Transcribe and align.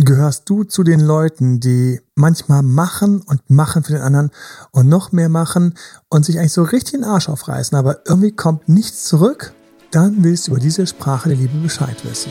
Gehörst 0.00 0.48
du 0.48 0.62
zu 0.62 0.84
den 0.84 1.00
Leuten, 1.00 1.58
die 1.58 2.00
manchmal 2.14 2.62
machen 2.62 3.20
und 3.26 3.50
machen 3.50 3.82
für 3.82 3.94
den 3.94 4.02
anderen 4.02 4.30
und 4.70 4.88
noch 4.88 5.10
mehr 5.10 5.28
machen 5.28 5.74
und 6.08 6.24
sich 6.24 6.38
eigentlich 6.38 6.52
so 6.52 6.62
richtig 6.62 6.92
den 6.92 7.02
Arsch 7.02 7.28
aufreißen, 7.28 7.76
aber 7.76 8.06
irgendwie 8.06 8.30
kommt 8.30 8.68
nichts 8.68 9.06
zurück? 9.06 9.52
Dann 9.90 10.22
willst 10.22 10.46
du 10.46 10.52
über 10.52 10.60
diese 10.60 10.86
Sprache 10.86 11.30
der 11.30 11.38
Liebe 11.38 11.58
Bescheid 11.58 11.96
wissen. 12.04 12.30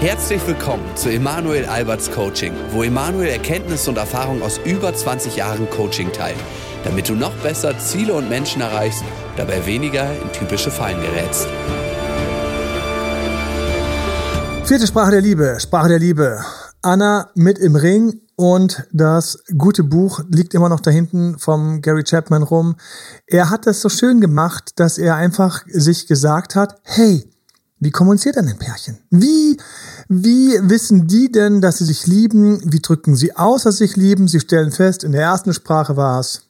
Herzlich 0.00 0.46
willkommen 0.46 0.84
zu 0.94 1.08
Emanuel 1.08 1.64
Alberts 1.64 2.10
Coaching, 2.10 2.52
wo 2.72 2.82
Emanuel 2.82 3.30
Erkenntnisse 3.30 3.88
und 3.88 3.96
Erfahrung 3.96 4.42
aus 4.42 4.60
über 4.66 4.94
20 4.94 5.36
Jahren 5.36 5.70
Coaching 5.70 6.12
teilt, 6.12 6.36
damit 6.84 7.08
du 7.08 7.14
noch 7.14 7.34
besser 7.36 7.78
Ziele 7.78 8.12
und 8.12 8.28
Menschen 8.28 8.60
erreichst, 8.60 9.04
dabei 9.38 9.64
weniger 9.64 10.12
in 10.20 10.30
typische 10.32 10.70
Fallen 10.70 11.00
gerätst. 11.00 11.48
Vierte 14.68 14.86
Sprache 14.86 15.12
der 15.12 15.22
Liebe, 15.22 15.56
Sprache 15.60 15.88
der 15.88 15.98
Liebe. 15.98 16.44
Anna 16.82 17.30
mit 17.34 17.58
im 17.58 17.74
Ring 17.74 18.20
und 18.36 18.86
das 18.92 19.42
gute 19.56 19.82
Buch 19.82 20.20
liegt 20.28 20.52
immer 20.52 20.68
noch 20.68 20.80
da 20.80 20.90
hinten 20.90 21.38
vom 21.38 21.80
Gary 21.80 22.04
Chapman 22.04 22.42
rum. 22.42 22.76
Er 23.26 23.48
hat 23.48 23.66
das 23.66 23.80
so 23.80 23.88
schön 23.88 24.20
gemacht, 24.20 24.72
dass 24.76 24.98
er 24.98 25.16
einfach 25.16 25.64
sich 25.68 26.06
gesagt 26.06 26.54
hat, 26.54 26.78
hey, 26.82 27.26
wie 27.80 27.90
kommuniziert 27.90 28.36
denn 28.36 28.46
ein 28.46 28.58
Pärchen? 28.58 28.98
Wie, 29.08 29.56
wie 30.10 30.58
wissen 30.60 31.06
die 31.06 31.32
denn, 31.32 31.62
dass 31.62 31.78
sie 31.78 31.86
sich 31.86 32.06
lieben? 32.06 32.60
Wie 32.70 32.80
drücken 32.80 33.16
sie 33.16 33.34
aus, 33.34 33.62
dass 33.62 33.78
sie 33.78 33.86
sich 33.86 33.96
lieben? 33.96 34.28
Sie 34.28 34.38
stellen 34.38 34.70
fest, 34.70 35.02
in 35.02 35.12
der 35.12 35.22
ersten 35.22 35.54
Sprache 35.54 35.96
war 35.96 36.20
es 36.20 36.42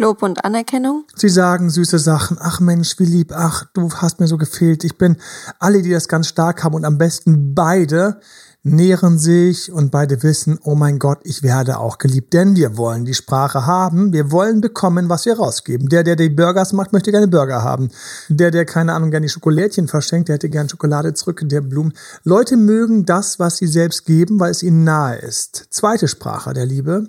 Lob 0.00 0.22
und 0.22 0.44
Anerkennung? 0.44 1.04
Sie 1.16 1.28
sagen 1.28 1.70
süße 1.70 1.98
Sachen. 1.98 2.38
Ach 2.40 2.60
Mensch, 2.60 3.00
wie 3.00 3.04
lieb. 3.04 3.32
Ach, 3.34 3.64
du 3.74 3.90
hast 3.92 4.20
mir 4.20 4.28
so 4.28 4.38
gefehlt. 4.38 4.84
Ich 4.84 4.96
bin 4.96 5.16
alle, 5.58 5.82
die 5.82 5.90
das 5.90 6.06
ganz 6.06 6.28
stark 6.28 6.62
haben 6.62 6.76
und 6.76 6.84
am 6.84 6.98
besten 6.98 7.52
beide 7.52 8.20
nähren 8.62 9.18
sich 9.18 9.72
und 9.72 9.90
beide 9.90 10.22
wissen, 10.22 10.60
oh 10.62 10.76
mein 10.76 11.00
Gott, 11.00 11.18
ich 11.24 11.42
werde 11.42 11.78
auch 11.78 11.98
geliebt, 11.98 12.32
denn 12.32 12.54
wir 12.54 12.76
wollen 12.76 13.06
die 13.06 13.14
Sprache 13.14 13.66
haben, 13.66 14.12
wir 14.12 14.30
wollen 14.30 14.60
bekommen, 14.60 15.08
was 15.08 15.26
wir 15.26 15.36
rausgeben. 15.36 15.88
Der, 15.88 16.04
der 16.04 16.14
die 16.14 16.28
Burgers 16.28 16.72
macht, 16.72 16.92
möchte 16.92 17.10
gerne 17.10 17.26
Burger 17.26 17.62
haben. 17.62 17.90
Der, 18.28 18.52
der 18.52 18.66
keine 18.66 18.92
Ahnung, 18.92 19.10
gerne 19.10 19.26
die 19.26 19.32
Schokolädchen 19.32 19.88
verschenkt, 19.88 20.28
der 20.28 20.34
hätte 20.34 20.48
gerne 20.48 20.68
Schokolade 20.68 21.12
zurück, 21.14 21.40
der 21.44 21.60
Blumen. 21.60 21.92
Leute 22.22 22.56
mögen 22.56 23.04
das, 23.04 23.40
was 23.40 23.56
sie 23.56 23.66
selbst 23.66 24.06
geben, 24.06 24.38
weil 24.38 24.52
es 24.52 24.62
ihnen 24.62 24.84
nahe 24.84 25.16
ist. 25.16 25.66
Zweite 25.70 26.06
Sprache 26.06 26.52
der 26.52 26.66
Liebe, 26.66 27.08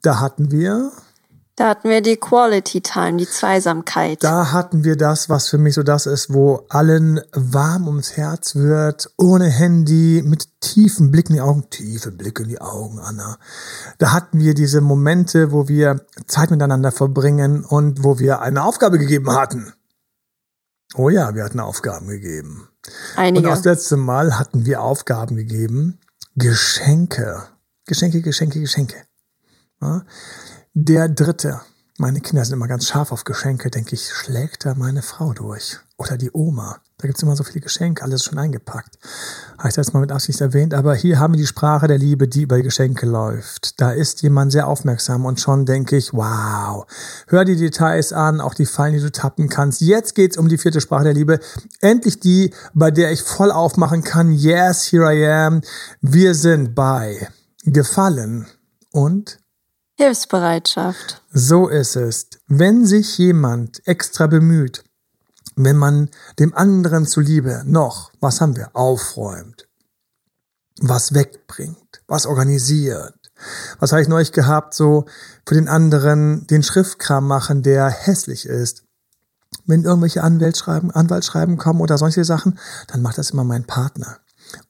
da 0.00 0.18
hatten 0.18 0.50
wir 0.50 0.92
da 1.56 1.68
hatten 1.68 1.90
wir 1.90 2.00
die 2.00 2.16
Quality 2.16 2.80
Time, 2.80 3.18
die 3.18 3.28
Zweisamkeit. 3.28 4.24
Da 4.24 4.52
hatten 4.52 4.84
wir 4.84 4.96
das, 4.96 5.28
was 5.28 5.48
für 5.48 5.58
mich 5.58 5.74
so 5.74 5.82
das 5.82 6.06
ist, 6.06 6.32
wo 6.32 6.64
allen 6.70 7.20
warm 7.32 7.88
ums 7.88 8.16
Herz 8.16 8.54
wird, 8.54 9.12
ohne 9.18 9.48
Handy, 9.48 10.22
mit 10.24 10.48
tiefen 10.60 11.10
Blicken 11.10 11.32
in 11.32 11.36
die 11.36 11.42
Augen, 11.42 11.68
tiefe 11.68 12.10
Blicke 12.10 12.44
in 12.44 12.48
die 12.48 12.60
Augen, 12.60 12.98
Anna. 13.00 13.36
Da 13.98 14.12
hatten 14.12 14.38
wir 14.38 14.54
diese 14.54 14.80
Momente, 14.80 15.52
wo 15.52 15.68
wir 15.68 16.06
Zeit 16.26 16.50
miteinander 16.50 16.90
verbringen 16.90 17.64
und 17.64 18.02
wo 18.02 18.18
wir 18.18 18.40
eine 18.40 18.64
Aufgabe 18.64 18.98
gegeben 18.98 19.30
hatten. 19.32 19.74
Oh 20.94 21.10
ja, 21.10 21.34
wir 21.34 21.44
hatten 21.44 21.60
Aufgaben 21.60 22.08
gegeben. 22.08 22.68
Einige. 23.16 23.46
Und 23.46 23.52
das 23.52 23.64
letzte 23.64 23.96
Mal 23.96 24.38
hatten 24.38 24.64
wir 24.64 24.82
Aufgaben 24.82 25.36
gegeben. 25.36 25.98
Geschenke. 26.34 27.42
Geschenke, 27.86 28.22
Geschenke, 28.22 28.60
Geschenke. 28.60 28.96
Ja? 29.80 30.02
Der 30.74 31.10
dritte. 31.10 31.60
Meine 31.98 32.22
Kinder 32.22 32.42
sind 32.46 32.54
immer 32.54 32.66
ganz 32.66 32.86
scharf 32.86 33.12
auf 33.12 33.24
Geschenke, 33.24 33.68
denke 33.70 33.94
ich, 33.94 34.08
schlägt 34.08 34.64
da 34.64 34.74
meine 34.74 35.02
Frau 35.02 35.34
durch. 35.34 35.78
Oder 35.98 36.16
die 36.16 36.30
Oma. 36.32 36.78
Da 36.96 37.06
gibt's 37.06 37.22
immer 37.22 37.36
so 37.36 37.44
viele 37.44 37.60
Geschenke, 37.60 38.02
alles 38.02 38.24
schon 38.24 38.38
eingepackt. 38.38 38.98
Habe 39.58 39.68
ich 39.68 39.74
das 39.74 39.92
mal 39.92 40.00
mit 40.00 40.10
Absicht 40.10 40.40
erwähnt, 40.40 40.72
aber 40.72 40.94
hier 40.94 41.18
haben 41.18 41.34
wir 41.34 41.38
die 41.38 41.46
Sprache 41.46 41.88
der 41.88 41.98
Liebe, 41.98 42.26
die 42.26 42.44
über 42.44 42.58
Geschenke 42.62 43.04
läuft. 43.04 43.82
Da 43.82 43.90
ist 43.92 44.22
jemand 44.22 44.50
sehr 44.50 44.66
aufmerksam 44.66 45.26
und 45.26 45.40
schon 45.40 45.66
denke 45.66 45.98
ich, 45.98 46.14
wow, 46.14 46.86
hör 47.26 47.44
die 47.44 47.56
Details 47.56 48.14
an, 48.14 48.40
auch 48.40 48.54
die 48.54 48.64
Fallen, 48.64 48.94
die 48.94 49.00
du 49.00 49.12
tappen 49.12 49.50
kannst. 49.50 49.82
Jetzt 49.82 50.14
geht's 50.14 50.38
um 50.38 50.48
die 50.48 50.56
vierte 50.56 50.80
Sprache 50.80 51.04
der 51.04 51.12
Liebe. 51.14 51.38
Endlich 51.82 52.18
die, 52.18 52.54
bei 52.72 52.90
der 52.90 53.12
ich 53.12 53.22
voll 53.22 53.50
aufmachen 53.50 54.04
kann. 54.04 54.32
Yes, 54.32 54.90
here 54.90 55.14
I 55.14 55.26
am. 55.26 55.60
Wir 56.00 56.34
sind 56.34 56.74
bei 56.74 57.28
Gefallen 57.64 58.46
und 58.90 59.41
Hilfsbereitschaft. 59.96 61.22
So 61.32 61.68
ist 61.68 61.96
es. 61.96 62.28
Wenn 62.46 62.86
sich 62.86 63.18
jemand 63.18 63.86
extra 63.86 64.26
bemüht, 64.26 64.84
wenn 65.56 65.76
man 65.76 66.08
dem 66.38 66.54
anderen 66.54 67.06
zuliebe 67.06 67.62
noch, 67.66 68.10
was 68.20 68.40
haben 68.40 68.56
wir, 68.56 68.74
aufräumt, 68.74 69.68
was 70.80 71.14
wegbringt, 71.14 72.02
was 72.06 72.26
organisiert. 72.26 73.14
Was 73.80 73.92
habe 73.92 74.02
ich 74.02 74.08
neulich 74.08 74.32
gehabt, 74.32 74.72
so 74.72 75.06
für 75.46 75.54
den 75.54 75.68
anderen 75.68 76.46
den 76.46 76.62
Schriftkram 76.62 77.26
machen, 77.26 77.62
der 77.62 77.88
hässlich 77.90 78.46
ist. 78.46 78.84
Wenn 79.66 79.84
irgendwelche 79.84 80.22
Anwaltsschreiben, 80.22 80.90
Anwaltsschreiben 80.90 81.56
kommen 81.58 81.80
oder 81.80 81.98
solche 81.98 82.24
Sachen, 82.24 82.58
dann 82.88 83.02
macht 83.02 83.18
das 83.18 83.30
immer 83.30 83.44
mein 83.44 83.64
Partner. 83.64 84.18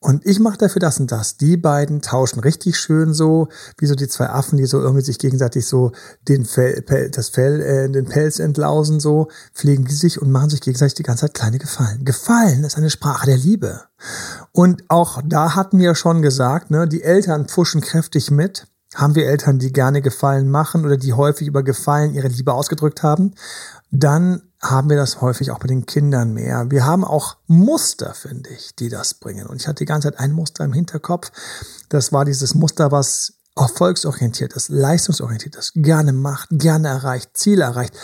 Und 0.00 0.26
ich 0.26 0.40
mache 0.40 0.58
dafür 0.58 0.80
das 0.80 0.98
und 1.00 1.10
das. 1.12 1.36
Die 1.36 1.56
beiden 1.56 2.02
tauschen 2.02 2.40
richtig 2.40 2.78
schön 2.78 3.14
so, 3.14 3.48
wie 3.78 3.86
so 3.86 3.94
die 3.94 4.08
zwei 4.08 4.28
Affen, 4.28 4.56
die 4.56 4.66
so 4.66 4.80
irgendwie 4.80 5.04
sich 5.04 5.18
gegenseitig 5.18 5.66
so 5.66 5.92
den 6.28 6.44
Fell, 6.44 6.84
das 7.10 7.28
Fell, 7.28 7.60
äh, 7.60 7.90
den 7.90 8.06
Pelz 8.06 8.38
entlausen, 8.38 9.00
so, 9.00 9.28
pflegen 9.54 9.84
die 9.84 9.94
sich 9.94 10.20
und 10.20 10.30
machen 10.30 10.50
sich 10.50 10.60
gegenseitig 10.60 10.94
die 10.94 11.02
ganze 11.02 11.26
Zeit 11.26 11.34
kleine 11.34 11.58
Gefallen. 11.58 12.04
Gefallen 12.04 12.64
ist 12.64 12.76
eine 12.76 12.90
Sprache 12.90 13.26
der 13.26 13.36
Liebe. 13.36 13.82
Und 14.52 14.84
auch 14.88 15.22
da 15.24 15.54
hatten 15.54 15.78
wir 15.78 15.94
schon 15.94 16.22
gesagt, 16.22 16.70
ne, 16.70 16.88
die 16.88 17.02
Eltern 17.02 17.46
pfuschen 17.48 17.80
kräftig 17.80 18.30
mit. 18.30 18.66
Haben 18.94 19.14
wir 19.14 19.26
Eltern, 19.26 19.58
die 19.58 19.72
gerne 19.72 20.02
Gefallen 20.02 20.50
machen 20.50 20.84
oder 20.84 20.98
die 20.98 21.14
häufig 21.14 21.48
über 21.48 21.62
Gefallen 21.62 22.12
ihre 22.12 22.28
Liebe 22.28 22.52
ausgedrückt 22.52 23.02
haben? 23.02 23.34
Dann 23.90 24.42
haben 24.62 24.88
wir 24.88 24.96
das 24.96 25.20
häufig 25.20 25.50
auch 25.50 25.58
bei 25.58 25.66
den 25.66 25.86
Kindern 25.86 26.34
mehr. 26.34 26.70
Wir 26.70 26.86
haben 26.86 27.04
auch 27.04 27.36
Muster, 27.46 28.14
finde 28.14 28.50
ich, 28.50 28.76
die 28.76 28.88
das 28.88 29.14
bringen. 29.14 29.46
Und 29.46 29.60
ich 29.60 29.66
hatte 29.66 29.80
die 29.80 29.86
ganze 29.86 30.08
Zeit 30.10 30.20
ein 30.20 30.32
Muster 30.32 30.64
im 30.64 30.72
Hinterkopf. 30.72 31.32
Das 31.88 32.12
war 32.12 32.24
dieses 32.24 32.54
Muster, 32.54 32.92
was 32.92 33.34
erfolgsorientiert 33.56 34.54
ist, 34.54 34.70
leistungsorientiert 34.70 35.56
ist, 35.56 35.72
gerne 35.74 36.12
macht, 36.12 36.48
gerne 36.50 36.88
erreicht, 36.88 37.36
Ziele 37.36 37.64
erreicht. 37.64 37.94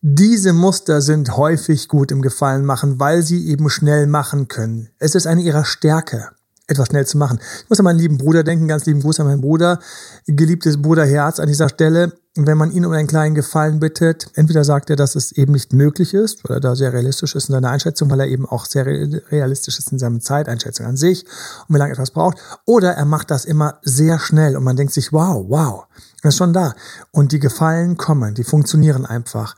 Diese 0.00 0.52
Muster 0.52 1.02
sind 1.02 1.36
häufig 1.36 1.88
gut 1.88 2.10
im 2.10 2.22
Gefallen 2.22 2.64
machen, 2.64 2.98
weil 2.98 3.22
sie 3.22 3.48
eben 3.48 3.68
schnell 3.68 4.06
machen 4.06 4.48
können. 4.48 4.88
Es 4.98 5.14
ist 5.14 5.26
eine 5.26 5.42
ihrer 5.42 5.64
Stärke 5.66 6.30
etwas 6.66 6.88
schnell 6.88 7.06
zu 7.06 7.18
machen. 7.18 7.38
Ich 7.62 7.68
muss 7.68 7.78
an 7.78 7.84
meinen 7.84 7.98
lieben 7.98 8.18
Bruder 8.18 8.42
denken, 8.42 8.68
ganz 8.68 8.86
lieben 8.86 9.00
Gruß 9.00 9.20
an 9.20 9.26
meinen 9.26 9.40
Bruder, 9.40 9.78
geliebtes 10.26 10.80
Bruderherz 10.80 11.38
an 11.38 11.48
dieser 11.48 11.68
Stelle. 11.68 12.12
Wenn 12.36 12.58
man 12.58 12.72
ihn 12.72 12.84
um 12.84 12.92
einen 12.92 13.06
kleinen 13.06 13.36
Gefallen 13.36 13.78
bittet, 13.78 14.26
entweder 14.34 14.64
sagt 14.64 14.90
er, 14.90 14.96
dass 14.96 15.14
es 15.14 15.30
eben 15.32 15.52
nicht 15.52 15.72
möglich 15.72 16.14
ist, 16.14 16.42
weil 16.42 16.56
er 16.56 16.60
da 16.60 16.74
sehr 16.74 16.92
realistisch 16.92 17.36
ist 17.36 17.48
in 17.48 17.52
seiner 17.52 17.70
Einschätzung, 17.70 18.10
weil 18.10 18.18
er 18.18 18.26
eben 18.26 18.44
auch 18.44 18.66
sehr 18.66 18.86
realistisch 18.86 19.78
ist 19.78 19.92
in 19.92 20.00
seiner 20.00 20.18
Zeiteinschätzung 20.18 20.86
an 20.86 20.96
sich 20.96 21.26
und 21.68 21.76
wie 21.76 21.78
lange 21.78 21.92
etwas 21.92 22.10
braucht, 22.10 22.38
oder 22.64 22.92
er 22.92 23.04
macht 23.04 23.30
das 23.30 23.44
immer 23.44 23.78
sehr 23.82 24.18
schnell 24.18 24.56
und 24.56 24.64
man 24.64 24.76
denkt 24.76 24.92
sich, 24.92 25.12
wow, 25.12 25.44
wow, 25.48 25.84
das 26.22 26.34
ist 26.34 26.38
schon 26.38 26.54
da. 26.54 26.74
Und 27.12 27.30
die 27.30 27.38
Gefallen 27.38 27.98
kommen, 27.98 28.34
die 28.34 28.44
funktionieren 28.44 29.06
einfach. 29.06 29.56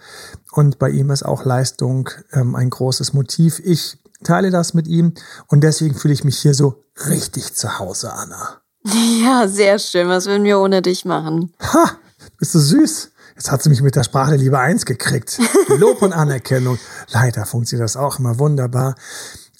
Und 0.52 0.78
bei 0.78 0.90
ihm 0.90 1.10
ist 1.10 1.24
auch 1.24 1.44
Leistung 1.44 2.10
ähm, 2.32 2.56
ein 2.56 2.68
großes 2.68 3.14
Motiv. 3.14 3.60
Ich 3.64 3.98
teile 4.24 4.50
das 4.50 4.74
mit 4.74 4.86
ihm 4.86 5.14
und 5.46 5.62
deswegen 5.62 5.94
fühle 5.94 6.14
ich 6.14 6.24
mich 6.24 6.38
hier 6.38 6.54
so 6.54 6.84
richtig 7.08 7.54
zu 7.54 7.78
Hause, 7.78 8.12
Anna. 8.12 8.60
Ja, 9.22 9.48
sehr 9.48 9.80
schön. 9.80 10.08
Was 10.08 10.26
würden 10.26 10.44
wir 10.44 10.60
ohne 10.60 10.80
dich 10.80 11.04
machen? 11.04 11.52
Ha, 11.60 11.90
bist 12.38 12.54
du 12.54 12.60
süß. 12.60 13.10
Jetzt 13.34 13.50
hat 13.50 13.62
sie 13.62 13.68
mich 13.68 13.82
mit 13.82 13.96
der 13.96 14.04
Sprache 14.04 14.30
der 14.30 14.38
Liebe 14.38 14.58
eins 14.58 14.86
gekriegt. 14.86 15.38
Lob 15.78 16.02
und 16.02 16.12
Anerkennung. 16.12 16.78
Leider 17.10 17.44
funktioniert 17.44 17.84
das 17.84 17.96
auch 17.96 18.18
immer 18.18 18.38
wunderbar. 18.38 18.94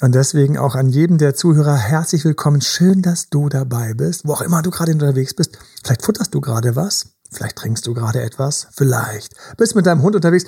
Und 0.00 0.15
deswegen 0.15 0.56
auch 0.56 0.75
an 0.75 0.88
jedem 0.88 1.19
der 1.19 1.34
Zuhörer 1.34 1.77
herzlich 1.77 2.25
willkommen. 2.25 2.61
Schön, 2.61 3.03
dass 3.03 3.28
du 3.28 3.49
dabei 3.49 3.94
bist, 3.94 4.27
wo 4.27 4.33
auch 4.33 4.43
immer 4.43 4.62
du 4.62 4.70
gerade 4.70 4.93
unterwegs 4.93 5.35
bist. 5.35 5.58
Vielleicht 5.82 6.03
futterst 6.03 6.35
du 6.35 6.41
gerade 6.41 6.76
was. 6.76 7.06
Vielleicht 7.31 7.56
trinkst 7.56 7.87
du 7.87 7.94
gerade 7.94 8.23
etwas. 8.23 8.69
Vielleicht 8.73 9.35
bist 9.56 9.75
mit 9.75 9.87
deinem 9.87 10.03
Hund 10.03 10.14
unterwegs. 10.14 10.47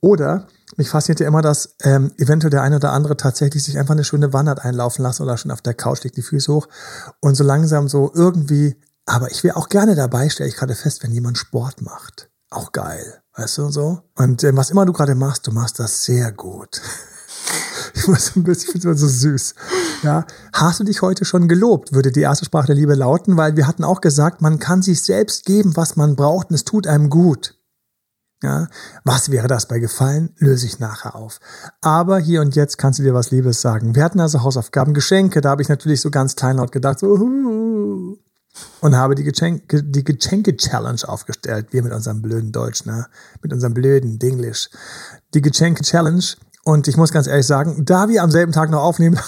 Oder 0.00 0.46
mich 0.78 0.88
fasziniert 0.88 1.20
ja 1.20 1.26
immer, 1.26 1.42
dass 1.42 1.76
ähm, 1.82 2.12
eventuell 2.18 2.50
der 2.50 2.62
eine 2.62 2.76
oder 2.76 2.92
andere 2.92 3.16
tatsächlich 3.16 3.62
sich 3.64 3.78
einfach 3.78 3.92
eine 3.92 4.04
schöne 4.04 4.32
Wanne 4.32 4.62
einlaufen 4.62 5.02
lassen 5.02 5.22
oder 5.22 5.36
schon 5.36 5.50
auf 5.50 5.62
der 5.62 5.74
Couch 5.74 6.04
legt 6.04 6.16
die 6.16 6.22
Füße 6.22 6.52
hoch 6.52 6.68
und 7.20 7.34
so 7.34 7.44
langsam 7.44 7.88
so 7.88 8.10
irgendwie, 8.14 8.76
aber 9.06 9.30
ich 9.30 9.44
wäre 9.44 9.56
auch 9.56 9.68
gerne 9.68 9.94
dabei, 9.94 10.28
stelle 10.28 10.48
ich 10.48 10.56
gerade 10.56 10.74
fest, 10.74 11.02
wenn 11.02 11.12
jemand 11.12 11.38
Sport 11.38 11.82
macht. 11.82 12.30
Auch 12.50 12.72
geil, 12.72 13.22
weißt 13.36 13.58
du 13.58 13.70
so? 13.70 14.02
Und 14.14 14.44
äh, 14.44 14.56
was 14.56 14.70
immer 14.70 14.86
du 14.86 14.92
gerade 14.92 15.14
machst, 15.14 15.46
du 15.46 15.52
machst 15.52 15.78
das 15.78 16.04
sehr 16.04 16.32
gut. 16.32 16.80
Ich 17.94 18.08
muss 18.08 18.34
ein 18.36 18.44
bisschen, 18.44 18.76
ich 18.76 18.82
so 18.82 19.06
süß. 19.06 19.54
Ja, 20.02 20.26
hast 20.52 20.80
du 20.80 20.84
dich 20.84 21.02
heute 21.02 21.24
schon 21.24 21.46
gelobt? 21.46 21.92
Würde 21.92 22.10
die 22.10 22.22
erste 22.22 22.44
Sprache 22.44 22.68
der 22.68 22.76
Liebe 22.76 22.94
lauten, 22.94 23.36
weil 23.36 23.56
wir 23.56 23.66
hatten 23.66 23.84
auch 23.84 24.00
gesagt, 24.00 24.40
man 24.40 24.58
kann 24.58 24.82
sich 24.82 25.02
selbst 25.02 25.44
geben, 25.44 25.76
was 25.76 25.96
man 25.96 26.16
braucht 26.16 26.50
und 26.50 26.54
es 26.54 26.64
tut 26.64 26.86
einem 26.86 27.10
gut. 27.10 27.54
Ja, 28.42 28.66
was 29.04 29.30
wäre 29.30 29.46
das 29.46 29.66
bei 29.66 29.78
Gefallen? 29.78 30.34
Löse 30.38 30.66
ich 30.66 30.80
nachher 30.80 31.14
auf. 31.14 31.38
Aber 31.80 32.18
hier 32.18 32.40
und 32.40 32.56
jetzt 32.56 32.76
kannst 32.76 32.98
du 32.98 33.04
dir 33.04 33.14
was 33.14 33.30
Liebes 33.30 33.60
sagen. 33.60 33.94
Wir 33.94 34.02
hatten 34.02 34.18
also 34.18 34.42
Hausaufgaben, 34.42 34.94
Geschenke. 34.94 35.40
Da 35.40 35.50
habe 35.50 35.62
ich 35.62 35.68
natürlich 35.68 36.00
so 36.00 36.10
ganz 36.10 36.34
kleinlaut 36.34 36.72
gedacht, 36.72 36.98
so, 36.98 37.16
und 38.80 38.96
habe 38.96 39.14
die 39.14 39.24
Geschenke, 39.24 39.82
die 39.82 40.04
Geschenke-Challenge 40.04 41.00
aufgestellt. 41.06 41.68
Wir 41.70 41.82
mit 41.82 41.92
unserem 41.92 42.20
blöden 42.20 42.52
Deutsch, 42.52 42.84
ne? 42.84 43.06
Mit 43.42 43.52
unserem 43.52 43.74
blöden 43.74 44.18
Dinglish. 44.18 44.68
Die 45.34 45.40
Geschenke-Challenge. 45.40 46.24
Und 46.64 46.88
ich 46.88 46.96
muss 46.96 47.12
ganz 47.12 47.26
ehrlich 47.26 47.46
sagen, 47.46 47.84
da 47.84 48.08
wir 48.08 48.22
am 48.22 48.30
selben 48.30 48.52
Tag 48.52 48.70
noch 48.70 48.82
aufnehmen, 48.82 49.18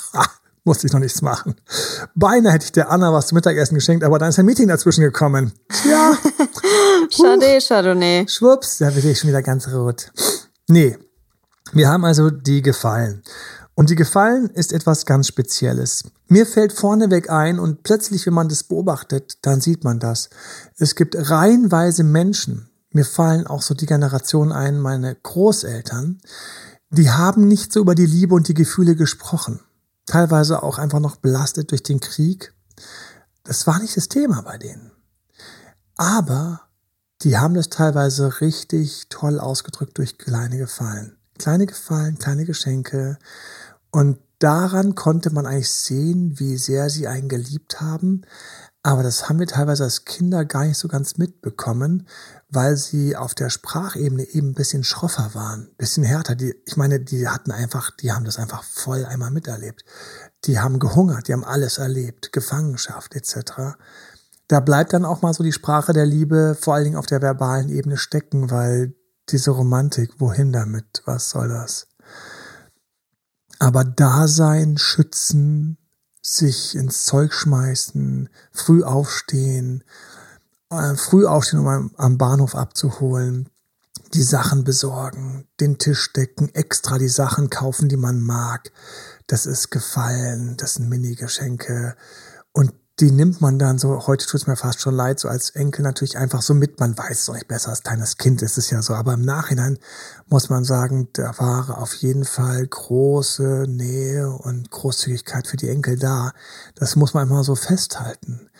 musste 0.64 0.86
ich 0.86 0.92
noch 0.92 1.00
nichts 1.00 1.22
machen. 1.22 1.54
Beinahe 2.14 2.52
hätte 2.52 2.64
ich 2.64 2.72
der 2.72 2.90
Anna 2.90 3.12
was 3.12 3.28
zum 3.28 3.36
Mittagessen 3.36 3.74
geschenkt, 3.74 4.04
aber 4.04 4.18
dann 4.18 4.28
ist 4.28 4.38
ein 4.38 4.46
Meeting 4.46 4.68
dazwischen 4.68 5.02
gekommen. 5.02 5.52
Tja. 5.68 6.16
Schade, 7.10 7.58
Chardonnay. 7.60 8.26
Schwupps, 8.28 8.78
da 8.78 8.90
bin 8.90 9.08
ich 9.08 9.18
schon 9.18 9.28
wieder 9.28 9.42
ganz 9.42 9.68
rot. 9.68 10.12
Nee. 10.68 10.96
Wir 11.72 11.88
haben 11.88 12.04
also 12.04 12.30
die 12.30 12.62
Gefallen. 12.62 13.22
Und 13.74 13.88
die 13.88 13.96
Gefallen 13.96 14.50
ist 14.50 14.72
etwas 14.72 15.06
ganz 15.06 15.28
Spezielles. 15.28 16.04
Mir 16.28 16.46
fällt 16.46 16.72
vorneweg 16.72 17.30
ein 17.30 17.58
und 17.58 17.82
plötzlich, 17.82 18.26
wenn 18.26 18.34
man 18.34 18.48
das 18.48 18.64
beobachtet, 18.64 19.38
dann 19.42 19.60
sieht 19.60 19.82
man 19.82 19.98
das. 19.98 20.28
Es 20.76 20.94
gibt 20.94 21.16
reihenweise 21.16 22.04
Menschen, 22.04 22.68
mir 22.92 23.06
fallen 23.06 23.46
auch 23.46 23.62
so 23.62 23.74
die 23.74 23.86
Generationen 23.86 24.52
ein, 24.52 24.78
meine 24.78 25.14
Großeltern, 25.14 26.20
die 26.90 27.10
haben 27.10 27.48
nicht 27.48 27.72
so 27.72 27.80
über 27.80 27.94
die 27.94 28.06
Liebe 28.06 28.34
und 28.34 28.48
die 28.48 28.54
Gefühle 28.54 28.96
gesprochen. 28.96 29.60
Teilweise 30.06 30.62
auch 30.62 30.78
einfach 30.78 31.00
noch 31.00 31.16
belastet 31.16 31.70
durch 31.70 31.82
den 31.82 32.00
Krieg. 32.00 32.52
Das 33.44 33.66
war 33.66 33.78
nicht 33.80 33.96
das 33.96 34.08
Thema 34.08 34.42
bei 34.42 34.58
denen. 34.58 34.92
Aber 35.96 36.62
die 37.22 37.38
haben 37.38 37.54
das 37.54 37.68
teilweise 37.68 38.40
richtig 38.40 39.06
toll 39.08 39.38
ausgedrückt 39.38 39.98
durch 39.98 40.18
kleine 40.18 40.58
Gefallen. 40.58 41.16
Kleine 41.38 41.66
Gefallen, 41.66 42.18
kleine 42.18 42.44
Geschenke, 42.44 43.18
und 43.92 44.18
daran 44.38 44.94
konnte 44.94 45.30
man 45.30 45.46
eigentlich 45.46 45.70
sehen, 45.70 46.40
wie 46.40 46.56
sehr 46.56 46.90
sie 46.90 47.06
einen 47.06 47.28
geliebt 47.28 47.80
haben. 47.80 48.22
Aber 48.84 49.04
das 49.04 49.28
haben 49.28 49.38
wir 49.38 49.46
teilweise 49.46 49.84
als 49.84 50.04
Kinder 50.04 50.44
gar 50.44 50.64
nicht 50.64 50.78
so 50.78 50.88
ganz 50.88 51.16
mitbekommen, 51.16 52.08
weil 52.48 52.76
sie 52.76 53.16
auf 53.16 53.34
der 53.34 53.48
Sprachebene 53.48 54.24
eben 54.24 54.50
ein 54.50 54.54
bisschen 54.54 54.82
schroffer 54.82 55.34
waren, 55.34 55.68
ein 55.68 55.76
bisschen 55.76 56.02
härter. 56.02 56.34
Die, 56.34 56.54
ich 56.66 56.76
meine, 56.76 56.98
die 56.98 57.28
hatten 57.28 57.52
einfach, 57.52 57.92
die 57.92 58.10
haben 58.10 58.24
das 58.24 58.38
einfach 58.38 58.64
voll 58.64 59.04
einmal 59.04 59.30
miterlebt. 59.30 59.84
Die 60.44 60.58
haben 60.58 60.80
gehungert, 60.80 61.28
die 61.28 61.32
haben 61.32 61.44
alles 61.44 61.78
erlebt, 61.78 62.32
Gefangenschaft 62.32 63.14
etc. 63.14 63.76
Da 64.48 64.58
bleibt 64.58 64.92
dann 64.92 65.04
auch 65.04 65.22
mal 65.22 65.32
so 65.32 65.44
die 65.44 65.52
Sprache 65.52 65.92
der 65.92 66.06
Liebe 66.06 66.56
vor 66.60 66.74
allen 66.74 66.84
Dingen 66.84 66.96
auf 66.96 67.06
der 67.06 67.22
verbalen 67.22 67.68
Ebene 67.68 67.96
stecken, 67.96 68.50
weil 68.50 68.94
diese 69.28 69.52
Romantik, 69.52 70.14
wohin 70.18 70.52
damit? 70.52 71.02
Was 71.04 71.30
soll 71.30 71.48
das? 71.48 71.86
aber 73.62 73.84
Dasein, 73.84 74.76
schützen, 74.76 75.78
sich 76.22 76.76
ins 76.76 77.04
Zeug 77.04 77.32
schmeißen, 77.34 78.28
früh 78.52 78.84
aufstehen, 78.84 79.84
äh, 80.70 80.94
früh 80.94 81.26
aufstehen, 81.26 81.60
um 81.60 81.68
am, 81.68 81.90
am 81.96 82.18
Bahnhof 82.18 82.54
abzuholen, 82.54 83.48
die 84.14 84.22
Sachen 84.22 84.64
besorgen, 84.64 85.48
den 85.60 85.78
Tisch 85.78 86.12
decken, 86.12 86.54
extra 86.54 86.98
die 86.98 87.08
Sachen 87.08 87.50
kaufen, 87.50 87.88
die 87.88 87.96
man 87.96 88.20
mag. 88.20 88.70
Das 89.26 89.46
ist 89.46 89.70
Gefallen, 89.70 90.56
das 90.56 90.74
sind 90.74 90.88
Mini-Geschenke. 90.88 91.96
Und 92.52 92.72
die 93.00 93.10
nimmt 93.10 93.40
man 93.40 93.58
dann 93.58 93.78
so, 93.78 94.06
heute 94.06 94.26
tut 94.26 94.42
es 94.42 94.46
mir 94.46 94.56
fast 94.56 94.80
schon 94.80 94.94
leid, 94.94 95.18
so 95.18 95.28
als 95.28 95.50
Enkel 95.50 95.82
natürlich 95.82 96.18
einfach 96.18 96.42
so 96.42 96.52
mit. 96.52 96.78
Man 96.78 96.96
weiß 96.96 97.22
es 97.22 97.28
nicht 97.32 97.48
besser 97.48 97.70
als 97.70 97.82
kleines 97.82 98.18
Kind, 98.18 98.42
ist 98.42 98.58
es 98.58 98.70
ja 98.70 98.82
so. 98.82 98.94
Aber 98.94 99.14
im 99.14 99.22
Nachhinein 99.22 99.78
muss 100.28 100.50
man 100.50 100.64
sagen, 100.64 101.08
da 101.14 101.38
war 101.38 101.78
auf 101.78 101.94
jeden 101.94 102.24
Fall 102.24 102.66
große 102.66 103.64
Nähe 103.66 104.30
und 104.30 104.70
Großzügigkeit 104.70 105.46
für 105.46 105.56
die 105.56 105.70
Enkel 105.70 105.98
da. 105.98 106.32
Das 106.74 106.96
muss 106.96 107.14
man 107.14 107.28
immer 107.28 107.44
so 107.44 107.54
festhalten. 107.54 108.50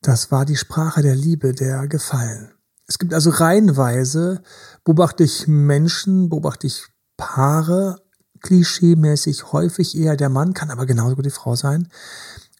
Das 0.00 0.30
war 0.30 0.44
die 0.44 0.56
Sprache 0.56 1.02
der 1.02 1.14
Liebe, 1.14 1.52
der 1.52 1.86
Gefallen. 1.86 2.52
Es 2.86 2.98
gibt 2.98 3.14
also 3.14 3.30
reihenweise, 3.30 4.42
beobachte 4.84 5.24
ich 5.24 5.46
Menschen, 5.46 6.28
beobachte 6.28 6.66
ich 6.66 6.86
Paare, 7.16 7.96
klischeemäßig 8.42 9.52
häufig 9.52 9.96
eher 9.96 10.16
der 10.16 10.28
Mann, 10.28 10.52
kann 10.52 10.70
aber 10.70 10.84
genauso 10.84 11.16
gut 11.16 11.24
die 11.24 11.30
Frau 11.30 11.56
sein, 11.56 11.88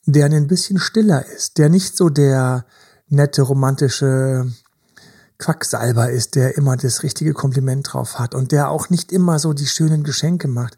der 0.06 0.27
ein 0.27 0.47
bisschen 0.47 0.79
stiller 0.79 1.27
ist, 1.27 1.59
der 1.59 1.69
nicht 1.69 1.97
so 1.97 2.09
der 2.09 2.67
nette, 3.09 3.43
romantische 3.43 4.51
Quacksalber 5.39 6.11
ist, 6.11 6.37
der 6.37 6.56
immer 6.56 6.77
das 6.77 7.03
richtige 7.03 7.33
Kompliment 7.33 7.93
drauf 7.93 8.19
hat 8.19 8.35
und 8.35 8.53
der 8.53 8.71
auch 8.71 8.91
nicht 8.91 9.12
immer 9.12 9.39
so 9.39 9.53
die 9.53 9.67
schönen 9.67 10.05
Geschenke 10.05 10.49
macht, 10.49 10.77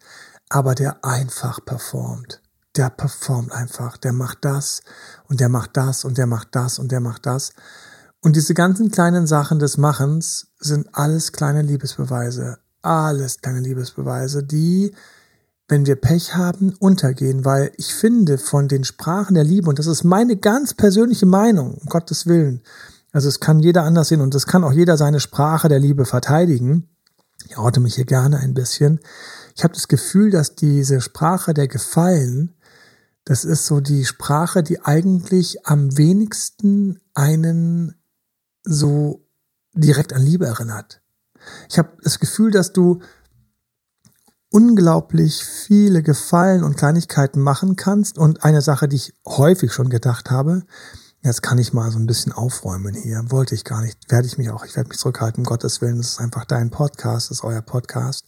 aber 0.48 0.74
der 0.74 1.04
einfach 1.04 1.64
performt. 1.64 2.40
Der 2.76 2.90
performt 2.90 3.52
einfach, 3.52 3.96
der 3.96 4.12
macht 4.12 4.38
das 4.44 4.82
und 5.28 5.40
der 5.40 5.48
macht 5.48 5.76
das 5.76 6.04
und 6.04 6.18
der 6.18 6.26
macht 6.26 6.48
das 6.52 6.78
und 6.78 6.92
der 6.92 7.00
macht 7.00 7.26
das. 7.26 7.52
Und 8.22 8.36
diese 8.36 8.54
ganzen 8.54 8.90
kleinen 8.90 9.26
Sachen 9.26 9.58
des 9.58 9.76
Machens 9.76 10.48
sind 10.58 10.88
alles 10.92 11.32
kleine 11.32 11.62
Liebesbeweise. 11.62 12.58
Alles 12.82 13.40
kleine 13.40 13.60
Liebesbeweise, 13.60 14.42
die 14.42 14.94
wenn 15.68 15.86
wir 15.86 15.96
Pech 15.96 16.34
haben, 16.34 16.74
untergehen, 16.78 17.44
weil 17.44 17.72
ich 17.76 17.94
finde 17.94 18.38
von 18.38 18.68
den 18.68 18.84
Sprachen 18.84 19.34
der 19.34 19.44
Liebe, 19.44 19.68
und 19.68 19.78
das 19.78 19.86
ist 19.86 20.04
meine 20.04 20.36
ganz 20.36 20.74
persönliche 20.74 21.26
Meinung, 21.26 21.74
um 21.74 21.88
Gottes 21.88 22.26
Willen, 22.26 22.62
also 23.12 23.28
es 23.28 23.40
kann 23.40 23.60
jeder 23.60 23.84
anders 23.84 24.08
sehen 24.08 24.20
und 24.20 24.34
es 24.34 24.46
kann 24.46 24.62
auch 24.62 24.72
jeder 24.72 24.96
seine 24.96 25.20
Sprache 25.20 25.68
der 25.68 25.78
Liebe 25.78 26.04
verteidigen. 26.04 26.90
Ich 27.48 27.56
orte 27.56 27.80
mich 27.80 27.94
hier 27.94 28.04
gerne 28.04 28.38
ein 28.38 28.52
bisschen. 28.52 29.00
Ich 29.54 29.64
habe 29.64 29.72
das 29.72 29.88
Gefühl, 29.88 30.30
dass 30.30 30.54
diese 30.54 31.00
Sprache 31.00 31.54
der 31.54 31.66
Gefallen, 31.66 32.54
das 33.24 33.44
ist 33.44 33.64
so 33.64 33.80
die 33.80 34.04
Sprache, 34.04 34.62
die 34.62 34.82
eigentlich 34.82 35.66
am 35.66 35.96
wenigsten 35.96 37.00
einen 37.14 37.94
so 38.64 39.24
direkt 39.72 40.12
an 40.12 40.22
Liebe 40.22 40.44
erinnert. 40.44 41.00
Ich 41.70 41.78
habe 41.78 41.90
das 42.02 42.18
Gefühl, 42.18 42.50
dass 42.50 42.72
du 42.72 43.00
unglaublich 44.50 45.44
viele 45.44 46.02
Gefallen 46.02 46.62
und 46.62 46.76
Kleinigkeiten 46.76 47.40
machen 47.40 47.76
kannst. 47.76 48.18
Und 48.18 48.44
eine 48.44 48.62
Sache, 48.62 48.88
die 48.88 48.96
ich 48.96 49.14
häufig 49.26 49.72
schon 49.72 49.90
gedacht 49.90 50.30
habe, 50.30 50.62
jetzt 51.22 51.42
kann 51.42 51.58
ich 51.58 51.72
mal 51.72 51.90
so 51.90 51.98
ein 51.98 52.06
bisschen 52.06 52.32
aufräumen 52.32 52.94
hier. 52.94 53.24
Wollte 53.30 53.54
ich 53.54 53.64
gar 53.64 53.82
nicht, 53.82 54.10
werde 54.10 54.26
ich 54.26 54.38
mich 54.38 54.50
auch, 54.50 54.64
ich 54.64 54.76
werde 54.76 54.88
mich 54.88 54.98
zurückhalten, 54.98 55.40
um 55.40 55.44
Gottes 55.44 55.80
Willen, 55.80 55.98
das 55.98 56.12
ist 56.12 56.20
einfach 56.20 56.44
dein 56.44 56.70
Podcast, 56.70 57.30
das 57.30 57.38
ist 57.38 57.44
euer 57.44 57.62
Podcast. 57.62 58.26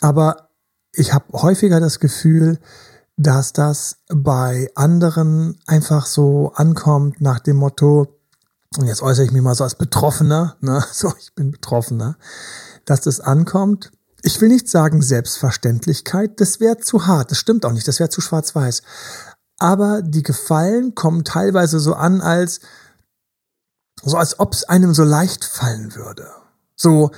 Aber 0.00 0.50
ich 0.92 1.12
habe 1.12 1.26
häufiger 1.32 1.78
das 1.78 2.00
Gefühl, 2.00 2.58
dass 3.16 3.52
das 3.52 3.98
bei 4.08 4.70
anderen 4.74 5.58
einfach 5.66 6.06
so 6.06 6.52
ankommt 6.54 7.20
nach 7.20 7.38
dem 7.38 7.56
Motto, 7.56 8.16
und 8.78 8.86
jetzt 8.86 9.02
äußere 9.02 9.26
ich 9.26 9.32
mich 9.32 9.42
mal 9.42 9.54
so 9.54 9.64
als 9.64 9.74
Betroffener, 9.74 10.56
ne? 10.60 10.82
so 10.92 11.12
ich 11.18 11.34
bin 11.34 11.50
Betroffener, 11.50 12.16
dass 12.84 13.02
das 13.02 13.20
ankommt, 13.20 13.92
ich 14.22 14.40
will 14.40 14.48
nicht 14.48 14.68
sagen 14.68 15.02
Selbstverständlichkeit, 15.02 16.40
das 16.40 16.60
wäre 16.60 16.78
zu 16.78 17.06
hart, 17.06 17.30
das 17.30 17.38
stimmt 17.38 17.64
auch 17.64 17.72
nicht, 17.72 17.88
das 17.88 17.98
wäre 17.98 18.10
zu 18.10 18.20
schwarz-weiß. 18.20 18.82
Aber 19.58 20.02
die 20.02 20.22
Gefallen 20.22 20.94
kommen 20.94 21.24
teilweise 21.24 21.80
so 21.80 21.94
an, 21.94 22.20
als 22.20 22.60
so 24.02 24.16
als 24.16 24.38
ob 24.38 24.54
es 24.54 24.64
einem 24.64 24.94
so 24.94 25.04
leicht 25.04 25.44
fallen 25.44 25.94
würde. 25.94 26.28
So, 26.74 27.10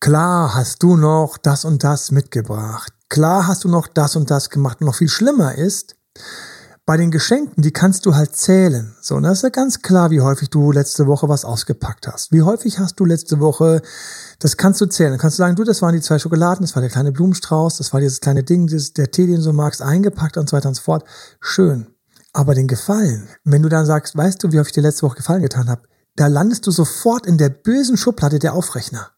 klar 0.00 0.54
hast 0.54 0.82
du 0.82 0.96
noch 0.96 1.36
das 1.36 1.64
und 1.66 1.84
das 1.84 2.10
mitgebracht. 2.10 2.92
Klar 3.10 3.46
hast 3.46 3.64
du 3.64 3.68
noch 3.68 3.86
das 3.86 4.16
und 4.16 4.30
das 4.30 4.48
gemacht. 4.48 4.80
Und 4.80 4.86
noch 4.86 4.94
viel 4.94 5.08
schlimmer 5.08 5.54
ist, 5.56 5.96
bei 6.90 6.96
den 6.96 7.12
Geschenken, 7.12 7.62
die 7.62 7.70
kannst 7.70 8.04
du 8.04 8.16
halt 8.16 8.34
zählen. 8.34 8.96
So, 9.00 9.14
und 9.14 9.22
das 9.22 9.34
ist 9.34 9.42
ja 9.44 9.50
ganz 9.50 9.80
klar, 9.80 10.10
wie 10.10 10.22
häufig 10.22 10.50
du 10.50 10.72
letzte 10.72 11.06
Woche 11.06 11.28
was 11.28 11.44
ausgepackt 11.44 12.08
hast. 12.08 12.32
Wie 12.32 12.42
häufig 12.42 12.80
hast 12.80 12.98
du 12.98 13.04
letzte 13.04 13.38
Woche, 13.38 13.80
das 14.40 14.56
kannst 14.56 14.80
du 14.80 14.86
zählen. 14.86 15.12
Dann 15.12 15.20
kannst 15.20 15.38
du 15.38 15.42
sagen, 15.42 15.54
du, 15.54 15.62
das 15.62 15.82
waren 15.82 15.94
die 15.94 16.00
zwei 16.00 16.18
Schokoladen, 16.18 16.66
das 16.66 16.74
war 16.74 16.82
der 16.82 16.90
kleine 16.90 17.12
Blumenstrauß, 17.12 17.76
das 17.76 17.92
war 17.92 18.00
dieses 18.00 18.18
kleine 18.18 18.42
Ding, 18.42 18.66
dieses, 18.66 18.92
der 18.92 19.08
Tee, 19.12 19.28
den 19.28 19.36
du 19.36 19.42
so 19.42 19.52
magst, 19.52 19.82
eingepackt 19.82 20.36
und 20.36 20.50
so 20.50 20.56
weiter 20.56 20.68
und 20.68 20.74
so 20.74 20.82
fort. 20.82 21.04
Schön. 21.40 21.94
Aber 22.32 22.56
den 22.56 22.66
Gefallen, 22.66 23.28
wenn 23.44 23.62
du 23.62 23.68
dann 23.68 23.86
sagst, 23.86 24.16
weißt 24.16 24.42
du, 24.42 24.50
wie 24.50 24.58
häufig 24.58 24.70
ich 24.70 24.74
dir 24.74 24.82
letzte 24.82 25.06
Woche 25.06 25.18
Gefallen 25.18 25.42
getan 25.42 25.70
habe, 25.70 25.82
da 26.16 26.26
landest 26.26 26.66
du 26.66 26.72
sofort 26.72 27.24
in 27.24 27.38
der 27.38 27.50
bösen 27.50 27.98
Schublade 27.98 28.40
der 28.40 28.54
Aufrechner. 28.54 29.12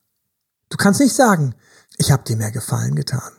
Du 0.69 0.76
kannst 0.76 1.00
nicht 1.00 1.17
sagen, 1.17 1.55
ich 1.97 2.12
habe 2.12 2.25
dir 2.25 2.37
mehr 2.37 2.52
Gefallen 2.52 2.97
getan. 2.97 3.33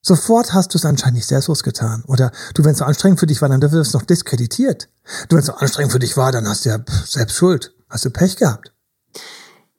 Sofort 0.00 0.54
hast 0.54 0.74
du 0.74 0.78
es 0.78 0.84
anscheinend 0.84 1.16
nicht 1.16 1.26
selbstlos 1.26 1.62
getan. 1.62 2.04
Oder 2.06 2.30
du, 2.54 2.64
wenn 2.64 2.72
es 2.72 2.78
so 2.78 2.84
anstrengend 2.84 3.20
für 3.20 3.26
dich 3.26 3.42
war, 3.42 3.48
dann 3.48 3.60
wirst 3.60 3.74
du 3.74 3.80
es 3.80 3.92
noch 3.92 4.02
diskreditiert. 4.02 4.88
Du, 5.28 5.36
wenn 5.36 5.40
es 5.40 5.46
so 5.46 5.54
anstrengend 5.54 5.92
für 5.92 5.98
dich 5.98 6.16
war, 6.16 6.32
dann 6.32 6.48
hast 6.48 6.64
du 6.64 6.70
ja 6.70 6.78
selbst 7.06 7.36
Schuld. 7.36 7.74
Hast 7.88 8.04
du 8.04 8.10
Pech 8.10 8.36
gehabt. 8.36 8.72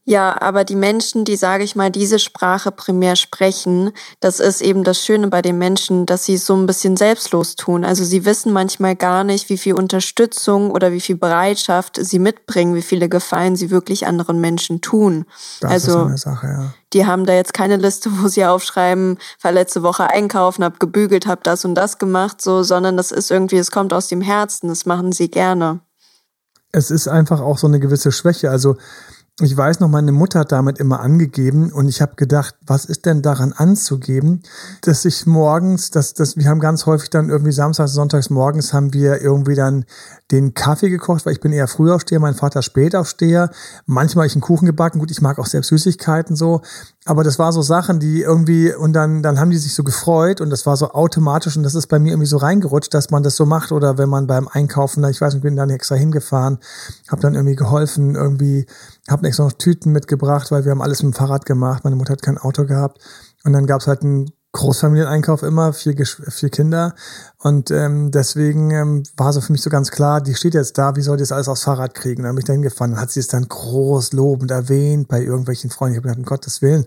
Ja, 0.09 0.41
aber 0.41 0.63
die 0.63 0.75
Menschen, 0.75 1.23
die, 1.23 1.35
sage 1.35 1.63
ich 1.63 1.75
mal, 1.75 1.91
diese 1.91 2.17
Sprache 2.17 2.71
primär 2.71 3.15
sprechen, 3.15 3.91
das 4.19 4.39
ist 4.39 4.59
eben 4.59 4.83
das 4.83 5.05
Schöne 5.05 5.27
bei 5.27 5.43
den 5.43 5.59
Menschen, 5.59 6.07
dass 6.07 6.25
sie 6.25 6.33
es 6.33 6.47
so 6.47 6.55
ein 6.55 6.65
bisschen 6.65 6.97
selbstlos 6.97 7.55
tun. 7.55 7.85
Also 7.85 8.03
sie 8.03 8.25
wissen 8.25 8.51
manchmal 8.51 8.95
gar 8.95 9.23
nicht, 9.23 9.49
wie 9.49 9.57
viel 9.59 9.75
Unterstützung 9.75 10.71
oder 10.71 10.91
wie 10.93 10.99
viel 10.99 11.15
Bereitschaft 11.15 11.99
sie 12.01 12.17
mitbringen, 12.17 12.73
wie 12.73 12.81
viele 12.81 13.07
Gefallen 13.07 13.55
sie 13.55 13.69
wirklich 13.69 14.07
anderen 14.07 14.41
Menschen 14.41 14.81
tun. 14.81 15.25
Das 15.61 15.73
also, 15.73 15.99
ist 15.99 16.05
eine 16.07 16.17
Sache, 16.17 16.47
ja. 16.47 16.73
Die 16.93 17.05
haben 17.05 17.27
da 17.27 17.33
jetzt 17.33 17.53
keine 17.53 17.77
Liste, 17.77 18.09
wo 18.11 18.29
sie 18.29 18.43
aufschreiben, 18.45 19.19
war 19.43 19.51
letzte 19.51 19.83
Woche 19.83 20.09
einkaufen, 20.09 20.63
hab 20.63 20.79
gebügelt, 20.79 21.27
hab 21.27 21.43
das 21.43 21.65
und 21.65 21.75
das 21.75 21.99
gemacht, 21.99 22.41
so, 22.41 22.63
sondern 22.63 22.97
das 22.97 23.11
ist 23.11 23.29
irgendwie, 23.29 23.57
es 23.57 23.69
kommt 23.69 23.93
aus 23.93 24.07
dem 24.07 24.21
Herzen, 24.21 24.69
das 24.69 24.87
machen 24.87 25.11
sie 25.11 25.29
gerne. 25.29 25.81
es 26.71 26.89
ist 26.89 27.07
einfach 27.07 27.41
auch 27.41 27.59
so 27.59 27.67
eine 27.67 27.79
gewisse 27.79 28.11
Schwäche. 28.11 28.49
Also 28.49 28.75
ich 29.41 29.55
weiß 29.55 29.79
noch, 29.79 29.87
meine 29.87 30.11
Mutter 30.11 30.39
hat 30.39 30.51
damit 30.51 30.79
immer 30.79 30.99
angegeben 30.99 31.71
und 31.71 31.87
ich 31.87 32.01
habe 32.01 32.15
gedacht, 32.15 32.55
was 32.65 32.85
ist 32.85 33.05
denn 33.05 33.21
daran 33.21 33.53
anzugeben, 33.53 34.43
dass 34.81 35.05
ich 35.05 35.25
morgens, 35.25 35.91
dass, 35.91 36.13
dass 36.13 36.35
wir 36.35 36.45
haben 36.45 36.59
ganz 36.59 36.85
häufig 36.85 37.09
dann 37.09 37.29
irgendwie 37.29 37.51
samstags, 37.51 37.93
sonntags 37.93 38.29
morgens 38.29 38.73
haben 38.73 38.93
wir 38.93 39.21
irgendwie 39.21 39.55
dann 39.55 39.85
den 40.31 40.53
Kaffee 40.53 40.89
gekocht, 40.89 41.25
weil 41.25 41.33
ich 41.33 41.39
bin 41.39 41.51
eher 41.51 41.67
Frühaufsteher, 41.67 42.19
mein 42.19 42.35
Vater 42.35 42.61
Spätaufsteher. 42.61 43.49
Manchmal 43.85 44.23
habe 44.23 44.27
ich 44.27 44.35
einen 44.35 44.41
Kuchen 44.41 44.67
gebacken. 44.67 44.99
Gut, 44.99 45.09
ich 45.09 45.21
mag 45.21 45.39
auch 45.39 45.47
selbst 45.47 45.69
Süßigkeiten 45.69 46.35
so. 46.35 46.61
Aber 47.05 47.23
das 47.23 47.39
war 47.39 47.51
so 47.51 47.63
Sachen, 47.63 47.99
die 47.99 48.21
irgendwie, 48.21 48.71
und 48.73 48.93
dann, 48.93 49.23
dann 49.23 49.39
haben 49.39 49.49
die 49.49 49.57
sich 49.57 49.73
so 49.73 49.83
gefreut 49.83 50.41
und 50.41 50.51
das 50.51 50.67
war 50.67 50.77
so 50.77 50.91
automatisch 50.91 51.57
und 51.57 51.63
das 51.63 51.73
ist 51.73 51.87
bei 51.87 51.97
mir 51.97 52.11
irgendwie 52.11 52.27
so 52.27 52.37
reingerutscht, 52.37 52.93
dass 52.93 53.09
man 53.09 53.23
das 53.23 53.35
so 53.35 53.45
macht 53.47 53.71
oder 53.71 53.97
wenn 53.97 54.09
man 54.09 54.27
beim 54.27 54.47
Einkaufen, 54.47 55.03
ich 55.05 55.19
weiß 55.19 55.33
nicht, 55.33 55.41
bin 55.41 55.55
dann 55.55 55.71
extra 55.71 55.95
hingefahren, 55.95 56.59
habe 57.09 57.21
dann 57.21 57.33
irgendwie 57.33 57.55
geholfen, 57.55 58.13
irgendwie, 58.13 58.67
habe 59.07 59.27
extra 59.27 59.45
noch 59.45 59.53
Tüten 59.53 59.91
mitgebracht, 59.91 60.51
weil 60.51 60.65
wir 60.65 60.71
haben 60.71 60.81
alles 60.81 61.03
mit 61.03 61.13
dem 61.13 61.17
Fahrrad 61.17 61.45
gemacht. 61.45 61.83
Meine 61.83 61.95
Mutter 61.95 62.13
hat 62.13 62.21
kein 62.21 62.37
Auto 62.37 62.65
gehabt. 62.65 62.99
Und 63.43 63.53
dann 63.53 63.65
gab's 63.65 63.87
halt 63.87 64.01
einen 64.01 64.31
Großfamilieneinkauf 64.51 65.43
immer, 65.43 65.73
vier, 65.73 65.95
vier 66.05 66.49
Kinder. 66.49 66.95
Und 67.37 67.69
ähm, 67.69 68.09
deswegen 68.09 68.71
ähm, 68.71 69.03
war 69.15 69.31
so 69.31 69.41
für 69.41 69.51
mich 69.51 69.61
so 69.61 69.69
ganz 69.69 69.91
klar, 69.91 70.21
die 70.21 70.33
steht 70.33 70.55
jetzt 70.55 70.77
da, 70.77 70.95
wie 70.95 71.01
soll 71.01 71.17
die 71.17 71.21
das 71.21 71.31
alles 71.31 71.47
aufs 71.47 71.63
Fahrrad 71.63 71.93
kriegen? 71.93 72.23
Dann 72.23 72.33
bin 72.33 72.39
ich 72.39 72.45
da 72.45 72.53
hingefahren, 72.53 72.93
dann 72.93 73.01
hat 73.01 73.11
sie 73.11 73.19
es 73.19 73.27
dann 73.27 73.47
groß 73.47 74.13
lobend 74.13 74.49
erwähnt 74.49 75.07
bei 75.07 75.21
irgendwelchen 75.21 75.69
Freunden. 75.69 75.93
Ich 75.93 75.97
habe 75.97 76.07
gedacht, 76.07 76.19
um 76.19 76.25
Gottes 76.25 76.63
Willen. 76.63 76.85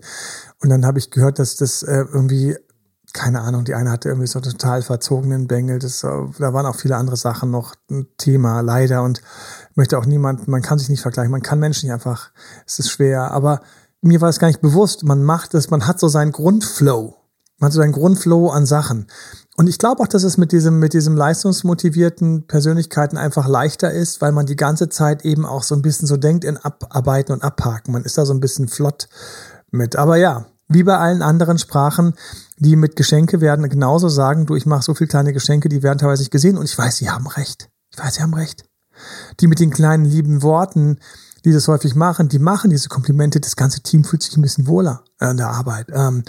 Und 0.61 0.69
dann 0.69 0.85
habe 0.85 0.99
ich 0.99 1.09
gehört, 1.09 1.39
dass 1.39 1.55
das 1.55 1.83
äh, 1.83 2.03
irgendwie, 2.11 2.57
keine 3.13 3.41
Ahnung, 3.41 3.63
die 3.63 3.75
eine 3.75 3.91
hatte 3.91 4.09
irgendwie 4.09 4.27
so 4.27 4.39
total 4.39 4.81
verzogenen 4.81 5.47
Bengel. 5.47 5.79
Das, 5.79 6.03
äh, 6.03 6.09
da 6.39 6.53
waren 6.53 6.65
auch 6.65 6.75
viele 6.75 6.97
andere 6.97 7.15
Sachen 7.15 7.51
noch 7.51 7.75
ein 7.89 8.07
Thema, 8.17 8.61
leider. 8.61 9.03
Und 9.03 9.21
möchte 9.75 9.97
auch 9.97 10.05
niemand, 10.05 10.47
man 10.47 10.61
kann 10.61 10.79
sich 10.79 10.89
nicht 10.89 11.01
vergleichen, 11.01 11.31
man 11.31 11.43
kann 11.43 11.59
Menschen 11.59 11.85
nicht 11.85 11.93
einfach, 11.93 12.31
es 12.65 12.79
ist 12.79 12.89
schwer. 12.89 13.31
Aber 13.31 13.61
mir 14.01 14.19
war 14.19 14.29
es 14.29 14.39
gar 14.39 14.47
nicht 14.47 14.61
bewusst, 14.61 15.03
man 15.03 15.23
macht 15.23 15.53
es, 15.53 15.69
man 15.69 15.87
hat 15.87 15.99
so 15.99 16.07
seinen 16.07 16.31
Grundflow 16.31 17.15
man 17.63 17.67
hat 17.67 17.73
so 17.75 17.81
einen 17.81 17.93
Grundflow 17.93 18.49
an 18.49 18.65
Sachen. 18.65 19.07
Und 19.55 19.69
ich 19.69 19.77
glaube 19.77 20.03
auch, 20.03 20.07
dass 20.07 20.23
es 20.23 20.37
mit 20.37 20.51
diesem, 20.51 20.79
mit 20.79 20.93
diesem 20.93 21.15
leistungsmotivierten 21.15 22.45
Persönlichkeiten 22.45 23.17
einfach 23.17 23.47
leichter 23.47 23.89
ist, 23.89 24.19
weil 24.19 24.33
man 24.33 24.45
die 24.45 24.57
ganze 24.57 24.89
Zeit 24.89 25.23
eben 25.23 25.45
auch 25.45 25.63
so 25.63 25.73
ein 25.73 25.81
bisschen 25.81 26.05
so 26.05 26.17
denkt 26.17 26.43
in 26.43 26.57
Abarbeiten 26.57 27.31
und 27.31 27.41
Abhaken. 27.41 27.93
Man 27.93 28.03
ist 28.03 28.17
da 28.17 28.25
so 28.25 28.33
ein 28.33 28.41
bisschen 28.41 28.67
flott 28.67 29.07
mit. 29.71 29.95
Aber 29.95 30.17
ja, 30.17 30.47
wie 30.73 30.83
bei 30.83 30.97
allen 30.97 31.21
anderen 31.21 31.57
Sprachen, 31.57 32.13
die 32.57 32.75
mit 32.75 32.95
Geschenke 32.95 33.41
werden 33.41 33.67
genauso 33.69 34.09
sagen, 34.09 34.45
du, 34.45 34.55
ich 34.55 34.65
mache 34.65 34.83
so 34.83 34.93
viele 34.93 35.07
kleine 35.07 35.33
Geschenke, 35.33 35.69
die 35.69 35.83
werden 35.83 35.99
teilweise 35.99 36.21
nicht 36.21 36.31
gesehen 36.31 36.57
und 36.57 36.65
ich 36.65 36.77
weiß, 36.77 36.97
sie 36.97 37.09
haben 37.09 37.27
recht. 37.27 37.69
Ich 37.91 37.99
weiß, 37.99 38.15
sie 38.15 38.21
haben 38.21 38.33
recht. 38.33 38.65
Die 39.39 39.47
mit 39.47 39.59
den 39.59 39.71
kleinen 39.71 40.05
lieben 40.05 40.41
Worten, 40.41 40.99
die 41.45 41.51
das 41.51 41.67
häufig 41.67 41.95
machen, 41.95 42.29
die 42.29 42.39
machen 42.39 42.69
diese 42.69 42.89
Komplimente, 42.89 43.39
das 43.39 43.55
ganze 43.55 43.81
Team 43.81 44.03
fühlt 44.03 44.23
sich 44.23 44.37
ein 44.37 44.41
bisschen 44.41 44.67
wohler 44.67 45.03
in 45.19 45.37
der 45.37 45.49
Arbeit. 45.49 45.87
Ähm, 45.91 46.23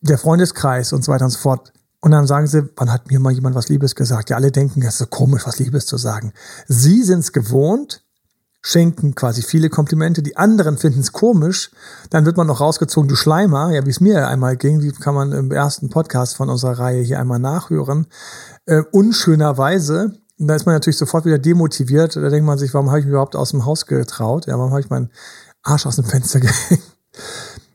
der 0.00 0.18
Freundeskreis 0.18 0.92
und 0.92 1.04
so 1.04 1.12
weiter 1.12 1.24
und 1.24 1.30
so 1.30 1.38
fort. 1.38 1.72
Und 2.00 2.10
dann 2.10 2.26
sagen 2.26 2.46
sie, 2.46 2.68
wann 2.76 2.90
hat 2.90 3.10
mir 3.10 3.20
mal 3.20 3.32
jemand 3.32 3.54
was 3.54 3.68
Liebes 3.68 3.94
gesagt? 3.94 4.30
Ja, 4.30 4.36
alle 4.36 4.50
denken, 4.50 4.80
das 4.80 4.94
ist 4.94 4.98
so 4.98 5.06
komisch, 5.06 5.46
was 5.46 5.58
Liebes 5.58 5.86
zu 5.86 5.96
sagen. 5.96 6.32
Sie 6.66 7.02
sind 7.02 7.20
es 7.20 7.32
gewohnt, 7.32 8.04
schenken 8.62 9.14
quasi 9.14 9.42
viele 9.42 9.68
Komplimente, 9.68 10.22
die 10.22 10.36
anderen 10.36 10.78
finden 10.78 11.00
es 11.00 11.12
komisch, 11.12 11.70
dann 12.10 12.24
wird 12.24 12.36
man 12.36 12.46
noch 12.46 12.60
rausgezogen, 12.60 13.08
du 13.08 13.16
Schleimer, 13.16 13.72
ja, 13.72 13.84
wie 13.84 13.90
es 13.90 14.00
mir 14.00 14.28
einmal 14.28 14.56
ging, 14.56 14.80
wie 14.80 14.92
kann 14.92 15.14
man 15.14 15.32
im 15.32 15.50
ersten 15.50 15.90
Podcast 15.90 16.36
von 16.36 16.48
unserer 16.48 16.78
Reihe 16.78 17.02
hier 17.02 17.18
einmal 17.18 17.40
nachhören, 17.40 18.06
äh, 18.66 18.82
unschönerweise, 18.92 20.12
und 20.38 20.48
da 20.48 20.54
ist 20.54 20.64
man 20.64 20.74
natürlich 20.74 20.98
sofort 20.98 21.24
wieder 21.24 21.38
demotiviert, 21.38 22.16
da 22.16 22.28
denkt 22.28 22.46
man 22.46 22.58
sich, 22.58 22.72
warum 22.72 22.88
habe 22.88 23.00
ich 23.00 23.04
mich 23.04 23.12
überhaupt 23.12 23.36
aus 23.36 23.50
dem 23.50 23.64
Haus 23.64 23.86
getraut, 23.86 24.46
ja, 24.46 24.56
warum 24.56 24.70
habe 24.70 24.80
ich 24.80 24.90
meinen 24.90 25.10
Arsch 25.62 25.86
aus 25.86 25.96
dem 25.96 26.04
Fenster 26.04 26.40
gehängt? 26.40 26.82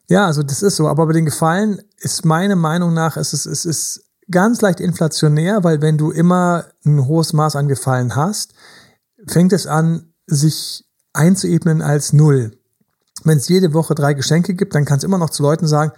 Ja, 0.09 0.25
also 0.25 0.41
das 0.41 0.61
ist 0.61 0.77
so. 0.77 0.87
Aber 0.87 1.05
bei 1.05 1.13
den 1.13 1.25
Gefallen 1.25 1.81
ist 1.97 2.25
meine 2.25 2.55
Meinung 2.55 2.93
nach, 2.93 3.17
es 3.17 3.33
ist, 3.33 3.45
es 3.45 3.65
ist 3.65 4.05
ganz 4.31 4.61
leicht 4.61 4.79
inflationär, 4.79 5.63
weil 5.63 5.81
wenn 5.81 5.97
du 5.97 6.11
immer 6.11 6.65
ein 6.85 7.05
hohes 7.07 7.33
Maß 7.33 7.55
an 7.55 7.67
Gefallen 7.67 8.15
hast, 8.15 8.53
fängt 9.27 9.53
es 9.53 9.67
an, 9.67 10.13
sich 10.27 10.85
einzuebnen 11.13 11.81
als 11.81 12.13
Null. 12.13 12.57
Wenn 13.23 13.37
es 13.39 13.47
jede 13.47 13.73
Woche 13.73 13.95
drei 13.95 14.13
Geschenke 14.13 14.53
gibt, 14.53 14.75
dann 14.75 14.85
kannst 14.85 15.03
du 15.03 15.07
immer 15.07 15.17
noch 15.17 15.31
zu 15.31 15.41
Leuten 15.41 15.67
sagen, 15.67 15.91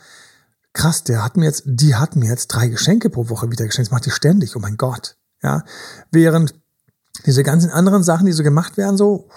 krass, 0.74 1.04
der 1.04 1.24
hat 1.24 1.36
mir 1.36 1.46
jetzt, 1.46 1.64
die 1.66 1.96
hat 1.96 2.16
mir 2.16 2.30
jetzt 2.30 2.48
drei 2.48 2.68
Geschenke 2.68 3.10
pro 3.10 3.30
Woche 3.30 3.52
wieder 3.52 3.66
geschenkt. 3.66 3.88
Das 3.88 3.92
macht 3.92 4.06
die 4.06 4.12
ständig, 4.12 4.56
oh 4.56 4.60
mein 4.60 4.78
Gott. 4.78 5.18
Ja, 5.42 5.64
während 6.12 6.54
diese 7.26 7.44
ganzen 7.44 7.70
anderen 7.70 8.04
Sachen, 8.04 8.26
die 8.26 8.32
so 8.32 8.44
gemacht 8.44 8.78
werden, 8.78 8.98
so, 8.98 9.30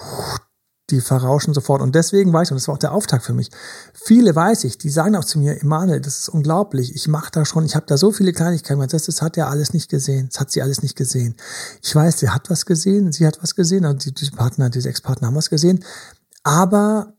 die 0.93 1.01
verrauschen 1.01 1.55
sofort. 1.55 1.83
Und 1.83 1.95
deswegen 1.95 2.33
weiß 2.33 2.49
ich, 2.49 2.53
und 2.53 2.61
das 2.61 2.69
war 2.69 2.75
auch 2.75 2.79
der 2.79 2.93
Auftakt 2.93 3.25
für 3.25 3.33
mich, 3.33 3.51
viele 3.93 4.35
weiß 4.35 4.65
ich, 4.65 4.79
die 4.79 4.91
sagen 4.91 5.17
auch 5.17 5.25
zu 5.25 5.39
mir, 5.39 5.61
Emanuel, 5.61 6.01
das 6.01 6.19
ist 6.19 6.29
unglaublich, 6.29 6.95
ich 6.95 7.09
mache 7.09 7.31
da 7.33 7.45
schon, 7.45 7.65
ich 7.65 7.75
habe 7.75 7.87
da 7.87 7.97
so 7.97 8.13
viele 8.13 8.33
Kleinigkeiten, 8.33 8.87
das, 8.87 9.07
das 9.07 9.23
hat 9.23 9.37
er 9.37 9.49
alles 9.49 9.73
nicht 9.73 9.91
gesehen, 9.91 10.29
das 10.31 10.39
hat 10.39 10.51
sie 10.51 10.63
alles 10.63 10.83
nicht 10.83 10.97
gesehen. 10.97 11.35
Ich 11.83 11.95
weiß, 11.95 12.21
sie 12.21 12.29
hat 12.29 12.51
was 12.51 12.67
gesehen, 12.67 13.11
sie 13.11 13.27
hat 13.27 13.43
was 13.43 13.55
gesehen, 13.55 13.85
also 13.85 13.99
die, 13.99 14.13
die 14.13 14.31
Partner, 14.31 14.71
diese 14.71 14.89
Ex-Partner 14.89 15.29
haben 15.29 15.37
was 15.37 15.51
gesehen, 15.51 15.85
aber 16.45 17.15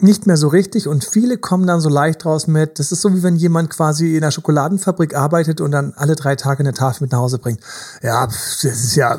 nicht 0.00 0.26
mehr 0.28 0.36
so 0.36 0.46
richtig 0.46 0.86
und 0.86 1.04
viele 1.04 1.38
kommen 1.38 1.66
dann 1.66 1.80
so 1.80 1.88
leicht 1.88 2.24
raus 2.24 2.46
mit, 2.46 2.78
das 2.78 2.92
ist 2.92 3.00
so 3.00 3.14
wie 3.14 3.22
wenn 3.24 3.34
jemand 3.34 3.70
quasi 3.70 4.16
in 4.16 4.22
einer 4.22 4.30
Schokoladenfabrik 4.30 5.16
arbeitet 5.16 5.60
und 5.60 5.72
dann 5.72 5.92
alle 5.96 6.14
drei 6.14 6.36
Tage 6.36 6.60
eine 6.60 6.72
Tafel 6.72 7.04
mit 7.04 7.12
nach 7.12 7.18
Hause 7.18 7.38
bringt. 7.38 7.60
Ja, 8.02 8.24
das 8.26 8.62
ist 8.62 8.94
ja, 8.94 9.18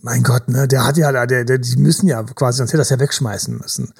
mein 0.00 0.22
Gott, 0.22 0.48
ne, 0.48 0.68
der 0.68 0.86
hat 0.86 0.98
ja, 0.98 1.10
der, 1.26 1.44
der, 1.44 1.58
die 1.58 1.76
müssen 1.76 2.06
ja 2.06 2.22
quasi, 2.22 2.58
sonst 2.58 2.70
hätte 2.70 2.78
das 2.78 2.90
ja 2.90 3.00
wegschmeißen 3.00 3.56
müssen. 3.56 3.94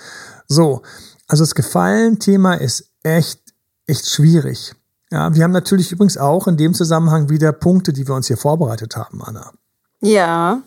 So, 0.47 0.83
also 1.27 1.43
das 1.43 1.55
Gefallen-Thema 1.55 2.55
ist 2.55 2.91
echt, 3.03 3.41
echt 3.87 4.07
schwierig. 4.11 4.75
Ja, 5.11 5.35
wir 5.35 5.43
haben 5.43 5.53
natürlich 5.53 5.91
übrigens 5.91 6.19
auch 6.19 6.47
in 6.49 6.59
dem 6.59 6.75
Zusammenhang 6.75 7.31
wieder 7.31 7.53
Punkte, 7.53 7.95
die 7.95 8.07
wir 8.07 8.15
uns 8.15 8.27
hier 8.27 8.37
vorbereitet 8.37 8.97
haben, 8.97 9.23
Anna. 9.23 9.53
Ja. 10.01 10.61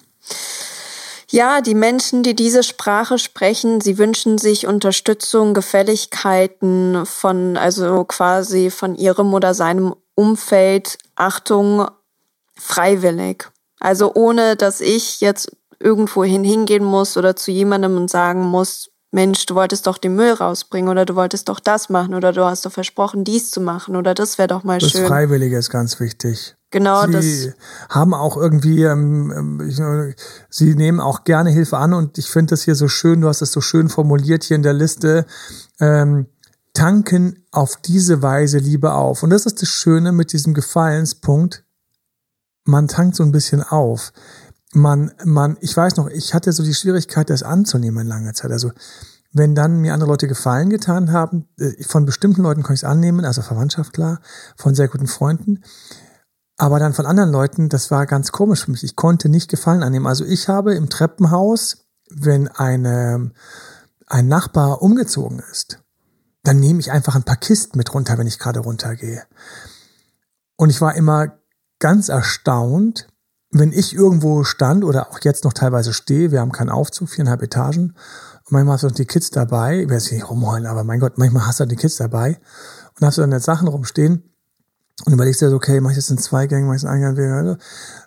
Ja, 1.29 1.59
die 1.59 1.75
Menschen, 1.75 2.23
die 2.23 2.35
diese 2.35 2.63
Sprache 2.63 3.19
sprechen, 3.19 3.81
sie 3.81 3.97
wünschen 3.97 4.37
sich 4.37 4.65
Unterstützung, 4.65 5.53
Gefälligkeiten 5.53 7.05
von, 7.05 7.57
also 7.57 8.05
quasi 8.05 8.69
von 8.69 8.95
ihrem 8.95 9.33
oder 9.33 9.53
seinem 9.53 9.93
Umfeld, 10.15 10.97
Achtung, 11.15 11.85
freiwillig. 12.55 13.49
Also 13.79 14.13
ohne, 14.15 14.55
dass 14.55 14.79
ich 14.79 15.19
jetzt 15.19 15.51
irgendwohin 15.79 16.45
hingehen 16.45 16.83
muss 16.83 17.17
oder 17.17 17.35
zu 17.35 17.51
jemandem 17.51 17.97
und 17.97 18.09
sagen 18.09 18.41
muss, 18.43 18.89
Mensch, 19.11 19.45
du 19.45 19.55
wolltest 19.55 19.87
doch 19.87 19.97
den 19.97 20.15
Müll 20.15 20.33
rausbringen 20.33 20.89
oder 20.89 21.05
du 21.05 21.15
wolltest 21.15 21.47
doch 21.47 21.59
das 21.59 21.89
machen 21.89 22.13
oder 22.13 22.33
du 22.33 22.43
hast 22.43 22.65
doch 22.65 22.71
versprochen, 22.71 23.23
dies 23.23 23.51
zu 23.51 23.61
machen 23.61 23.95
oder 23.95 24.13
das 24.13 24.37
wäre 24.37 24.49
doch 24.49 24.63
mal 24.63 24.79
das 24.79 24.91
schön. 24.91 25.01
Das 25.01 25.09
Freiwillige 25.09 25.57
ist 25.57 25.69
ganz 25.69 25.99
wichtig. 25.99 26.55
Genau, 26.71 27.05
sie 27.05 27.11
das 27.11 27.55
haben 27.89 28.13
auch 28.13 28.35
irgendwie, 28.35 28.83
ähm, 28.83 29.31
ähm 29.31 30.13
sie 30.49 30.75
nehmen 30.75 30.99
auch 30.99 31.23
gerne 31.23 31.49
Hilfe 31.49 31.77
an 31.77 31.93
und 31.93 32.17
ich 32.17 32.29
finde 32.29 32.51
das 32.51 32.63
hier 32.63 32.75
so 32.75 32.89
schön, 32.89 33.21
du 33.21 33.29
hast 33.29 33.41
es 33.41 33.53
so 33.53 33.61
schön 33.61 33.87
formuliert 33.87 34.43
hier 34.43 34.57
in 34.57 34.63
der 34.63 34.73
Liste, 34.73 35.25
ähm, 35.79 36.27
tanken 36.73 37.45
auf 37.51 37.77
diese 37.77 38.21
Weise 38.21 38.57
Liebe 38.57 38.93
auf. 38.93 39.23
Und 39.23 39.29
das 39.29 39.45
ist 39.45 39.61
das 39.61 39.69
Schöne 39.69 40.11
mit 40.11 40.33
diesem 40.33 40.53
Gefallenspunkt, 40.53 41.63
man 42.65 42.89
tankt 42.89 43.15
so 43.15 43.23
ein 43.23 43.31
bisschen 43.31 43.63
auf. 43.63 44.11
Man, 44.73 45.11
man, 45.23 45.57
ich 45.61 45.75
weiß 45.75 45.95
noch, 45.95 46.07
ich 46.07 46.33
hatte 46.33 46.51
so 46.51 46.63
die 46.63 46.73
Schwierigkeit, 46.73 47.29
das 47.29 47.43
anzunehmen 47.43 48.01
in 48.01 48.07
langer 48.07 48.33
Zeit. 48.33 48.51
Also 48.51 48.71
wenn 49.31 49.55
dann 49.55 49.79
mir 49.79 49.93
andere 49.93 50.09
Leute 50.09 50.27
Gefallen 50.27 50.69
getan 50.69 51.11
haben, 51.11 51.47
äh, 51.59 51.83
von 51.83 52.05
bestimmten 52.05 52.41
Leuten 52.41 52.63
kann 52.63 52.73
ich 52.73 52.81
es 52.81 52.89
annehmen, 52.89 53.25
also 53.25 53.41
Verwandtschaft 53.41 53.93
klar, 53.93 54.19
von 54.55 54.75
sehr 54.75 54.87
guten 54.87 55.07
Freunden. 55.07 55.63
Aber 56.57 56.79
dann 56.79 56.93
von 56.93 57.05
anderen 57.05 57.31
Leuten, 57.31 57.69
das 57.69 57.91
war 57.91 58.05
ganz 58.07 58.31
komisch 58.31 58.65
für 58.65 58.71
mich. 58.71 58.83
Ich 58.83 58.95
konnte 58.95 59.29
nicht 59.29 59.49
Gefallen 59.49 59.83
annehmen. 59.83 60.07
Also 60.07 60.25
ich 60.25 60.47
habe 60.47 60.73
im 60.73 60.89
Treppenhaus, 60.89 61.85
wenn 62.09 62.47
eine, 62.47 63.31
ein 64.07 64.27
Nachbar 64.27 64.81
umgezogen 64.81 65.41
ist, 65.51 65.79
dann 66.43 66.59
nehme 66.59 66.79
ich 66.79 66.91
einfach 66.91 67.15
ein 67.15 67.23
paar 67.23 67.35
Kisten 67.35 67.77
mit 67.77 67.93
runter, 67.93 68.17
wenn 68.17 68.27
ich 68.27 68.39
gerade 68.39 68.61
runtergehe. 68.61 69.23
Und 70.55 70.71
ich 70.71 70.81
war 70.81 70.95
immer 70.95 71.37
ganz 71.79 72.09
erstaunt, 72.09 73.07
wenn 73.51 73.71
ich 73.71 73.95
irgendwo 73.95 74.43
stand 74.43 74.83
oder 74.83 75.09
auch 75.09 75.19
jetzt 75.23 75.43
noch 75.43 75.53
teilweise 75.53 75.93
stehe, 75.93 76.31
wir 76.31 76.41
haben 76.41 76.51
keinen 76.51 76.69
Aufzug, 76.69 77.09
viereinhalb 77.09 77.41
Etagen, 77.41 77.93
und 78.45 78.51
manchmal 78.51 78.75
hast 78.75 78.83
du 78.83 78.89
die 78.89 79.05
Kids 79.05 79.29
dabei, 79.29 79.81
ich 79.81 79.89
will 79.89 79.95
jetzt 79.95 80.11
nicht 80.11 80.29
rumheulen, 80.29 80.65
aber 80.65 80.83
mein 80.83 80.99
Gott, 80.99 81.17
manchmal 81.17 81.45
hast 81.45 81.59
du 81.59 81.65
die 81.65 81.75
Kids 81.75 81.97
dabei 81.97 82.39
und 82.95 83.05
hast 83.05 83.17
du 83.17 83.21
dann 83.21 83.31
jetzt 83.31 83.45
Sachen 83.45 83.67
rumstehen 83.67 84.23
und 85.05 85.13
überlegst 85.13 85.41
dir 85.41 85.49
so, 85.49 85.57
okay, 85.57 85.81
mach 85.81 85.91
ich 85.91 85.97
das 85.97 86.09
in 86.09 86.17
zwei 86.17 86.47
Gängen, 86.47 86.67
mach 86.67 86.75
ich 86.75 86.81
das 86.81 86.89
in 86.89 87.03
einen 87.03 87.15
Gang, 87.15 87.57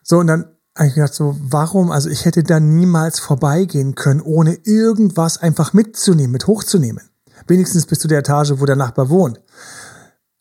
so 0.02 0.18
und 0.18 0.26
dann 0.26 0.46
habe 0.76 0.88
ich 0.88 0.94
gedacht 0.94 1.14
so, 1.14 1.36
warum, 1.40 1.90
also 1.90 2.08
ich 2.08 2.24
hätte 2.24 2.42
da 2.42 2.58
niemals 2.58 3.18
vorbeigehen 3.18 3.94
können, 3.94 4.20
ohne 4.22 4.54
irgendwas 4.64 5.38
einfach 5.38 5.72
mitzunehmen, 5.72 6.32
mit 6.32 6.46
hochzunehmen. 6.46 7.10
Wenigstens 7.46 7.86
bis 7.86 7.98
zu 7.98 8.08
der 8.08 8.20
Etage, 8.20 8.54
wo 8.56 8.64
der 8.64 8.76
Nachbar 8.76 9.10
wohnt. 9.10 9.40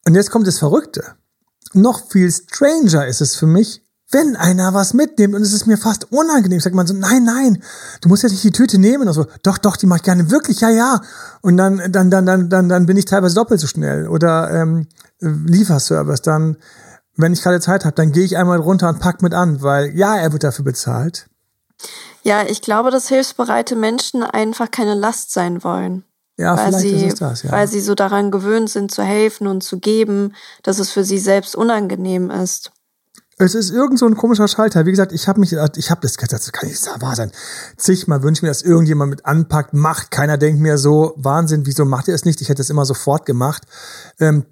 Und 0.06 0.15
jetzt 0.15 0.32
kommt 0.32 0.48
das 0.48 0.60
Verrückte. 0.60 1.03
Noch 1.74 2.10
viel 2.10 2.32
stranger 2.32 3.06
ist 3.08 3.22
es 3.22 3.36
für 3.36 3.48
mich, 3.48 3.84
wenn 4.11 4.35
einer 4.35 4.73
was 4.73 4.93
mitnimmt 4.93 5.35
und 5.35 5.41
es 5.41 5.53
ist 5.53 5.67
mir 5.67 5.77
fast 5.77 6.11
unangenehm, 6.11 6.59
sagt 6.59 6.75
man 6.75 6.87
so, 6.87 6.95
nein, 6.95 7.23
nein, 7.23 7.61
du 8.01 8.09
musst 8.09 8.23
ja 8.23 8.29
nicht 8.29 8.43
die 8.43 8.51
Tüte 8.51 8.79
nehmen 8.79 9.07
und 9.07 9.13
so, 9.13 9.27
doch, 9.43 9.57
doch, 9.57 9.77
die 9.77 9.85
mache 9.85 9.97
ich 9.97 10.03
gerne, 10.03 10.31
wirklich, 10.31 10.61
ja, 10.61 10.69
ja. 10.69 11.01
Und 11.41 11.57
dann, 11.57 11.91
dann, 11.91 12.09
dann, 12.09 12.25
dann, 12.25 12.49
dann, 12.49 12.69
dann 12.69 12.85
bin 12.87 12.97
ich 12.97 13.05
teilweise 13.05 13.35
doppelt 13.35 13.59
so 13.59 13.67
schnell. 13.67 14.07
Oder 14.07 14.49
ähm, 14.51 14.87
Lieferservice, 15.19 16.21
dann, 16.21 16.57
wenn 17.17 17.33
ich 17.33 17.43
gerade 17.43 17.59
Zeit 17.59 17.85
habe, 17.85 17.95
dann 17.95 18.11
gehe 18.11 18.23
ich 18.23 18.37
einmal 18.37 18.59
runter 18.59 18.89
und 18.89 18.99
pack 18.99 19.21
mit 19.21 19.33
an, 19.33 19.61
weil 19.61 19.95
ja, 19.95 20.17
er 20.17 20.31
wird 20.31 20.43
dafür 20.43 20.65
bezahlt. 20.65 21.27
Ja, 22.23 22.43
ich 22.43 22.61
glaube, 22.61 22.91
dass 22.91 23.07
hilfsbereite 23.07 23.75
Menschen 23.75 24.23
einfach 24.23 24.71
keine 24.71 24.95
Last 24.95 25.31
sein 25.31 25.63
wollen. 25.63 26.03
Ja, 26.37 26.57
weil 26.57 26.67
vielleicht 26.69 26.79
sie, 26.79 27.05
ist 27.05 27.13
es 27.13 27.19
das, 27.19 27.43
ja. 27.43 27.51
Weil 27.51 27.67
sie 27.67 27.81
so 27.81 27.95
daran 27.95 28.31
gewöhnt 28.31 28.69
sind, 28.69 28.91
zu 28.91 29.03
helfen 29.03 29.45
und 29.45 29.61
zu 29.61 29.79
geben, 29.79 30.33
dass 30.63 30.79
es 30.79 30.89
für 30.89 31.03
sie 31.03 31.19
selbst 31.19 31.55
unangenehm 31.55 32.31
ist. 32.31 32.71
Es 33.41 33.55
ist 33.55 33.72
irgend 33.72 33.98
so 33.98 34.05
ein 34.05 34.17
komischer 34.17 34.50
Schalter. 34.50 34.86
Wie 34.86 34.91
gesagt, 34.91 35.13
ich 35.13 35.29
habe 35.29 35.39
mich, 35.39 35.53
ich 35.53 35.91
habe 35.91 36.01
das, 36.01 36.17
das 36.17 36.51
kann 36.51 36.67
nicht 36.67 36.86
wahr 37.01 37.15
sein. 37.15 37.31
Zigmal 37.77 38.22
wünsche 38.22 38.39
ich 38.39 38.43
mir, 38.43 38.50
dass 38.50 38.63
irgendjemand 38.63 39.12
mit 39.12 39.25
anpackt, 39.25 39.74
macht. 39.74 40.12
Keiner 40.12 40.38
denkt 40.38 40.60
mir 40.60 40.77
so, 40.77 41.13
Wahnsinn, 41.15 41.65
wieso 41.65 41.86
macht 41.86 42.10
ihr 42.10 42.15
es 42.15 42.25
nicht? 42.25 42.41
Ich 42.41 42.50
hätte 42.50 42.62
es 42.62 42.69
immer 42.69 42.84
sofort 42.84 43.25
gemacht. 43.25 43.63
Ähm, 44.19 44.46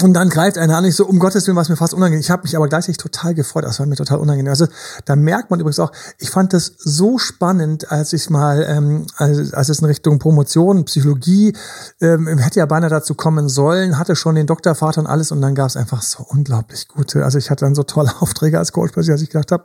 und 0.00 0.12
dann 0.12 0.28
greift 0.28 0.58
einer 0.58 0.76
an, 0.76 0.84
ich 0.84 0.96
so, 0.96 1.06
um 1.06 1.20
Gottes 1.20 1.46
Willen, 1.46 1.56
was 1.56 1.68
mir 1.68 1.76
fast 1.76 1.94
unangenehm. 1.94 2.20
Ich 2.20 2.30
habe 2.30 2.42
mich 2.42 2.56
aber 2.56 2.66
gleichzeitig 2.66 2.96
total 2.96 3.32
gefreut, 3.32 3.64
das 3.64 3.78
war 3.78 3.86
mir 3.86 3.94
total 3.94 4.18
unangenehm. 4.18 4.50
Also 4.50 4.66
da 5.04 5.14
merkt 5.14 5.50
man 5.50 5.60
übrigens 5.60 5.78
auch, 5.78 5.92
ich 6.18 6.30
fand 6.30 6.52
das 6.52 6.72
so 6.78 7.16
spannend, 7.18 7.92
als 7.92 8.12
ich 8.12 8.28
mal, 8.28 8.64
ähm, 8.68 9.06
als, 9.16 9.54
als 9.54 9.68
es 9.68 9.78
in 9.78 9.84
Richtung 9.84 10.18
Promotion, 10.18 10.84
Psychologie, 10.84 11.56
ähm, 12.00 12.26
hätte 12.38 12.58
ja 12.58 12.66
beinahe 12.66 12.90
dazu 12.90 13.14
kommen 13.14 13.48
sollen, 13.48 13.96
hatte 13.96 14.16
schon 14.16 14.34
den 14.34 14.48
Doktorvater 14.48 15.00
und 15.00 15.06
alles. 15.06 15.30
Und 15.30 15.40
dann 15.40 15.54
gab 15.54 15.68
es 15.68 15.76
einfach 15.76 16.02
so 16.02 16.26
unglaublich 16.28 16.88
gute, 16.88 17.24
also 17.24 17.38
ich 17.38 17.50
hatte 17.50 17.64
dann 17.64 17.76
so 17.76 17.84
tolle 17.84 18.10
Aufträge 18.20 18.58
als 18.58 18.72
Coach, 18.72 18.96
als 18.96 19.22
ich 19.22 19.30
gedacht 19.30 19.52
habe, 19.52 19.64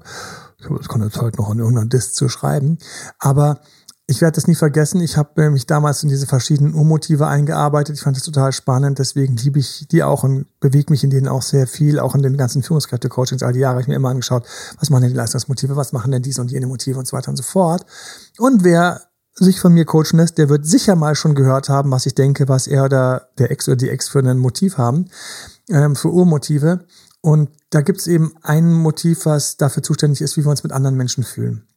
ich 0.60 0.88
kann 0.90 1.02
jetzt 1.02 1.20
heute 1.20 1.38
noch 1.38 1.50
an 1.50 1.58
irgendeiner 1.58 1.88
Disk 1.88 2.14
zu 2.14 2.30
schreiben, 2.30 2.78
aber 3.18 3.62
ich 4.10 4.22
werde 4.22 4.36
das 4.36 4.48
nie 4.48 4.56
vergessen. 4.56 5.02
Ich 5.02 5.18
habe 5.18 5.52
mich 5.52 5.68
damals 5.68 6.02
in 6.02 6.10
diese 6.10 6.26
verschiedenen 6.26 6.74
Urmotive 6.74 7.28
eingearbeitet. 7.28 7.96
Ich 7.96 8.02
fand 8.02 8.18
das 8.18 8.24
total 8.24 8.52
spannend. 8.52 8.98
Deswegen 8.98 9.36
liebe 9.36 9.60
ich 9.60 9.88
die 9.92 10.02
auch 10.02 10.24
und 10.24 10.48
bewege 10.60 10.92
mich 10.92 11.04
in 11.04 11.12
denen 11.12 11.28
auch 11.28 11.44
sehr 11.44 11.68
viel. 11.68 12.00
Auch 12.00 12.16
in 12.16 12.24
den 12.24 12.36
ganzen 12.36 12.64
Führungskräfte-Coachings 12.64 13.44
all 13.44 13.54
die 13.54 13.60
Jahre 13.60 13.74
habe 13.74 13.82
ich 13.84 13.88
mir 13.88 13.94
immer 13.94 14.10
angeschaut, 14.10 14.48
was 14.80 14.90
machen 14.90 15.04
denn 15.04 15.12
die 15.12 15.16
Leistungsmotive, 15.16 15.76
was 15.76 15.94
machen 15.94 16.12
denn 16.12 16.24
diese 16.24 16.42
und 16.42 16.50
jene 16.50 16.66
Motive 16.66 16.98
und 16.98 17.08
so 17.08 17.16
weiter 17.16 17.30
und 17.30 17.36
so 17.36 17.44
fort. 17.44 17.86
Und 18.40 18.64
wer 18.64 19.00
sich 19.36 19.62
von 19.62 19.76
mir 19.76 19.86
coachen 19.86 20.18
lässt, 20.18 20.40
der 20.40 20.50
wird 20.50 20.66
sicher 20.66 20.96
mal 20.96 21.14
schon 21.14 21.36
gehört 21.36 21.70
haben, 21.70 21.92
was 21.92 22.08
ich 22.08 22.16
denke, 22.16 22.50
was 22.50 22.66
er 22.66 22.86
oder 22.86 23.30
der 23.38 23.52
Ex 23.52 23.68
oder 23.68 23.78
die 23.78 23.90
Ex 23.90 24.10
für 24.10 24.20
ein 24.20 24.40
Motiv 24.40 24.80
haben, 24.80 25.06
ähm, 25.70 25.96
für 25.96 26.10
Urmotive. 26.10 26.80
Und 27.22 27.52
da 27.70 27.82
gibt 27.82 28.00
es 28.00 28.08
eben 28.08 28.34
ein 28.42 28.74
Motiv, 28.74 29.28
was 29.28 29.58
dafür 29.58 29.84
zuständig 29.84 30.22
ist, 30.22 30.36
wie 30.36 30.44
wir 30.44 30.50
uns 30.50 30.64
mit 30.64 30.72
anderen 30.72 30.96
Menschen 30.96 31.24
fühlen. 31.24 31.68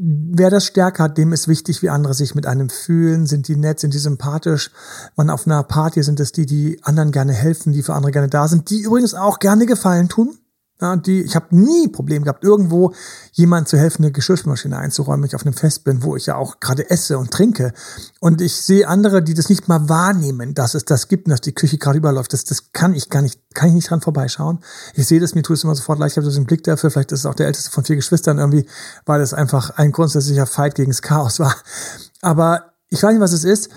Wer 0.00 0.48
das 0.48 0.64
stärker 0.64 1.02
hat, 1.02 1.18
dem 1.18 1.32
ist 1.32 1.48
wichtig, 1.48 1.82
wie 1.82 1.90
andere 1.90 2.14
sich 2.14 2.36
mit 2.36 2.46
einem 2.46 2.70
fühlen. 2.70 3.26
Sind 3.26 3.48
die 3.48 3.56
nett, 3.56 3.80
sind 3.80 3.94
die 3.94 3.98
sympathisch? 3.98 4.70
Man 5.16 5.28
auf 5.28 5.44
einer 5.44 5.64
Party 5.64 6.04
sind 6.04 6.20
es 6.20 6.30
die, 6.30 6.46
die 6.46 6.78
anderen 6.84 7.10
gerne 7.10 7.32
helfen, 7.32 7.72
die 7.72 7.82
für 7.82 7.94
andere 7.94 8.12
gerne 8.12 8.28
da 8.28 8.46
sind, 8.46 8.70
die 8.70 8.82
übrigens 8.82 9.14
auch 9.14 9.40
gerne 9.40 9.66
Gefallen 9.66 10.08
tun. 10.08 10.38
Ja, 10.80 10.94
die, 10.94 11.22
ich 11.22 11.34
habe 11.34 11.46
nie 11.50 11.88
Problem 11.88 12.22
gehabt, 12.22 12.44
irgendwo 12.44 12.94
jemand 13.32 13.66
zu 13.66 13.76
helfen, 13.76 14.04
eine 14.04 14.12
Geschirrmaschine 14.12 14.78
einzuräumen, 14.78 15.22
wenn 15.22 15.26
ich 15.26 15.34
auf 15.34 15.44
einem 15.44 15.54
Fest 15.54 15.82
bin, 15.82 16.04
wo 16.04 16.14
ich 16.14 16.26
ja 16.26 16.36
auch 16.36 16.60
gerade 16.60 16.88
esse 16.88 17.18
und 17.18 17.32
trinke. 17.32 17.72
Und 18.20 18.40
ich 18.40 18.54
sehe 18.54 18.86
andere, 18.86 19.20
die 19.20 19.34
das 19.34 19.48
nicht 19.48 19.66
mal 19.66 19.88
wahrnehmen, 19.88 20.54
dass 20.54 20.74
es 20.74 20.84
das 20.84 21.08
gibt 21.08 21.26
und 21.26 21.32
dass 21.32 21.40
die 21.40 21.52
Küche 21.52 21.78
gerade 21.78 21.98
überläuft. 21.98 22.32
Das, 22.32 22.44
das 22.44 22.72
kann 22.72 22.94
ich 22.94 23.10
gar 23.10 23.22
nicht, 23.22 23.40
kann 23.54 23.70
ich 23.70 23.74
nicht 23.74 23.90
dran 23.90 24.00
vorbeischauen. 24.00 24.60
Ich 24.94 25.08
sehe 25.08 25.18
das, 25.18 25.34
mir 25.34 25.42
tut 25.42 25.56
es 25.56 25.64
immer 25.64 25.74
sofort 25.74 25.98
leicht. 25.98 26.12
Ich 26.12 26.18
habe 26.18 26.30
so 26.30 26.36
einen 26.36 26.46
Blick 26.46 26.62
dafür. 26.62 26.92
Vielleicht 26.92 27.10
ist 27.10 27.20
es 27.20 27.26
auch 27.26 27.34
der 27.34 27.48
älteste 27.48 27.72
von 27.72 27.82
vier 27.82 27.96
Geschwistern 27.96 28.38
irgendwie, 28.38 28.66
weil 29.04 29.20
es 29.20 29.34
einfach 29.34 29.70
ein 29.70 29.90
grundsätzlicher 29.90 30.46
Fight 30.46 30.76
gegen 30.76 30.92
das 30.92 31.02
Chaos 31.02 31.40
war. 31.40 31.56
Aber 32.22 32.72
ich 32.88 33.02
weiß 33.02 33.12
nicht, 33.12 33.20
was 33.20 33.32
es 33.32 33.42
ist. 33.42 33.68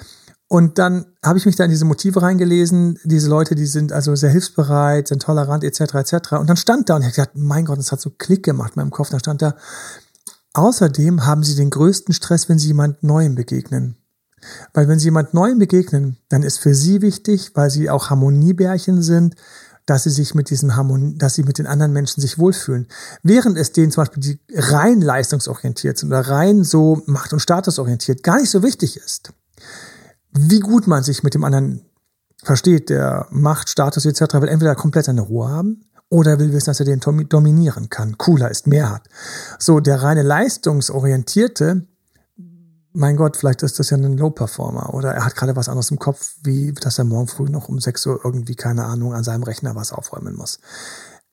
Und 0.51 0.79
dann 0.79 1.05
habe 1.23 1.39
ich 1.39 1.45
mich 1.45 1.55
da 1.55 1.63
in 1.63 1.69
diese 1.69 1.85
Motive 1.85 2.21
reingelesen. 2.21 2.99
Diese 3.05 3.29
Leute, 3.29 3.55
die 3.55 3.65
sind 3.65 3.93
also 3.93 4.13
sehr 4.17 4.31
hilfsbereit, 4.31 5.07
sind 5.07 5.21
tolerant, 5.21 5.63
etc., 5.63 5.93
etc. 5.93 6.33
Und 6.33 6.49
dann 6.49 6.57
stand 6.57 6.89
da 6.89 6.97
und 6.97 7.03
ich 7.03 7.05
habe 7.05 7.15
gesagt, 7.15 7.37
mein 7.37 7.63
Gott, 7.63 7.79
das 7.79 7.93
hat 7.93 8.01
so 8.01 8.09
Klick 8.09 8.43
gemacht 8.43 8.73
in 8.75 8.81
meinem 8.81 8.91
Kopf. 8.91 9.11
Dann 9.11 9.21
stand 9.21 9.41
da, 9.41 9.55
außerdem 10.51 11.25
haben 11.25 11.45
sie 11.45 11.55
den 11.55 11.69
größten 11.69 12.13
Stress, 12.13 12.49
wenn 12.49 12.59
sie 12.59 12.67
jemand 12.67 13.01
Neuem 13.01 13.35
begegnen. 13.35 13.95
Weil 14.73 14.89
wenn 14.89 14.99
sie 14.99 15.05
jemand 15.05 15.33
Neuem 15.33 15.57
begegnen, 15.57 16.17
dann 16.27 16.43
ist 16.43 16.57
für 16.57 16.75
sie 16.75 17.01
wichtig, 17.01 17.51
weil 17.53 17.69
sie 17.69 17.89
auch 17.89 18.09
Harmoniebärchen 18.09 19.01
sind, 19.01 19.35
dass 19.85 20.03
sie 20.03 20.09
sich 20.09 20.35
mit 20.35 20.49
diesem 20.49 20.75
Harmonie, 20.75 21.17
dass 21.17 21.35
sie 21.35 21.43
mit 21.43 21.59
den 21.59 21.67
anderen 21.67 21.93
Menschen 21.93 22.19
sich 22.19 22.37
wohlfühlen. 22.37 22.89
Während 23.23 23.57
es 23.57 23.71
denen 23.71 23.93
zum 23.93 24.01
Beispiel, 24.01 24.21
die 24.21 24.39
rein 24.53 24.99
leistungsorientiert 24.99 25.97
sind 25.97 26.09
oder 26.09 26.27
rein 26.27 26.65
so 26.65 27.01
macht- 27.05 27.31
und 27.31 27.39
statusorientiert, 27.39 28.21
gar 28.21 28.37
nicht 28.37 28.49
so 28.49 28.63
wichtig 28.63 28.97
ist 28.97 29.31
wie 30.31 30.59
gut 30.59 30.87
man 30.87 31.03
sich 31.03 31.23
mit 31.23 31.33
dem 31.33 31.43
anderen 31.43 31.81
versteht, 32.43 32.89
der 32.89 33.27
Macht, 33.29 33.69
Status 33.69 34.05
etc., 34.05 34.33
will 34.35 34.49
entweder 34.49 34.75
komplett 34.75 35.05
seine 35.05 35.21
Ruhe 35.21 35.49
haben 35.49 35.85
oder 36.09 36.39
will 36.39 36.51
wissen, 36.51 36.67
dass 36.67 36.79
er 36.79 36.85
den 36.85 36.99
dominieren 36.99 37.89
kann, 37.89 38.17
cooler 38.17 38.51
ist, 38.51 38.67
mehr 38.67 38.89
hat. 38.89 39.07
So, 39.59 39.79
der 39.79 40.01
reine 40.01 40.23
leistungsorientierte, 40.23 41.85
mein 42.93 43.15
Gott, 43.15 43.37
vielleicht 43.37 43.63
ist 43.63 43.79
das 43.79 43.89
ja 43.89 43.97
ein 43.97 44.17
Low-Performer 44.17 44.93
oder 44.93 45.13
er 45.13 45.23
hat 45.23 45.35
gerade 45.35 45.55
was 45.55 45.69
anderes 45.69 45.91
im 45.91 45.99
Kopf, 45.99 46.35
wie 46.43 46.73
dass 46.73 46.97
er 46.97 47.05
morgen 47.05 47.27
früh 47.27 47.49
noch 47.49 47.69
um 47.69 47.79
6 47.79 48.05
Uhr 48.07 48.19
irgendwie, 48.23 48.55
keine 48.55 48.85
Ahnung, 48.85 49.13
an 49.13 49.23
seinem 49.23 49.43
Rechner 49.43 49.75
was 49.75 49.93
aufräumen 49.93 50.35
muss. 50.35 50.59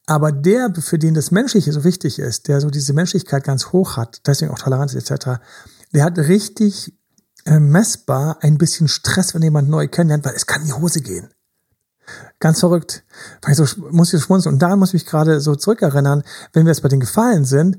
Aber 0.07 0.33
der, 0.33 0.73
für 0.81 0.99
den 0.99 1.15
das 1.15 1.31
Menschliche 1.31 1.73
so 1.73 1.85
wichtig 1.85 2.19
ist, 2.19 2.49
der 2.49 2.61
so 2.61 2.71
diese 2.71 2.93
Menschlichkeit 2.93 3.45
ganz 3.45 3.73
hoch 3.73 3.97
hat, 3.97 4.23
deswegen 4.27 4.53
auch 4.53 4.59
Toleranz 4.59 4.95
etc., 4.95 5.41
der 5.93 6.05
hat 6.05 6.19
richtig 6.19 6.98
äh, 7.49 7.61
messbar 7.61 8.39
ein 8.41 8.59
bisschen 8.59 8.89
Stress, 8.89 9.35
wenn 9.35 9.43
jemand 9.43 9.69
neu 9.69 9.89
kennenlernt, 9.89 10.25
weil 10.25 10.35
es 10.35 10.47
kann 10.47 10.61
in 10.61 10.69
die 10.69 10.75
Hose 10.75 11.01
gehen. 11.01 11.31
Ganz 12.41 12.61
verrückt. 12.61 13.05
Weil 13.43 13.55
so 13.55 13.65
muss 13.91 14.13
ich 14.13 14.23
schmunzeln. 14.23 14.55
Und 14.55 14.63
daran 14.63 14.79
muss 14.79 14.91
ich 14.91 14.95
mich 14.95 15.07
gerade 15.07 15.41
so 15.41 15.55
zurückerinnern, 15.55 16.23
wenn 16.53 16.65
wir 16.65 16.73
jetzt 16.73 16.83
bei 16.83 16.89
den 16.89 17.01
Gefallen 17.01 17.45
sind, 17.45 17.79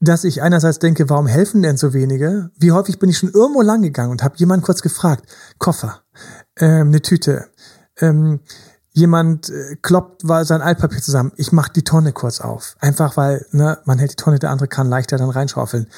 dass 0.00 0.24
ich 0.24 0.42
einerseits 0.42 0.80
denke, 0.80 1.08
warum 1.08 1.26
helfen 1.26 1.62
denn 1.62 1.76
so 1.76 1.94
wenige? 1.94 2.50
Wie 2.58 2.72
häufig 2.72 2.98
bin 2.98 3.08
ich 3.08 3.18
schon 3.18 3.30
irgendwo 3.30 3.62
lang 3.62 3.82
gegangen 3.82 4.10
und 4.10 4.22
habe 4.22 4.36
jemanden 4.36 4.64
kurz 4.64 4.82
gefragt, 4.82 5.24
Koffer, 5.58 6.02
ähm, 6.56 6.88
eine 6.88 7.00
Tüte, 7.00 7.46
ähm, 8.00 8.40
jemand 8.92 9.50
äh, 9.50 9.76
kloppt 9.82 10.22
sein 10.22 10.62
Altpapier 10.62 11.00
zusammen, 11.00 11.32
ich 11.36 11.52
mache 11.52 11.72
die 11.72 11.84
Tonne 11.84 12.12
kurz 12.12 12.40
auf. 12.40 12.76
Einfach 12.80 13.16
weil 13.16 13.46
ne, 13.52 13.78
man 13.84 13.98
hält 13.98 14.12
die 14.12 14.16
Tonne, 14.16 14.38
der 14.38 14.50
andere 14.50 14.68
kann 14.68 14.88
leichter 14.88 15.16
dann 15.16 15.30
reinschaufeln. 15.30 15.88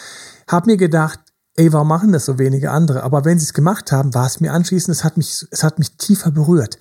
Hab 0.46 0.66
mir 0.66 0.76
gedacht, 0.76 1.20
ey, 1.56 1.72
warum 1.72 1.88
machen 1.88 2.12
das 2.12 2.26
so 2.26 2.38
wenige 2.38 2.70
andere? 2.70 3.02
Aber 3.02 3.24
wenn 3.24 3.38
sie 3.38 3.44
es 3.44 3.54
gemacht 3.54 3.92
haben, 3.92 4.14
war 4.14 4.26
es 4.26 4.40
mir 4.40 4.52
anschließend, 4.52 4.96
es 4.96 5.04
hat 5.04 5.16
mich, 5.16 5.46
es 5.50 5.62
hat 5.62 5.78
mich 5.78 5.96
tiefer 5.96 6.30
berührt. 6.30 6.78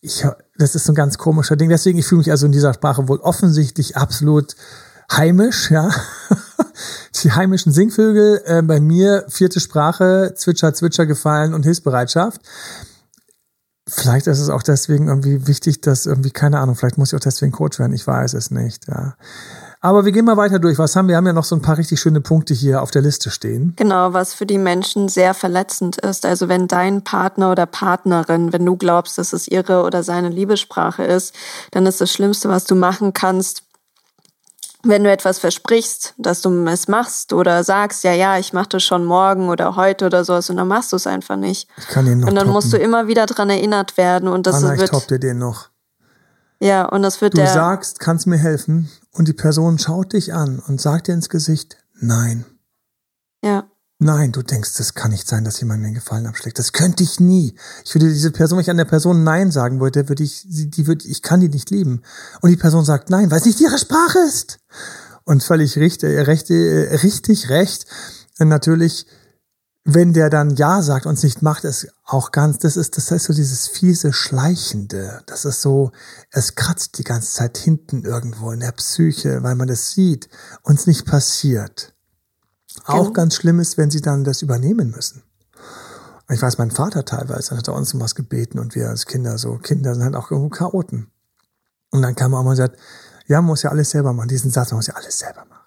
Ich, 0.00 0.24
das 0.56 0.74
ist 0.74 0.84
so 0.84 0.92
ein 0.92 0.96
ganz 0.96 1.18
komischer 1.18 1.56
Ding. 1.56 1.68
Deswegen, 1.68 1.98
ich 1.98 2.06
fühle 2.06 2.20
mich 2.20 2.30
also 2.30 2.46
in 2.46 2.52
dieser 2.52 2.72
Sprache 2.72 3.08
wohl 3.08 3.18
offensichtlich 3.18 3.96
absolut 3.96 4.56
heimisch, 5.10 5.70
ja. 5.70 5.90
Die 7.22 7.32
heimischen 7.32 7.72
Singvögel, 7.72 8.42
äh, 8.44 8.62
bei 8.62 8.80
mir 8.80 9.24
vierte 9.28 9.58
Sprache, 9.60 10.34
Zwitscher, 10.36 10.72
Zwitscher 10.72 11.06
gefallen 11.06 11.52
und 11.52 11.64
Hilfsbereitschaft. 11.64 12.40
Vielleicht 13.88 14.26
ist 14.26 14.38
es 14.38 14.50
auch 14.50 14.62
deswegen 14.62 15.08
irgendwie 15.08 15.46
wichtig, 15.46 15.80
dass 15.80 16.06
irgendwie, 16.06 16.30
keine 16.30 16.58
Ahnung, 16.60 16.76
vielleicht 16.76 16.98
muss 16.98 17.12
ich 17.12 17.16
auch 17.16 17.24
deswegen 17.24 17.52
Coach 17.52 17.78
werden, 17.78 17.94
ich 17.94 18.06
weiß 18.06 18.34
es 18.34 18.50
nicht, 18.50 18.86
ja. 18.86 19.16
Aber 19.80 20.04
wir 20.04 20.12
gehen 20.12 20.24
mal 20.24 20.36
weiter 20.36 20.58
durch. 20.58 20.78
Was 20.78 20.96
haben 20.96 21.06
wir? 21.06 21.12
Wir 21.12 21.16
haben 21.18 21.26
ja 21.26 21.32
noch 21.32 21.44
so 21.44 21.54
ein 21.54 21.62
paar 21.62 21.78
richtig 21.78 22.00
schöne 22.00 22.20
Punkte 22.20 22.52
hier 22.52 22.82
auf 22.82 22.90
der 22.90 23.02
Liste 23.02 23.30
stehen. 23.30 23.74
Genau, 23.76 24.12
was 24.12 24.34
für 24.34 24.44
die 24.46 24.58
Menschen 24.58 25.08
sehr 25.08 25.34
verletzend 25.34 25.98
ist. 25.98 26.26
Also 26.26 26.48
wenn 26.48 26.66
dein 26.66 27.04
Partner 27.04 27.52
oder 27.52 27.66
Partnerin, 27.66 28.52
wenn 28.52 28.66
du 28.66 28.76
glaubst, 28.76 29.18
dass 29.18 29.32
es 29.32 29.46
ihre 29.46 29.84
oder 29.84 30.02
seine 30.02 30.30
Liebessprache 30.30 31.04
ist, 31.04 31.32
dann 31.70 31.86
ist 31.86 32.00
das 32.00 32.10
Schlimmste, 32.10 32.48
was 32.48 32.64
du 32.64 32.74
machen 32.74 33.12
kannst, 33.12 33.62
wenn 34.82 35.04
du 35.04 35.10
etwas 35.10 35.38
versprichst, 35.38 36.14
dass 36.18 36.40
du 36.40 36.50
es 36.66 36.88
machst 36.88 37.32
oder 37.32 37.62
sagst, 37.64 38.04
ja, 38.04 38.12
ja, 38.12 38.38
ich 38.38 38.52
mache 38.52 38.68
das 38.70 38.84
schon 38.84 39.04
morgen 39.04 39.48
oder 39.48 39.76
heute 39.76 40.06
oder 40.06 40.24
sowas 40.24 40.50
und 40.50 40.56
dann 40.56 40.68
machst 40.68 40.92
du 40.92 40.96
es 40.96 41.06
einfach 41.06 41.36
nicht. 41.36 41.68
Ich 41.76 41.88
kann 41.88 42.06
ihn 42.06 42.20
noch 42.20 42.28
Und 42.28 42.34
dann 42.36 42.44
toppen. 42.44 42.52
musst 42.52 42.72
du 42.72 42.76
immer 42.78 43.06
wieder 43.08 43.26
dran 43.26 43.50
erinnert 43.50 43.96
werden 43.96 44.28
und 44.28 44.46
das 44.46 44.56
Anna, 44.62 44.74
ich 44.74 44.80
wird 44.80 44.90
top 44.90 45.06
dir 45.08 45.18
den 45.18 45.38
noch. 45.38 45.68
Ja 46.60 46.84
und 46.86 47.02
das 47.02 47.20
wird 47.20 47.34
Du 47.34 47.38
der 47.38 47.52
sagst, 47.52 48.00
kannst 48.00 48.26
mir 48.26 48.38
helfen 48.38 48.88
und 49.12 49.28
die 49.28 49.32
Person 49.32 49.78
schaut 49.78 50.12
dich 50.12 50.32
an 50.34 50.58
und 50.60 50.80
sagt 50.80 51.08
dir 51.08 51.14
ins 51.14 51.28
Gesicht, 51.28 51.76
nein. 52.00 52.44
ja 53.44 53.64
Nein, 54.00 54.30
du 54.30 54.42
denkst, 54.42 54.74
das 54.76 54.94
kann 54.94 55.10
nicht 55.10 55.26
sein, 55.26 55.42
dass 55.42 55.58
jemand 55.58 55.80
mir 55.80 55.86
einen 55.86 55.96
Gefallen 55.96 56.28
abschlägt. 56.28 56.60
Das 56.60 56.72
könnte 56.72 57.02
ich 57.02 57.18
nie. 57.18 57.56
Ich 57.84 57.92
würde 57.96 58.06
diese 58.06 58.30
Person, 58.30 58.56
wenn 58.56 58.62
ich 58.62 58.70
an 58.70 58.76
der 58.76 58.84
Person 58.84 59.24
Nein 59.24 59.50
sagen 59.50 59.80
würde, 59.80 60.08
würde 60.08 60.22
ich, 60.22 60.46
sie- 60.48 60.70
die 60.70 60.86
würde, 60.86 61.04
ich 61.08 61.20
kann 61.20 61.40
die 61.40 61.48
nicht 61.48 61.70
lieben. 61.70 62.02
Und 62.40 62.50
die 62.50 62.56
Person 62.56 62.84
sagt 62.84 63.10
Nein, 63.10 63.28
weil 63.32 63.40
es 63.40 63.44
nicht 63.44 63.60
ihre 63.60 63.76
Sprache 63.76 64.20
ist. 64.20 64.60
Und 65.24 65.42
völlig 65.42 65.76
richtig, 65.78 66.10
recht, 66.28 66.48
äh, 66.48 66.94
richtig 67.02 67.48
recht. 67.48 67.86
Natürlich 68.38 69.06
wenn 69.90 70.12
der 70.12 70.28
dann 70.28 70.50
Ja 70.54 70.82
sagt 70.82 71.06
und 71.06 71.14
es 71.14 71.22
nicht 71.22 71.40
macht, 71.40 71.64
ist 71.64 71.88
auch 72.04 72.30
ganz, 72.30 72.58
das 72.58 72.76
ist, 72.76 72.98
das 72.98 73.10
heißt 73.10 73.24
so 73.24 73.32
dieses 73.32 73.68
fiese 73.68 74.12
Schleichende. 74.12 75.22
Das 75.24 75.46
ist 75.46 75.62
so, 75.62 75.92
es 76.30 76.56
kratzt 76.56 76.98
die 76.98 77.04
ganze 77.04 77.32
Zeit 77.32 77.56
hinten 77.56 78.04
irgendwo 78.04 78.52
in 78.52 78.60
der 78.60 78.72
Psyche, 78.72 79.42
weil 79.42 79.54
man 79.54 79.66
das 79.66 79.92
sieht 79.92 80.28
und 80.62 80.78
es 80.78 80.86
nicht 80.86 81.06
passiert. 81.06 81.94
Genau. 82.86 82.98
Auch 82.98 83.12
ganz 83.14 83.34
schlimm 83.34 83.60
ist, 83.60 83.78
wenn 83.78 83.90
sie 83.90 84.02
dann 84.02 84.24
das 84.24 84.42
übernehmen 84.42 84.90
müssen. 84.90 85.22
Ich 86.28 86.42
weiß, 86.42 86.58
mein 86.58 86.70
Vater 86.70 87.06
teilweise 87.06 87.56
hat 87.56 87.68
er 87.68 87.74
uns 87.74 87.94
um 87.94 88.00
was 88.02 88.14
gebeten 88.14 88.58
und 88.58 88.74
wir 88.74 88.90
als 88.90 89.06
Kinder 89.06 89.38
so, 89.38 89.56
Kinder 89.56 89.94
sind 89.94 90.04
halt 90.04 90.16
auch 90.16 90.30
irgendwo 90.30 90.50
Chaoten. 90.50 91.10
Und 91.88 92.02
dann 92.02 92.14
kam 92.14 92.34
er 92.34 92.40
auch 92.40 92.44
mal 92.44 92.50
und 92.50 92.56
sagt, 92.56 92.78
ja, 93.26 93.40
man 93.40 93.46
muss 93.46 93.62
ja 93.62 93.70
alles 93.70 93.88
selber 93.88 94.12
machen. 94.12 94.28
Diesen 94.28 94.50
Satz, 94.50 94.70
man 94.70 94.78
muss 94.80 94.88
ja 94.88 94.96
alles 94.96 95.18
selber 95.18 95.46
machen. 95.46 95.64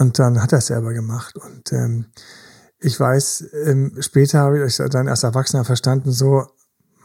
Und 0.00 0.18
dann 0.18 0.42
hat 0.42 0.50
er 0.50 0.58
es 0.58 0.66
selber 0.66 0.92
gemacht. 0.92 1.36
Und 1.36 1.72
ähm, 1.72 2.06
ich 2.80 2.98
weiß, 2.98 3.46
ähm, 3.64 3.92
später 4.00 4.40
habe 4.40 4.64
ich 4.64 4.76
dann 4.76 5.08
als 5.08 5.24
Erwachsener 5.24 5.64
verstanden, 5.64 6.12
so, 6.12 6.46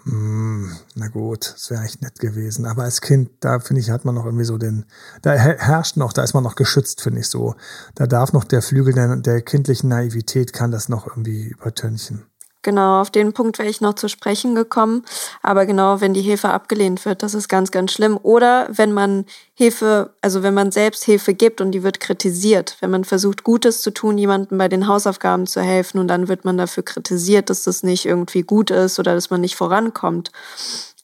hm, 0.06 0.70
na 0.96 1.08
gut, 1.08 1.54
das 1.54 1.70
wäre 1.70 1.84
echt 1.84 2.02
nett 2.02 2.20
gewesen. 2.20 2.66
Aber 2.66 2.84
als 2.84 3.00
Kind, 3.00 3.32
da 3.40 3.60
finde 3.60 3.82
ich, 3.82 3.90
hat 3.90 4.04
man 4.04 4.16
noch 4.16 4.26
irgendwie 4.26 4.44
so 4.44 4.58
den, 4.58 4.86
da 5.22 5.32
herrscht 5.34 5.96
noch, 5.96 6.12
da 6.12 6.24
ist 6.24 6.34
man 6.34 6.44
noch 6.44 6.56
geschützt, 6.56 7.02
finde 7.02 7.22
ich 7.22 7.28
so. 7.28 7.56
Da 7.96 8.06
darf 8.06 8.34
noch 8.34 8.44
der 8.44 8.62
Flügel 8.62 8.94
der, 8.94 9.16
der 9.16 9.42
kindlichen 9.42 9.90
Naivität, 9.90 10.52
kann 10.52 10.72
das 10.72 10.90
noch 10.90 11.08
irgendwie 11.08 11.48
übertönchen. 11.48 12.26
Genau, 12.64 13.02
auf 13.02 13.12
den 13.12 13.34
Punkt 13.34 13.60
wäre 13.60 13.70
ich 13.70 13.82
noch 13.82 13.94
zu 13.94 14.08
sprechen 14.08 14.56
gekommen. 14.56 15.04
Aber 15.42 15.66
genau, 15.66 16.00
wenn 16.00 16.14
die 16.14 16.22
Hilfe 16.22 16.50
abgelehnt 16.50 17.04
wird, 17.04 17.22
das 17.22 17.34
ist 17.34 17.50
ganz, 17.50 17.72
ganz 17.72 17.92
schlimm. 17.92 18.18
Oder 18.24 18.70
wenn 18.72 18.94
man 18.94 19.26
Hilfe, 19.54 20.16
also 20.22 20.44
wenn 20.44 20.54
man 20.54 20.72
selbst 20.72 21.04
Hilfe 21.04 21.34
gibt 21.34 21.60
und 21.60 21.72
die 21.72 21.84
wird 21.84 22.00
kritisiert, 22.00 22.78
wenn 22.80 22.90
man 22.90 23.04
versucht, 23.04 23.44
Gutes 23.44 23.82
zu 23.82 23.92
tun, 23.92 24.18
jemandem 24.18 24.58
bei 24.58 24.70
den 24.70 24.88
Hausaufgaben 24.88 25.46
zu 25.46 25.62
helfen 25.62 26.00
und 26.00 26.08
dann 26.08 26.30
wird 26.30 26.46
man 26.46 26.58
dafür 26.58 26.84
kritisiert, 26.84 27.50
dass 27.50 27.66
das 27.66 27.84
nicht 27.84 28.06
irgendwie 28.06 28.44
gut 28.44 28.72
ist 28.72 28.98
oder 28.98 29.14
dass 29.14 29.30
man 29.30 29.42
nicht 29.42 29.58
vorankommt. 29.58 30.32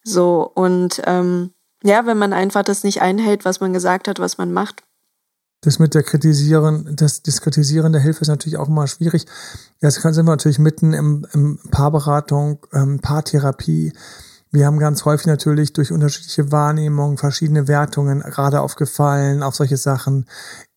So, 0.04 0.50
und 0.56 1.02
ähm, 1.06 1.52
ja, 1.84 2.06
wenn 2.06 2.18
man 2.18 2.32
einfach 2.32 2.64
das 2.64 2.86
nicht 2.86 3.02
einhält, 3.02 3.44
was 3.44 3.60
man 3.60 3.74
gesagt 3.74 4.08
hat, 4.08 4.20
was 4.20 4.38
man 4.38 4.54
macht, 4.54 4.84
das 5.62 5.80
mit 5.80 5.94
der 5.94 6.04
Kritisieren, 6.04 6.96
das, 6.96 7.22
das 7.22 7.42
Kritisieren 7.42 7.92
der 7.92 8.02
Hilfe 8.02 8.22
ist 8.22 8.30
natürlich 8.30 8.58
auch 8.58 8.70
immer 8.70 8.88
schwierig. 8.88 9.26
Jetzt 9.82 10.02
sind 10.02 10.16
wir 10.16 10.24
natürlich 10.24 10.60
mitten 10.60 10.94
im, 10.94 11.26
im 11.34 11.60
Paarberatung, 11.70 12.66
ähm, 12.74 13.00
Paartherapie. 13.00 13.94
Wir 14.52 14.66
haben 14.66 14.80
ganz 14.80 15.06
häufig 15.06 15.28
natürlich 15.28 15.74
durch 15.74 15.92
unterschiedliche 15.92 16.52
Wahrnehmungen, 16.52 17.18
verschiedene 17.18 17.68
Wertungen 17.68 18.22
gerade 18.22 18.62
aufgefallen 18.62 19.44
auf 19.44 19.56
solche 19.56 19.78
Sachen. 19.78 20.26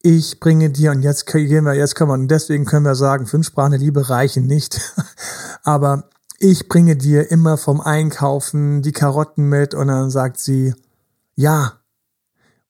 Ich 0.02 0.40
bringe 0.40 0.68
dir 0.68 0.90
und 0.90 1.02
jetzt 1.02 1.26
gehen 1.26 1.64
wir, 1.64 1.74
jetzt 1.74 1.94
können 1.94 2.10
wir, 2.10 2.14
und 2.14 2.28
deswegen 2.28 2.64
können 2.64 2.84
wir 2.84 2.96
sagen, 2.96 3.26
fünf 3.26 3.46
Sprachen 3.46 3.70
der 3.70 3.80
Liebe 3.80 4.10
reichen 4.10 4.46
nicht. 4.46 4.94
Aber 5.62 6.10
ich 6.38 6.68
bringe 6.68 6.96
dir 6.96 7.30
immer 7.30 7.56
vom 7.56 7.80
Einkaufen 7.80 8.82
die 8.82 8.92
Karotten 8.92 9.48
mit 9.48 9.74
und 9.74 9.86
dann 9.86 10.10
sagt 10.10 10.38
sie, 10.38 10.74
ja, 11.34 11.81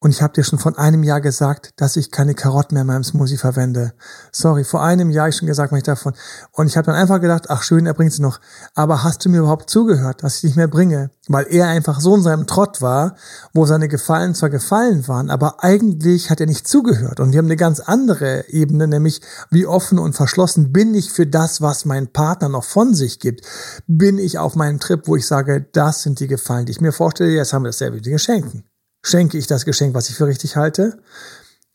und 0.03 0.11
ich 0.11 0.21
habe 0.21 0.33
dir 0.33 0.43
schon 0.43 0.59
von 0.59 0.77
einem 0.77 1.05
Jahr 1.05 1.21
gesagt, 1.21 1.75
dass 1.77 1.95
ich 1.95 2.11
keine 2.11 2.35
Karotten 2.35 2.75
mehr 2.75 2.81
in 2.81 2.89
meinem 2.89 3.05
Smoothie 3.05 3.37
verwende. 3.37 3.93
Sorry, 4.33 4.65
vor 4.65 4.83
einem 4.83 5.11
Jahr 5.11 5.29
ich 5.29 5.37
schon 5.37 5.47
gesagt, 5.47 5.71
was 5.71 5.79
ich 5.79 5.85
davon. 5.85 6.15
Und 6.51 6.67
ich 6.67 6.77
habe 6.77 6.87
dann 6.87 6.97
einfach 6.97 7.21
gedacht, 7.21 7.51
ach 7.51 7.63
schön, 7.63 7.87
er 7.87 7.95
bringt 7.95 8.13
sie 8.13 8.21
noch. 8.21 8.41
Aber 8.75 9.05
hast 9.05 9.25
du 9.25 9.29
mir 9.29 9.39
überhaupt 9.39 9.71
zugehört, 9.71 10.25
dass 10.25 10.39
ich 10.39 10.43
nicht 10.43 10.57
mehr 10.57 10.67
bringe? 10.67 11.13
Weil 11.29 11.47
er 11.49 11.69
einfach 11.69 12.01
so 12.01 12.17
in 12.17 12.23
seinem 12.23 12.49
Trott 12.49 12.83
war, 12.83 13.15
wo 13.55 13.65
seine 13.65 13.87
Gefallen 13.87 14.35
zwar 14.35 14.51
gefallen 14.51 15.07
waren, 15.07 15.31
aber 15.31 15.63
eigentlich 15.63 16.31
hat 16.31 16.41
er 16.41 16.47
nicht 16.47 16.67
zugehört. 16.67 17.21
Und 17.21 17.31
wir 17.31 17.39
haben 17.39 17.47
eine 17.47 17.57
ganz 17.57 17.79
andere 17.79 18.49
Ebene, 18.49 18.89
nämlich 18.89 19.21
wie 19.51 19.67
offen 19.67 20.01
und 20.01 20.17
verschlossen 20.17 20.73
bin 20.73 20.97
ich 20.97 21.13
für 21.13 21.29
das, 21.29 21.61
was 21.61 21.85
mein 21.85 22.13
Partner 22.13 22.49
noch 22.49 22.65
von 22.65 22.93
sich 22.93 23.21
gibt. 23.21 23.47
Bin 23.87 24.19
ich 24.19 24.41
auf 24.41 24.57
meinem 24.57 24.81
Trip, 24.81 25.07
wo 25.07 25.15
ich 25.15 25.29
sage, 25.29 25.65
das 25.73 26.03
sind 26.03 26.19
die 26.19 26.27
Gefallen, 26.27 26.67
die 26.67 26.73
ich 26.73 26.81
mir 26.81 26.91
vorstelle, 26.91 27.31
jetzt 27.31 27.53
haben 27.53 27.63
wir 27.63 27.69
dasselbe 27.69 27.99
wie 27.99 28.03
die 28.03 28.11
Geschenken 28.11 28.65
schenke 29.03 29.39
ich 29.39 29.47
das 29.47 29.65
Geschenk, 29.65 29.95
was 29.95 30.09
ich 30.09 30.17
für 30.17 30.27
richtig 30.27 30.57
halte. 30.57 30.99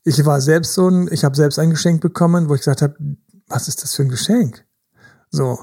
Ich 0.03 0.25
war 0.25 0.41
selbst 0.41 0.73
so 0.73 0.87
ein, 0.87 1.09
ich 1.11 1.25
habe 1.25 1.35
selbst 1.35 1.59
ein 1.59 1.69
Geschenk 1.69 2.01
bekommen, 2.01 2.49
wo 2.49 2.55
ich 2.55 2.61
gesagt 2.61 2.81
habe, 2.81 2.95
was 3.47 3.67
ist 3.67 3.83
das 3.83 3.95
für 3.95 4.03
ein 4.03 4.09
Geschenk? 4.09 4.65
So. 5.29 5.59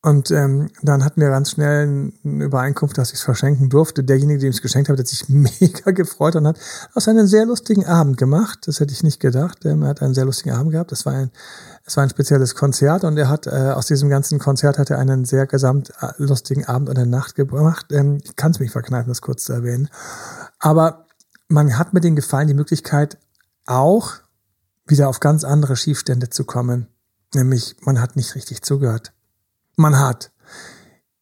Und 0.00 0.30
ähm, 0.30 0.70
dann 0.80 1.04
hatten 1.04 1.20
wir 1.20 1.28
ganz 1.28 1.50
schnell 1.50 2.12
eine 2.24 2.44
Übereinkunft, 2.44 2.96
dass 2.96 3.08
ich 3.08 3.16
es 3.16 3.22
verschenken 3.22 3.68
durfte. 3.68 4.04
Derjenige, 4.04 4.38
dem 4.38 4.50
ich 4.50 4.56
es 4.56 4.62
geschenkt 4.62 4.88
habe, 4.88 4.98
hat 4.98 5.08
sich 5.08 5.28
mega 5.28 5.90
gefreut 5.90 6.36
und 6.36 6.46
hat 6.46 6.58
aus 6.94 7.08
einen 7.08 7.26
sehr 7.26 7.46
lustigen 7.46 7.84
Abend 7.84 8.16
gemacht. 8.16 8.60
Das 8.66 8.78
hätte 8.78 8.92
ich 8.92 9.02
nicht 9.02 9.18
gedacht. 9.18 9.64
Ähm, 9.64 9.82
er 9.82 9.88
hat 9.88 10.00
einen 10.00 10.14
sehr 10.14 10.24
lustigen 10.24 10.54
Abend 10.54 10.70
gehabt. 10.70 10.92
Das 10.92 11.04
war 11.04 11.14
ein, 11.14 11.32
es 11.84 11.96
war 11.96 12.04
ein 12.04 12.10
spezielles 12.10 12.54
Konzert 12.54 13.02
und 13.02 13.16
er 13.16 13.28
hat 13.28 13.48
äh, 13.48 13.72
aus 13.74 13.86
diesem 13.86 14.08
ganzen 14.08 14.38
Konzert 14.38 14.78
hat 14.78 14.88
er 14.88 15.00
einen 15.00 15.24
sehr 15.24 15.48
gesamt 15.48 15.90
äh, 16.00 16.12
lustigen 16.18 16.64
Abend 16.66 16.88
und 16.88 16.96
eine 16.96 17.10
Nacht 17.10 17.34
gebracht. 17.34 17.86
Ähm, 17.90 18.20
ich 18.22 18.36
kann 18.36 18.52
es 18.52 18.60
mich 18.60 18.70
verkneifen, 18.70 19.08
das 19.08 19.20
kurz 19.20 19.44
zu 19.44 19.52
erwähnen. 19.52 19.88
Aber 20.60 21.07
man 21.48 21.78
hat 21.78 21.94
mit 21.94 22.04
den 22.04 22.16
Gefallen 22.16 22.48
die 22.48 22.54
Möglichkeit, 22.54 23.18
auch 23.66 24.14
wieder 24.86 25.08
auf 25.08 25.20
ganz 25.20 25.44
andere 25.44 25.76
Schiefstände 25.76 26.30
zu 26.30 26.44
kommen. 26.44 26.88
Nämlich, 27.34 27.76
man 27.80 28.00
hat 28.00 28.16
nicht 28.16 28.34
richtig 28.34 28.62
zugehört. 28.62 29.12
Man 29.76 29.98
hat 29.98 30.30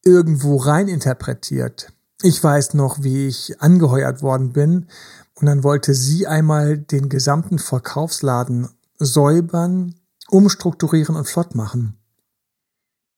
irgendwo 0.04 0.56
rein 0.56 0.88
interpretiert. 0.88 1.92
Ich 2.22 2.42
weiß 2.42 2.74
noch, 2.74 3.02
wie 3.02 3.26
ich 3.26 3.60
angeheuert 3.60 4.22
worden 4.22 4.52
bin 4.52 4.86
und 5.34 5.46
dann 5.46 5.64
wollte 5.64 5.94
sie 5.94 6.26
einmal 6.26 6.78
den 6.78 7.08
gesamten 7.08 7.58
Verkaufsladen 7.58 8.68
säubern, 8.98 9.94
umstrukturieren 10.28 11.16
und 11.16 11.28
flott 11.28 11.54
machen. 11.54 11.98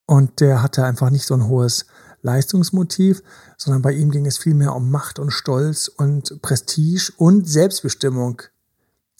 Und 0.06 0.40
der 0.40 0.62
hatte 0.62 0.84
einfach 0.84 1.10
nicht 1.10 1.26
so 1.26 1.34
ein 1.34 1.46
hohes 1.46 1.86
Leistungsmotiv, 2.22 3.22
sondern 3.56 3.82
bei 3.82 3.92
ihm 3.92 4.10
ging 4.10 4.26
es 4.26 4.38
vielmehr 4.38 4.74
um 4.74 4.90
Macht 4.90 5.18
und 5.18 5.30
Stolz 5.30 5.88
und 5.88 6.40
Prestige 6.42 7.12
und 7.16 7.48
Selbstbestimmung. 7.48 8.42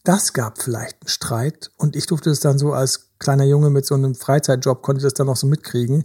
Das 0.04 0.32
gab 0.32 0.62
vielleicht 0.62 1.02
einen 1.02 1.08
Streit 1.08 1.70
und 1.76 1.96
ich 1.96 2.06
durfte 2.06 2.30
es 2.30 2.40
dann 2.40 2.58
so 2.58 2.72
als 2.72 3.10
kleiner 3.18 3.44
Junge 3.44 3.70
mit 3.70 3.84
so 3.84 3.94
einem 3.94 4.14
Freizeitjob, 4.14 4.82
konnte 4.82 5.02
das 5.02 5.14
dann 5.14 5.26
noch 5.26 5.36
so 5.36 5.46
mitkriegen, 5.46 6.04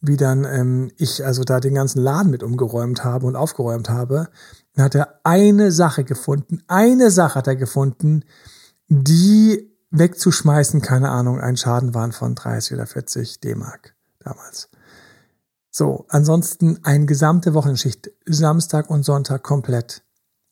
wie 0.00 0.16
dann 0.16 0.44
ähm, 0.44 0.90
ich 0.96 1.24
also 1.24 1.42
da 1.44 1.60
den 1.60 1.74
ganzen 1.74 2.02
Laden 2.02 2.30
mit 2.30 2.42
umgeräumt 2.42 3.04
habe 3.04 3.26
und 3.26 3.36
aufgeräumt 3.36 3.88
habe. 3.88 4.28
Dann 4.74 4.84
hat 4.84 4.94
er 4.94 5.20
eine 5.24 5.72
Sache 5.72 6.04
gefunden, 6.04 6.62
eine 6.68 7.10
Sache 7.10 7.36
hat 7.36 7.46
er 7.46 7.56
gefunden, 7.56 8.24
die 8.88 9.70
wegzuschmeißen, 9.90 10.82
keine 10.82 11.10
Ahnung, 11.10 11.40
ein 11.40 11.56
Schaden 11.56 11.94
waren 11.94 12.12
von 12.12 12.34
30 12.34 12.74
oder 12.74 12.86
40 12.86 13.40
D-Mark 13.40 13.94
damals. 14.18 14.68
So, 15.76 16.06
ansonsten 16.08 16.78
eine 16.84 17.04
gesamte 17.04 17.52
Wochenschicht, 17.52 18.08
Samstag 18.26 18.90
und 18.90 19.02
Sonntag 19.02 19.42
komplett. 19.42 20.04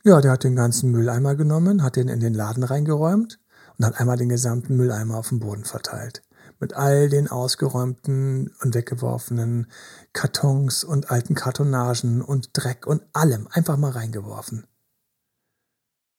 Ja, 0.03 0.21
der 0.21 0.33
hat 0.33 0.43
den 0.43 0.57
ganzen 0.57 0.91
Mülleimer 0.91 1.37
genommen, 1.37 1.85
hat 1.85 1.95
den 1.95 2.09
in 2.09 2.19
den 2.19 2.35
Laden 2.35 2.65
reingeräumt 2.65 3.39
und 3.79 3.87
hat 3.87 4.01
einmal 4.01 4.17
den 4.17 4.31
gesamten 4.31 4.77
Mülleimer 4.77 5.17
auf 5.17 5.29
dem 5.29 5.39
Boden 5.39 5.63
verteilt. 5.63 6.25
Mit 6.59 6.75
all 6.75 7.09
den 7.09 7.31
ausgeräumten 7.31 8.51
und 8.63 8.75
weggeworfenen 8.75 9.69
Kartons 10.13 10.83
und 10.83 11.13
alten 11.13 11.37
Kartonagen 11.37 12.21
und 12.21 12.49
Dreck 12.55 12.85
und 12.85 13.05
allem 13.13 13.47
einfach 13.53 13.77
mal 13.77 13.93
reingeworfen. 13.93 14.67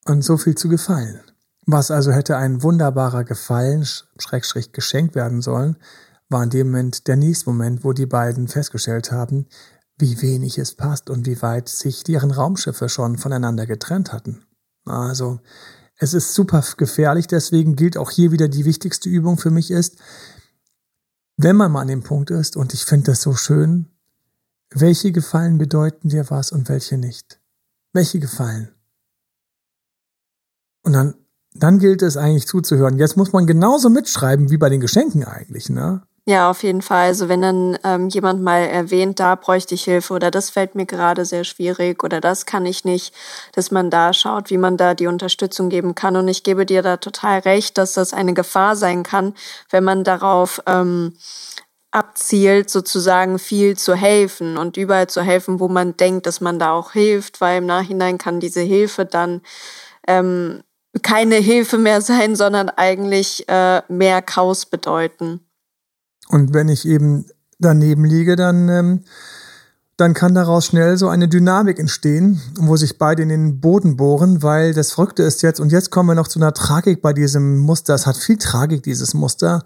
Und 0.05 0.21
so 0.21 0.37
viel 0.37 0.55
zu 0.55 0.69
gefallen. 0.69 1.19
Was 1.65 1.91
also 1.91 2.13
hätte 2.13 2.37
ein 2.37 2.63
wunderbarer 2.63 3.25
Gefallen, 3.25 3.85
Schrägstrich 4.17 4.71
geschenkt 4.71 5.13
werden 5.13 5.41
sollen, 5.41 5.75
war 6.29 6.43
in 6.43 6.49
dem 6.49 6.67
Moment 6.67 7.07
der 7.07 7.15
nächste 7.15 7.49
Moment, 7.49 7.83
wo 7.83 7.93
die 7.93 8.05
beiden 8.05 8.47
festgestellt 8.47 9.11
haben, 9.11 9.47
wie 9.97 10.21
wenig 10.21 10.57
es 10.57 10.75
passt 10.75 11.09
und 11.09 11.25
wie 11.25 11.41
weit 11.41 11.69
sich 11.69 12.03
deren 12.03 12.31
Raumschiffe 12.31 12.89
schon 12.89 13.17
voneinander 13.17 13.65
getrennt 13.65 14.11
hatten. 14.11 14.45
Also, 14.85 15.39
es 15.97 16.13
ist 16.13 16.33
super 16.33 16.63
gefährlich, 16.77 17.27
deswegen 17.27 17.75
gilt 17.75 17.97
auch 17.97 18.11
hier 18.11 18.31
wieder 18.31 18.47
die 18.47 18.65
wichtigste 18.65 19.09
Übung 19.09 19.37
für 19.37 19.51
mich 19.51 19.71
ist, 19.71 19.97
wenn 21.37 21.55
man 21.55 21.71
mal 21.71 21.81
an 21.81 21.87
dem 21.87 22.03
Punkt 22.03 22.31
ist, 22.31 22.57
und 22.57 22.73
ich 22.73 22.85
finde 22.85 23.11
das 23.11 23.21
so 23.21 23.35
schön, 23.35 23.89
welche 24.69 25.11
Gefallen 25.11 25.57
bedeuten 25.57 26.09
dir 26.09 26.29
was 26.29 26.51
und 26.51 26.69
welche 26.69 26.97
nicht? 26.97 27.39
Welche 27.91 28.19
Gefallen? 28.19 28.69
Und 30.83 30.93
dann, 30.93 31.15
dann 31.53 31.79
gilt 31.79 32.01
es 32.01 32.17
eigentlich 32.17 32.47
zuzuhören. 32.47 32.97
Jetzt 32.97 33.17
muss 33.17 33.33
man 33.33 33.47
genauso 33.47 33.89
mitschreiben 33.89 34.49
wie 34.49 34.57
bei 34.57 34.69
den 34.69 34.81
Geschenken 34.81 35.23
eigentlich, 35.23 35.69
ne? 35.69 36.05
Ja, 36.25 36.49
auf 36.49 36.63
jeden 36.63 36.81
Fall. 36.81 37.07
Also 37.07 37.27
wenn 37.27 37.41
dann 37.41 37.77
ähm, 37.83 38.07
jemand 38.07 38.41
mal 38.41 38.59
erwähnt, 38.59 39.19
da 39.19 39.35
bräuchte 39.35 39.75
ich 39.75 39.83
Hilfe 39.83 40.13
oder 40.13 40.31
das 40.31 40.49
fällt 40.49 40.73
mir 40.73 40.85
gerade 40.85 41.25
sehr 41.25 41.43
schwierig 41.43 42.01
oder 42.01 42.21
das 42.21 42.45
kann 42.45 42.65
ich 42.65 42.85
nicht, 42.85 43.13
dass 43.51 43.71
man 43.71 43.89
da 43.89 44.13
schaut, 44.13 44.49
wie 44.49 44.57
man 44.57 44.77
da 44.77 44.93
die 44.93 45.07
Unterstützung 45.07 45.67
geben 45.67 45.95
kann. 45.95 46.15
Und 46.15 46.29
ich 46.29 46.43
gebe 46.43 46.65
dir 46.65 46.81
da 46.81 46.95
total 46.95 47.39
recht, 47.39 47.77
dass 47.77 47.93
das 47.93 48.13
eine 48.13 48.33
Gefahr 48.33 48.77
sein 48.77 49.03
kann, 49.03 49.33
wenn 49.69 49.83
man 49.83 50.05
darauf 50.05 50.61
ähm, 50.65 51.13
abzielt, 51.91 52.69
sozusagen 52.69 53.39
viel 53.39 53.77
zu 53.77 53.95
helfen 53.95 54.57
und 54.57 54.77
überall 54.77 55.07
zu 55.07 55.21
helfen, 55.23 55.59
wo 55.59 55.67
man 55.67 55.97
denkt, 55.97 56.25
dass 56.27 56.41
man 56.41 56.59
da 56.59 56.71
auch 56.73 56.93
hilft, 56.93 57.41
weil 57.41 57.59
im 57.59 57.65
Nachhinein 57.67 58.17
kann 58.17 58.39
diese 58.39 58.61
Hilfe 58.61 59.05
dann 59.05 59.41
ähm, 60.07 60.63
keine 61.03 61.35
Hilfe 61.37 61.77
mehr 61.79 62.01
sein, 62.01 62.35
sondern 62.35 62.69
eigentlich 62.69 63.49
äh, 63.49 63.81
mehr 63.89 64.21
Chaos 64.21 64.65
bedeuten. 64.67 65.41
Und 66.29 66.53
wenn 66.53 66.69
ich 66.69 66.87
eben 66.87 67.25
daneben 67.59 68.05
liege, 68.05 68.35
dann, 68.35 68.69
ähm, 68.69 69.01
dann 69.97 70.13
kann 70.13 70.33
daraus 70.33 70.65
schnell 70.65 70.97
so 70.97 71.07
eine 71.07 71.27
Dynamik 71.27 71.79
entstehen, 71.79 72.41
wo 72.57 72.75
sich 72.77 72.97
beide 72.97 73.23
in 73.23 73.29
den 73.29 73.59
Boden 73.59 73.95
bohren, 73.95 74.41
weil 74.41 74.73
das 74.73 74.93
Verrückte 74.93 75.23
ist 75.23 75.43
jetzt, 75.43 75.59
und 75.59 75.71
jetzt 75.71 75.91
kommen 75.91 76.09
wir 76.09 76.15
noch 76.15 76.27
zu 76.27 76.39
einer 76.39 76.53
Tragik 76.53 77.01
bei 77.01 77.13
diesem 77.13 77.59
Muster. 77.59 77.93
Es 77.93 78.07
hat 78.07 78.17
viel 78.17 78.37
Tragik, 78.37 78.83
dieses 78.83 79.13
Muster. 79.13 79.63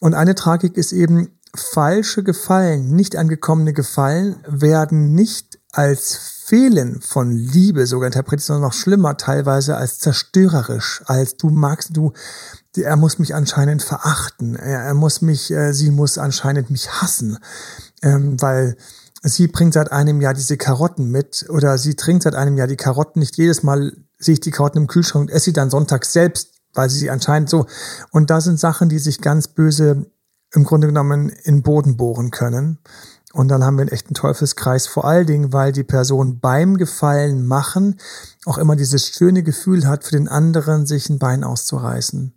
Und 0.00 0.14
eine 0.14 0.34
Tragik 0.34 0.76
ist 0.76 0.92
eben, 0.92 1.28
falsche 1.54 2.22
Gefallen, 2.22 2.94
nicht 2.94 3.16
angekommene 3.16 3.72
Gefallen 3.72 4.36
werden 4.46 5.14
nicht 5.14 5.51
als 5.72 6.42
Fehlen 6.44 7.00
von 7.00 7.30
Liebe 7.30 7.86
sogar 7.86 8.06
interpretiert, 8.06 8.46
sondern 8.46 8.68
noch 8.68 8.74
schlimmer, 8.74 9.16
teilweise 9.16 9.76
als 9.76 9.98
zerstörerisch, 9.98 11.02
als 11.06 11.36
du 11.36 11.48
magst, 11.48 11.96
du, 11.96 12.12
er 12.76 12.96
muss 12.96 13.18
mich 13.18 13.34
anscheinend 13.34 13.82
verachten, 13.82 14.54
er, 14.54 14.80
er 14.80 14.94
muss 14.94 15.22
mich, 15.22 15.50
äh, 15.50 15.72
sie 15.72 15.90
muss 15.90 16.18
anscheinend 16.18 16.68
mich 16.70 16.90
hassen, 17.00 17.38
ähm, 18.02 18.40
weil 18.40 18.76
sie 19.22 19.48
bringt 19.48 19.72
seit 19.72 19.92
einem 19.92 20.20
Jahr 20.20 20.34
diese 20.34 20.58
Karotten 20.58 21.10
mit 21.10 21.46
oder 21.48 21.78
sie 21.78 21.94
trinkt 21.94 22.24
seit 22.24 22.34
einem 22.34 22.58
Jahr 22.58 22.66
die 22.66 22.76
Karotten. 22.76 23.20
Nicht 23.20 23.36
jedes 23.38 23.62
Mal 23.62 23.96
sehe 24.18 24.34
ich 24.34 24.40
die 24.40 24.50
Karotten 24.50 24.82
im 24.82 24.88
Kühlschrank 24.88 25.28
und 25.28 25.34
esse 25.34 25.46
sie 25.46 25.52
dann 25.52 25.70
sonntags 25.70 26.12
selbst, 26.12 26.54
weil 26.74 26.90
sie 26.90 26.98
sie 26.98 27.10
anscheinend 27.10 27.48
so. 27.48 27.66
Und 28.10 28.30
da 28.30 28.40
sind 28.40 28.60
Sachen, 28.60 28.88
die 28.88 28.98
sich 28.98 29.20
ganz 29.20 29.48
böse 29.48 30.06
im 30.54 30.64
Grunde 30.64 30.88
genommen 30.88 31.30
in 31.30 31.62
Boden 31.62 31.96
bohren 31.96 32.30
können. 32.30 32.78
Und 33.32 33.48
dann 33.48 33.64
haben 33.64 33.76
wir 33.76 33.82
einen 33.82 33.90
echten 33.90 34.14
Teufelskreis, 34.14 34.86
vor 34.86 35.06
allen 35.06 35.26
Dingen, 35.26 35.52
weil 35.52 35.72
die 35.72 35.84
Person 35.84 36.38
beim 36.40 36.76
Gefallen 36.76 37.46
machen 37.46 37.98
auch 38.44 38.58
immer 38.58 38.76
dieses 38.76 39.06
schöne 39.06 39.42
Gefühl 39.42 39.86
hat, 39.86 40.04
für 40.04 40.12
den 40.12 40.28
anderen 40.28 40.86
sich 40.86 41.08
ein 41.08 41.18
Bein 41.18 41.42
auszureißen. 41.42 42.34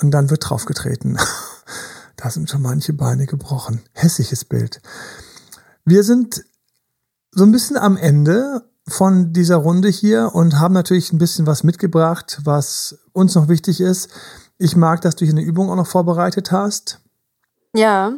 Und 0.00 0.10
dann 0.10 0.30
wird 0.30 0.48
draufgetreten. 0.48 1.18
da 2.16 2.30
sind 2.30 2.50
schon 2.50 2.62
manche 2.62 2.92
Beine 2.92 3.26
gebrochen. 3.26 3.82
Hässliches 3.92 4.44
Bild. 4.44 4.80
Wir 5.84 6.02
sind 6.02 6.44
so 7.30 7.44
ein 7.44 7.52
bisschen 7.52 7.76
am 7.76 7.96
Ende 7.96 8.64
von 8.88 9.32
dieser 9.32 9.56
Runde 9.56 9.88
hier 9.88 10.34
und 10.34 10.58
haben 10.58 10.74
natürlich 10.74 11.12
ein 11.12 11.18
bisschen 11.18 11.46
was 11.46 11.64
mitgebracht, 11.64 12.40
was 12.44 12.98
uns 13.12 13.34
noch 13.34 13.48
wichtig 13.48 13.80
ist. 13.80 14.08
Ich 14.58 14.76
mag, 14.76 15.00
dass 15.02 15.16
du 15.16 15.24
hier 15.24 15.34
eine 15.34 15.42
Übung 15.42 15.70
auch 15.70 15.76
noch 15.76 15.86
vorbereitet 15.86 16.50
hast. 16.50 17.00
Ja, 17.76 18.14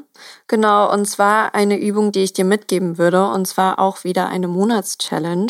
genau. 0.46 0.92
Und 0.92 1.06
zwar 1.06 1.52
eine 1.52 1.80
Übung, 1.80 2.12
die 2.12 2.20
ich 2.20 2.32
dir 2.32 2.44
mitgeben 2.44 2.96
würde. 2.96 3.26
Und 3.26 3.48
zwar 3.48 3.80
auch 3.80 4.04
wieder 4.04 4.28
eine 4.28 4.46
Monatschallenge. 4.46 5.48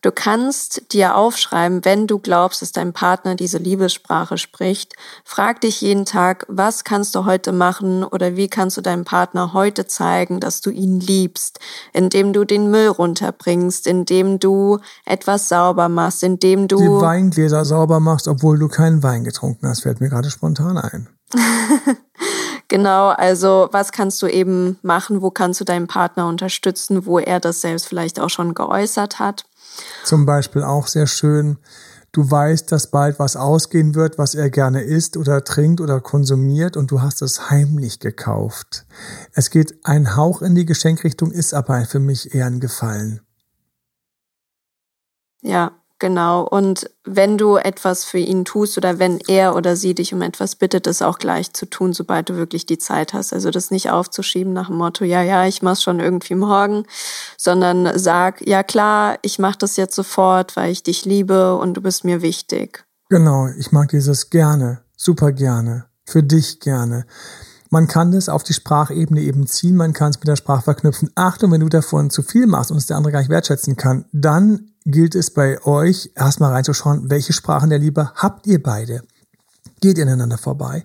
Du 0.00 0.10
kannst 0.10 0.92
dir 0.92 1.16
aufschreiben, 1.16 1.84
wenn 1.84 2.06
du 2.06 2.18
glaubst, 2.18 2.62
dass 2.62 2.72
dein 2.72 2.94
Partner 2.94 3.34
diese 3.34 3.58
Liebessprache 3.58 4.38
spricht. 4.38 4.94
Frag 5.22 5.60
dich 5.60 5.82
jeden 5.82 6.06
Tag, 6.06 6.46
was 6.48 6.84
kannst 6.84 7.14
du 7.14 7.26
heute 7.26 7.52
machen 7.52 8.04
oder 8.04 8.36
wie 8.36 8.48
kannst 8.48 8.78
du 8.78 8.80
deinem 8.80 9.04
Partner 9.04 9.52
heute 9.52 9.86
zeigen, 9.86 10.40
dass 10.40 10.62
du 10.62 10.70
ihn 10.70 10.98
liebst, 10.98 11.60
indem 11.92 12.32
du 12.32 12.44
den 12.44 12.70
Müll 12.70 12.88
runterbringst, 12.88 13.86
indem 13.86 14.38
du 14.38 14.78
etwas 15.04 15.50
sauber 15.50 15.90
machst, 15.90 16.22
indem 16.22 16.68
du 16.68 16.78
die 16.78 17.04
Weingläser 17.04 17.66
sauber 17.66 18.00
machst, 18.00 18.28
obwohl 18.28 18.58
du 18.58 18.68
keinen 18.68 19.02
Wein 19.02 19.24
getrunken 19.24 19.68
hast, 19.68 19.82
fällt 19.82 20.00
mir 20.00 20.08
gerade 20.08 20.30
spontan 20.30 20.78
ein. 20.78 21.08
Genau, 22.68 23.10
also 23.10 23.68
was 23.70 23.92
kannst 23.92 24.20
du 24.22 24.26
eben 24.26 24.78
machen, 24.82 25.22
wo 25.22 25.30
kannst 25.30 25.60
du 25.60 25.64
deinen 25.64 25.86
Partner 25.86 26.26
unterstützen, 26.26 27.06
wo 27.06 27.18
er 27.18 27.38
das 27.38 27.60
selbst 27.60 27.86
vielleicht 27.86 28.18
auch 28.18 28.30
schon 28.30 28.54
geäußert 28.54 29.20
hat. 29.20 29.44
Zum 30.04 30.26
Beispiel 30.26 30.64
auch 30.64 30.88
sehr 30.88 31.06
schön, 31.06 31.58
du 32.10 32.28
weißt, 32.28 32.72
dass 32.72 32.90
bald 32.90 33.18
was 33.20 33.36
ausgehen 33.36 33.94
wird, 33.94 34.18
was 34.18 34.34
er 34.34 34.50
gerne 34.50 34.82
isst 34.82 35.16
oder 35.16 35.44
trinkt 35.44 35.80
oder 35.80 36.00
konsumiert 36.00 36.76
und 36.76 36.90
du 36.90 37.02
hast 37.02 37.22
es 37.22 37.50
heimlich 37.50 38.00
gekauft. 38.00 38.86
Es 39.32 39.50
geht 39.50 39.84
ein 39.84 40.16
Hauch 40.16 40.42
in 40.42 40.54
die 40.56 40.66
Geschenkrichtung, 40.66 41.30
ist 41.30 41.54
aber 41.54 41.84
für 41.84 42.00
mich 42.00 42.34
eher 42.34 42.46
ein 42.46 42.58
Gefallen. 42.58 43.20
Ja, 45.42 45.72
Genau. 45.98 46.42
Und 46.42 46.90
wenn 47.04 47.38
du 47.38 47.56
etwas 47.56 48.04
für 48.04 48.18
ihn 48.18 48.44
tust 48.44 48.76
oder 48.76 48.98
wenn 48.98 49.18
er 49.28 49.56
oder 49.56 49.76
sie 49.76 49.94
dich 49.94 50.12
um 50.12 50.20
etwas 50.20 50.56
bittet, 50.56 50.86
es 50.86 51.00
auch 51.00 51.18
gleich 51.18 51.54
zu 51.54 51.64
tun, 51.64 51.94
sobald 51.94 52.28
du 52.28 52.36
wirklich 52.36 52.66
die 52.66 52.76
Zeit 52.76 53.14
hast. 53.14 53.32
Also 53.32 53.50
das 53.50 53.70
nicht 53.70 53.90
aufzuschieben 53.90 54.52
nach 54.52 54.66
dem 54.66 54.76
Motto, 54.76 55.04
ja, 55.04 55.22
ja, 55.22 55.46
ich 55.46 55.62
mach's 55.62 55.82
schon 55.82 56.00
irgendwie 56.00 56.34
morgen, 56.34 56.84
sondern 57.38 57.98
sag, 57.98 58.46
ja 58.46 58.62
klar, 58.62 59.18
ich 59.22 59.38
mach 59.38 59.56
das 59.56 59.76
jetzt 59.76 59.94
sofort, 59.94 60.54
weil 60.56 60.70
ich 60.70 60.82
dich 60.82 61.06
liebe 61.06 61.56
und 61.56 61.74
du 61.74 61.80
bist 61.80 62.04
mir 62.04 62.20
wichtig. 62.20 62.84
Genau, 63.08 63.48
ich 63.58 63.72
mag 63.72 63.88
dieses 63.88 64.28
gerne, 64.28 64.82
super 64.96 65.32
gerne, 65.32 65.86
für 66.04 66.22
dich 66.22 66.60
gerne. 66.60 67.06
Man 67.70 67.88
kann 67.88 68.12
das 68.12 68.28
auf 68.28 68.42
die 68.42 68.52
Sprachebene 68.52 69.20
eben 69.20 69.46
ziehen, 69.46 69.76
man 69.76 69.92
kann 69.92 70.10
es 70.10 70.18
mit 70.18 70.28
der 70.28 70.36
Sprache 70.36 70.62
verknüpfen. 70.62 71.10
Achtung, 71.14 71.52
wenn 71.52 71.60
du 71.60 71.68
davon 71.68 72.10
zu 72.10 72.22
viel 72.22 72.46
machst 72.46 72.70
und 72.70 72.76
es 72.76 72.86
der 72.86 72.96
andere 72.96 73.12
gar 73.12 73.20
nicht 73.20 73.30
wertschätzen 73.30 73.76
kann, 73.76 74.04
dann 74.12 74.72
gilt 74.86 75.14
es 75.14 75.30
bei 75.30 75.62
euch 75.64 76.12
erstmal 76.14 76.52
reinzuschauen, 76.52 77.10
welche 77.10 77.32
Sprachen 77.32 77.70
der 77.70 77.78
Liebe 77.78 78.12
habt 78.14 78.46
ihr 78.46 78.62
beide? 78.62 79.02
Geht 79.80 79.98
ineinander 79.98 80.38
vorbei? 80.38 80.84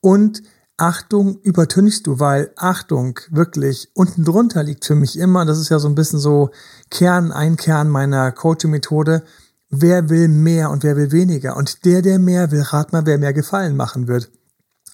Und 0.00 0.42
Achtung 0.76 1.38
übertünchst 1.42 2.06
du, 2.06 2.18
weil 2.18 2.50
Achtung 2.56 3.20
wirklich 3.30 3.90
unten 3.94 4.24
drunter 4.24 4.64
liegt 4.64 4.84
für 4.84 4.96
mich 4.96 5.16
immer, 5.18 5.44
das 5.44 5.58
ist 5.58 5.68
ja 5.68 5.78
so 5.78 5.86
ein 5.86 5.94
bisschen 5.94 6.18
so 6.18 6.50
Kern, 6.90 7.30
ein 7.30 7.56
Kern 7.56 7.88
meiner 7.88 8.32
Coaching-Methode, 8.32 9.22
wer 9.70 10.08
will 10.08 10.28
mehr 10.28 10.70
und 10.70 10.82
wer 10.82 10.96
will 10.96 11.12
weniger? 11.12 11.56
Und 11.56 11.84
der, 11.84 12.02
der 12.02 12.18
mehr 12.18 12.50
will, 12.50 12.62
rat 12.62 12.92
mal, 12.92 13.06
wer 13.06 13.18
mehr 13.18 13.32
Gefallen 13.32 13.76
machen 13.76 14.08
wird. 14.08 14.30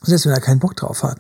Selbst 0.03 0.27
wenn 0.27 0.33
er 0.33 0.41
keinen 0.41 0.61
Bock 0.61 0.77
drauf 0.77 1.03
hat. 1.03 1.19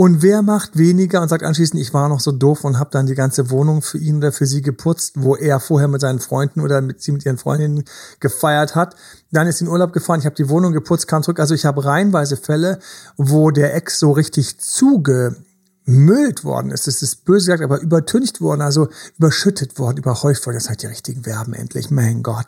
Und 0.00 0.22
wer 0.22 0.40
macht 0.40 0.78
weniger 0.78 1.20
und 1.20 1.28
sagt 1.28 1.42
anschließend, 1.42 1.78
ich 1.78 1.92
war 1.92 2.08
noch 2.08 2.20
so 2.20 2.32
doof 2.32 2.64
und 2.64 2.78
habe 2.78 2.88
dann 2.90 3.04
die 3.04 3.14
ganze 3.14 3.50
Wohnung 3.50 3.82
für 3.82 3.98
ihn 3.98 4.16
oder 4.16 4.32
für 4.32 4.46
sie 4.46 4.62
geputzt, 4.62 5.16
wo 5.16 5.36
er 5.36 5.60
vorher 5.60 5.88
mit 5.88 6.00
seinen 6.00 6.20
Freunden 6.20 6.62
oder 6.62 6.80
mit 6.80 7.02
sie 7.02 7.12
mit 7.12 7.26
ihren 7.26 7.36
Freundinnen 7.36 7.84
gefeiert 8.18 8.74
hat. 8.74 8.96
Dann 9.30 9.46
ist 9.46 9.60
in 9.60 9.68
Urlaub 9.68 9.92
gefahren, 9.92 10.20
ich 10.20 10.24
habe 10.24 10.36
die 10.36 10.48
Wohnung 10.48 10.72
geputzt, 10.72 11.06
kam 11.06 11.22
zurück. 11.22 11.38
Also 11.38 11.52
ich 11.52 11.66
habe 11.66 11.84
reihenweise 11.84 12.38
Fälle, 12.38 12.78
wo 13.18 13.50
der 13.50 13.74
Ex 13.74 13.98
so 13.98 14.12
richtig 14.12 14.58
zugemüllt 14.58 16.44
worden 16.44 16.70
ist. 16.70 16.86
Das 16.86 17.02
ist 17.02 17.26
böse 17.26 17.52
gesagt, 17.52 17.62
aber 17.62 17.82
übertüncht 17.82 18.40
worden, 18.40 18.62
also 18.62 18.88
überschüttet 19.18 19.78
worden, 19.78 19.98
überhäuft 19.98 20.46
worden. 20.46 20.56
Das 20.56 20.64
sind 20.64 20.80
die 20.80 20.86
richtigen 20.86 21.24
Verben 21.24 21.52
endlich, 21.52 21.90
mein 21.90 22.22
Gott. 22.22 22.46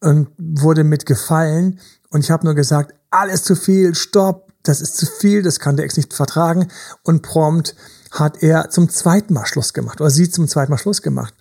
Und 0.00 0.28
wurde 0.36 0.84
mit 0.84 1.06
gefallen. 1.06 1.80
Und 2.10 2.20
ich 2.20 2.30
habe 2.30 2.44
nur 2.44 2.54
gesagt, 2.54 2.92
alles 3.10 3.44
zu 3.44 3.56
viel, 3.56 3.94
stopp, 3.94 4.45
das 4.68 4.80
ist 4.80 4.96
zu 4.96 5.06
viel, 5.06 5.42
das 5.42 5.60
kann 5.60 5.76
der 5.76 5.84
Ex 5.84 5.96
nicht 5.96 6.14
vertragen. 6.14 6.68
Und 7.02 7.22
prompt 7.22 7.74
hat 8.10 8.42
er 8.42 8.70
zum 8.70 8.88
zweiten 8.88 9.34
Mal 9.34 9.46
Schluss 9.46 9.72
gemacht 9.72 10.00
oder 10.00 10.10
sie 10.10 10.30
zum 10.30 10.48
zweiten 10.48 10.70
Mal 10.70 10.78
Schluss 10.78 11.02
gemacht. 11.02 11.34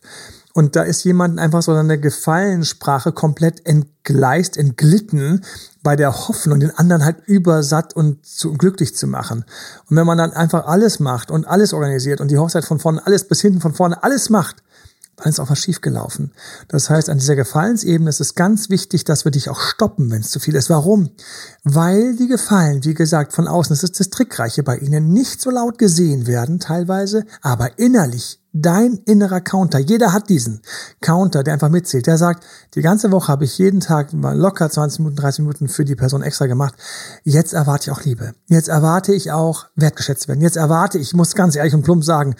Und 0.54 0.78
da 0.78 0.84
ist 0.84 1.04
jemand 1.04 1.38
einfach 1.38 1.62
so 1.62 1.74
eine 1.74 2.00
Gefallenssprache 2.00 3.12
komplett 3.12 3.66
entgleist, 3.66 4.56
entglitten 4.56 5.44
bei 5.84 5.98
der 5.98 6.28
Hoffnung, 6.28 6.62
den 6.62 6.72
anderen 6.72 7.04
halt 7.04 7.18
übersatt 7.26 7.94
und 7.94 8.26
zu, 8.26 8.54
glücklich 8.54 8.96
zu 8.96 9.06
machen. 9.06 9.44
Und 9.90 9.98
wenn 9.98 10.08
man 10.08 10.18
dann 10.18 10.32
einfach 10.32 10.66
alles 10.66 11.02
macht 11.02 11.30
und 11.30 11.46
alles 11.46 11.74
organisiert 11.74 12.22
und 12.22 12.32
die 12.32 12.38
Hochzeit 12.38 12.64
von 12.64 12.80
vorne, 12.80 13.06
alles 13.06 13.28
bis 13.28 13.42
hinten 13.42 13.60
von 13.60 13.74
vorne, 13.74 14.02
alles 14.02 14.30
macht, 14.30 14.64
dann 15.18 15.30
ist 15.30 15.40
auch 15.40 15.50
was 15.50 15.60
schiefgelaufen. 15.60 16.32
Das 16.68 16.90
heißt, 16.90 17.10
an 17.10 17.20
dieser 17.20 17.36
Gefallensebene 17.36 18.10
ist 18.10 18.22
es 18.22 18.36
ganz 18.36 18.70
wichtig, 18.70 19.04
dass 19.04 19.26
wir 19.26 19.32
dich 19.32 19.50
auch 19.50 19.60
stoppen, 19.60 20.12
wenn 20.12 20.22
es 20.22 20.30
zu 20.30 20.40
viel 20.40 20.56
ist. 20.56 20.70
Warum? 20.70 21.10
Weil 21.64 22.16
die 22.16 22.28
Gefallen, 22.28 22.84
wie 22.84 22.94
gesagt, 22.94 23.34
von 23.34 23.48
außen, 23.48 23.74
das 23.74 23.84
ist 23.84 24.00
das 24.00 24.10
Trickreiche 24.10 24.64
bei 24.64 24.78
ihnen, 24.78 25.14
nicht 25.14 25.42
so 25.42 25.50
laut 25.50 25.78
gesehen 25.78 26.28
werden 26.28 26.60
teilweise, 26.60 27.26
aber 27.42 27.80
innerlich 27.80 28.42
dein 28.56 29.00
innerer 29.06 29.42
Counter. 29.42 29.80
Jeder 29.80 30.14
hat 30.14 30.30
diesen 30.30 30.62
Counter, 31.02 31.44
der 31.44 31.54
einfach 31.54 31.70
mitzählt. 31.70 32.08
Der 32.08 32.18
sagt, 32.18 32.46
die 32.74 32.82
ganze 32.82 33.12
Woche 33.12 33.28
habe 33.28 33.44
ich 33.44 33.58
jeden 33.58 33.82
Tag 33.82 34.10
locker 34.14 34.70
20 34.70 35.00
Minuten, 35.00 35.18
30 35.18 35.40
Minuten 35.40 35.68
für 35.68 35.84
die 35.84 35.96
Person 35.96 36.24
extra 36.24 36.48
gemacht. 36.48 36.74
Jetzt 37.24 37.54
erwarte 37.54 37.92
ich 37.92 37.98
auch 37.98 38.04
Liebe. 38.04 38.34
Jetzt 38.48 38.70
erwarte 38.70 39.14
ich 39.14 39.32
auch 39.32 39.66
wertgeschätzt 39.76 40.30
werden. 40.30 40.42
Jetzt 40.42 40.56
erwarte 40.56 40.98
ich, 40.98 41.14
muss 41.14 41.36
ganz 41.36 41.56
ehrlich 41.56 41.74
und 41.74 41.84
plump 41.84 42.06
sagen, 42.06 42.36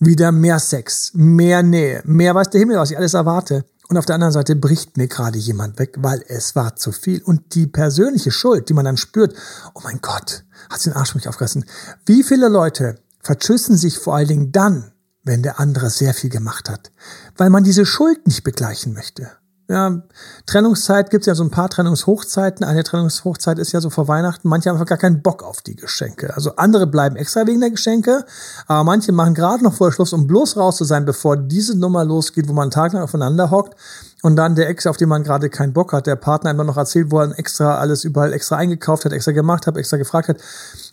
wieder 0.00 0.32
mehr 0.32 0.58
Sex, 0.58 1.12
mehr 1.14 1.62
Nähe, 1.62 2.02
mehr 2.04 2.34
weiß 2.34 2.50
der 2.50 2.60
Himmel, 2.60 2.78
was 2.78 2.90
ich 2.90 2.98
alles 2.98 3.14
erwarte. 3.14 3.64
Und 3.88 3.96
auf 3.96 4.06
der 4.06 4.16
anderen 4.16 4.32
Seite 4.32 4.56
bricht 4.56 4.96
mir 4.96 5.08
gerade 5.08 5.38
jemand 5.38 5.78
weg, 5.78 5.96
weil 5.98 6.22
es 6.26 6.54
war 6.56 6.76
zu 6.76 6.90
viel. 6.92 7.22
Und 7.22 7.54
die 7.54 7.66
persönliche 7.66 8.32
Schuld, 8.32 8.68
die 8.68 8.74
man 8.74 8.84
dann 8.84 8.96
spürt, 8.96 9.34
oh 9.74 9.80
mein 9.84 10.00
Gott, 10.00 10.44
hat 10.68 10.80
sie 10.80 10.90
den 10.90 10.96
Arsch 10.96 11.14
mich 11.14 11.28
aufgerissen. 11.28 11.64
Wie 12.06 12.22
viele 12.22 12.48
Leute 12.48 12.98
verschüssen 13.20 13.76
sich 13.76 13.98
vor 13.98 14.14
allen 14.14 14.28
Dingen 14.28 14.52
dann, 14.52 14.92
wenn 15.22 15.42
der 15.42 15.60
andere 15.60 15.90
sehr 15.90 16.14
viel 16.14 16.30
gemacht 16.30 16.70
hat, 16.70 16.90
weil 17.36 17.50
man 17.50 17.64
diese 17.64 17.86
Schuld 17.86 18.26
nicht 18.26 18.44
begleichen 18.44 18.92
möchte. 18.92 19.30
Ja, 19.70 20.02
Trennungszeit 20.46 21.10
gibt 21.10 21.22
es 21.22 21.26
ja 21.26 21.36
so 21.36 21.44
ein 21.44 21.52
paar 21.52 21.68
Trennungshochzeiten. 21.68 22.66
Eine 22.66 22.82
Trennungshochzeit 22.82 23.56
ist 23.60 23.70
ja 23.70 23.80
so 23.80 23.88
vor 23.88 24.08
Weihnachten. 24.08 24.48
Manche 24.48 24.68
haben 24.68 24.74
einfach 24.74 24.88
gar 24.88 24.98
keinen 24.98 25.22
Bock 25.22 25.44
auf 25.44 25.62
die 25.62 25.76
Geschenke. 25.76 26.34
Also 26.34 26.56
andere 26.56 26.88
bleiben 26.88 27.14
extra 27.14 27.46
wegen 27.46 27.60
der 27.60 27.70
Geschenke, 27.70 28.24
aber 28.66 28.82
manche 28.82 29.12
machen 29.12 29.32
gerade 29.32 29.62
noch 29.62 29.74
vorher 29.74 29.92
Schluss, 29.92 30.12
um 30.12 30.26
bloß 30.26 30.56
raus 30.56 30.76
zu 30.76 30.82
sein, 30.82 31.04
bevor 31.04 31.36
diese 31.36 31.78
Nummer 31.78 32.04
losgeht, 32.04 32.48
wo 32.48 32.52
man 32.52 32.62
einen 32.62 32.70
Tag 32.72 32.94
lang 32.94 33.04
aufeinander 33.04 33.52
hockt 33.52 33.76
und 34.22 34.36
dann 34.36 34.54
der 34.54 34.68
Ex, 34.68 34.86
auf 34.86 34.96
den 34.96 35.08
man 35.08 35.22
gerade 35.22 35.48
keinen 35.48 35.72
Bock 35.72 35.92
hat, 35.92 36.06
der 36.06 36.16
Partner 36.16 36.50
immer 36.50 36.64
noch 36.64 36.76
erzählt, 36.76 37.10
wo 37.10 37.20
er 37.20 37.38
extra 37.38 37.78
alles 37.78 38.04
überall 38.04 38.32
extra 38.32 38.56
eingekauft 38.56 39.04
hat, 39.04 39.12
extra 39.12 39.32
gemacht 39.32 39.66
hat, 39.66 39.76
extra 39.76 39.96
gefragt 39.96 40.28
hat. 40.28 40.38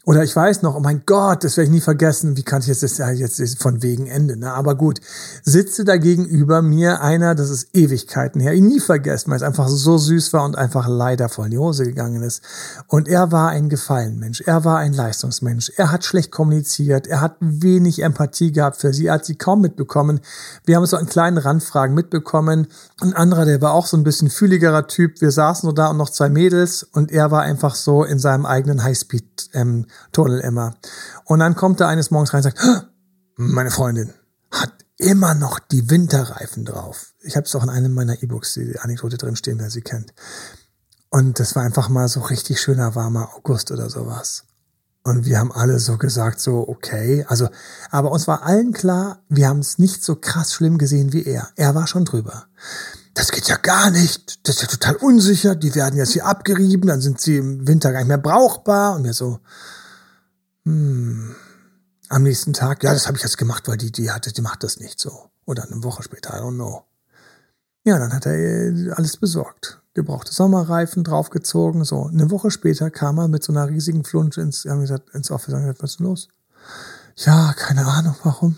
Oder 0.05 0.23
ich 0.23 0.33
weiß 0.33 0.61
noch, 0.61 0.75
oh 0.75 0.79
mein 0.79 1.03
Gott, 1.05 1.43
das 1.43 1.57
werde 1.57 1.65
ich 1.65 1.73
nie 1.73 1.81
vergessen. 1.81 2.37
Wie 2.37 2.43
kann 2.43 2.61
ich 2.61 2.67
jetzt 2.67 2.83
das 2.83 2.97
ja 2.97 3.09
jetzt 3.11 3.61
von 3.61 3.83
wegen 3.83 4.07
Ende, 4.07 4.37
ne? 4.37 4.53
Aber 4.53 4.75
gut, 4.75 5.01
sitze 5.43 5.83
da 5.83 5.97
gegenüber 5.97 6.61
mir 6.61 7.01
einer, 7.01 7.35
das 7.35 7.49
ist 7.49 7.75
Ewigkeiten 7.75 8.39
her, 8.39 8.53
ihn 8.53 8.67
nie 8.67 8.79
vergessen, 8.79 9.31
weil 9.31 9.37
es 9.37 9.43
einfach 9.43 9.67
so 9.67 9.97
süß 9.97 10.31
war 10.31 10.45
und 10.45 10.57
einfach 10.57 10.87
leider 10.87 11.27
voll 11.27 11.45
in 11.45 11.51
die 11.51 11.57
Hose 11.57 11.83
gegangen 11.83 12.23
ist. 12.23 12.41
Und 12.87 13.09
er 13.09 13.33
war 13.33 13.49
ein 13.49 13.67
Gefallenmensch, 13.67 14.41
er 14.41 14.63
war 14.63 14.77
ein 14.77 14.93
Leistungsmensch, 14.93 15.73
er 15.75 15.91
hat 15.91 16.05
schlecht 16.05 16.31
kommuniziert, 16.31 17.07
er 17.07 17.19
hat 17.19 17.35
wenig 17.41 18.01
Empathie 18.01 18.53
gehabt 18.53 18.77
für 18.77 18.93
sie, 18.93 19.07
er 19.07 19.15
hat 19.15 19.25
sie 19.25 19.35
kaum 19.35 19.59
mitbekommen. 19.59 20.21
Wir 20.65 20.77
haben 20.77 20.85
so 20.85 20.95
einen 20.95 21.09
kleinen 21.09 21.37
Randfragen 21.37 21.93
mitbekommen. 21.93 22.67
Ein 23.01 23.16
anderer, 23.17 23.45
der 23.45 23.62
war 23.62 23.73
auch 23.73 23.86
so 23.88 23.97
ein 23.97 24.03
bisschen 24.03 24.30
fühligerer 24.30 24.88
Typ. 24.88 25.21
Wir 25.21 25.32
saßen 25.32 25.67
so 25.67 25.73
da 25.73 25.88
und 25.88 25.97
noch 25.97 26.10
zwei 26.10 26.30
Mädels 26.30 26.84
und 26.84 27.12
er 27.12 27.32
war 27.32 27.41
einfach 27.41 27.75
so 27.75 28.03
in 28.03 28.19
seinem 28.19 28.45
eigenen 28.45 28.84
Highspeed 28.84 29.49
ähm, 29.53 29.88
immer. 30.15 30.75
Und 31.25 31.39
dann 31.39 31.56
kommt 31.56 31.82
er 31.82 31.88
eines 31.88 32.12
Morgens 32.12 32.34
rein 32.34 32.39
und 32.39 32.43
sagt, 32.43 32.88
meine 33.36 33.71
Freundin 33.71 34.13
hat 34.51 34.73
immer 34.97 35.36
noch 35.36 35.60
die 35.60 35.89
Winterreifen 35.89 36.65
drauf. 36.65 37.13
Ich 37.21 37.36
habe 37.36 37.45
es 37.45 37.56
auch 37.56 37.63
in 37.63 37.69
einem 37.69 37.93
meiner 37.93 38.21
E-Books, 38.21 38.53
die 38.56 38.80
Anekdote 38.80 39.17
drin 39.17 39.36
stehen, 39.36 39.60
wer 39.60 39.69
sie 39.69 39.82
kennt. 39.82 40.13
Und 41.10 41.39
das 41.39 41.56
war 41.56 41.63
einfach 41.63 41.89
mal 41.89 42.08
so 42.08 42.21
richtig 42.21 42.60
schöner 42.60 42.95
warmer 42.95 43.30
August 43.36 43.71
oder 43.71 43.89
sowas. 43.89 44.43
Und 45.03 45.25
wir 45.25 45.39
haben 45.39 45.53
alle 45.53 45.80
so 45.80 45.97
gesagt, 45.97 46.41
so, 46.41 46.67
okay. 46.67 47.25
Also, 47.30 47.47
aber 47.91 48.12
uns 48.12 48.27
war 48.27 48.43
allen 48.43 48.73
klar, 48.73 49.23
wir 49.30 49.47
haben 49.47 49.60
es 49.60 49.77
nicht 49.77 50.03
so 50.03 50.17
krass 50.17 50.53
schlimm 50.53 50.77
gesehen 50.77 51.13
wie 51.13 51.23
er. 51.23 51.47
Er 51.56 51.75
war 51.75 51.88
schon 51.88 52.03
drüber. 52.03 52.47
Das 53.17 53.32
geht 53.32 53.47
ja 53.47 53.58
gar 53.58 53.89
nicht. 53.89 54.47
Das 54.47 54.58
ist 54.58 54.62
ja 54.62 54.67
total 54.67 54.95
unsicher. 54.97 55.56
Die 55.56 55.73
werden 55.73 55.97
jetzt 55.97 56.13
hier 56.13 56.27
abgerieben, 56.27 56.88
dann 56.88 57.01
sind 57.01 57.19
sie 57.19 57.38
im 57.38 57.67
Winter 57.67 57.91
gar 57.91 57.99
nicht 57.99 58.10
mehr 58.10 58.19
brauchbar. 58.19 58.95
Und 58.95 59.06
wir 59.06 59.13
so, 59.13 59.39
hm, 60.65 61.36
am 62.10 62.21
nächsten 62.21 62.53
Tag, 62.53 62.84
ja, 62.84 62.93
das 62.93 63.08
habe 63.08 63.17
ich 63.17 63.23
jetzt 63.23 63.39
gemacht, 63.39 63.67
weil 63.67 63.77
die, 63.77 63.91
die 63.91 64.12
hatte, 64.12 64.32
die 64.32 64.41
macht 64.41 64.63
das 64.63 64.80
nicht 64.80 64.99
so. 64.99 65.32
Oder 65.45 65.63
eine 65.63 65.84
Woche 65.84 66.03
später, 66.03 66.38
I 66.38 66.41
don't 66.41 66.53
know. 66.53 66.84
Ja, 67.86 67.97
dann 67.97 68.13
hat 68.13 68.27
er 68.27 68.36
äh, 68.36 68.91
alles 68.91 69.17
besorgt. 69.17 69.82
Gebrauchte 69.95 70.32
Sommerreifen 70.32 71.03
draufgezogen. 71.03 71.86
So, 71.86 72.06
eine 72.06 72.30
Woche 72.30 72.51
später 72.51 72.91
kam 72.91 73.17
er 73.17 73.27
mit 73.30 73.43
so 73.43 73.51
einer 73.51 73.67
riesigen 73.67 74.03
Flunsch 74.03 74.38
ins, 74.38 74.65
haben 74.65 74.82
gesagt, 74.82 75.10
ins 75.15 75.32
Office 75.32 75.56
und 75.56 75.62
gesagt, 75.62 75.82
was 75.82 75.91
ist 75.91 75.99
denn 75.99 76.06
los? 76.06 76.27
Ja, 77.15 77.53
keine 77.58 77.88
Ahnung, 77.88 78.15
warum. 78.21 78.58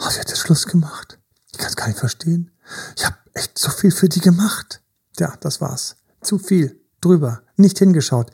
Oh, 0.00 0.10
sie 0.10 0.18
hat 0.18 0.30
jetzt 0.30 0.40
Schluss 0.40 0.66
gemacht. 0.66 1.20
Ich 1.52 1.58
kann 1.58 1.68
es 1.68 1.76
gar 1.76 1.86
nicht 1.86 2.00
verstehen. 2.00 2.50
Ich 2.96 3.06
habe 3.06 3.16
echt 3.38 3.58
so 3.58 3.70
viel 3.70 3.90
für 3.90 4.08
die 4.08 4.20
gemacht. 4.20 4.82
Ja, 5.18 5.34
das 5.40 5.60
war's. 5.60 5.96
Zu 6.20 6.38
viel. 6.38 6.80
Drüber. 7.00 7.42
Nicht 7.56 7.78
hingeschaut 7.78 8.32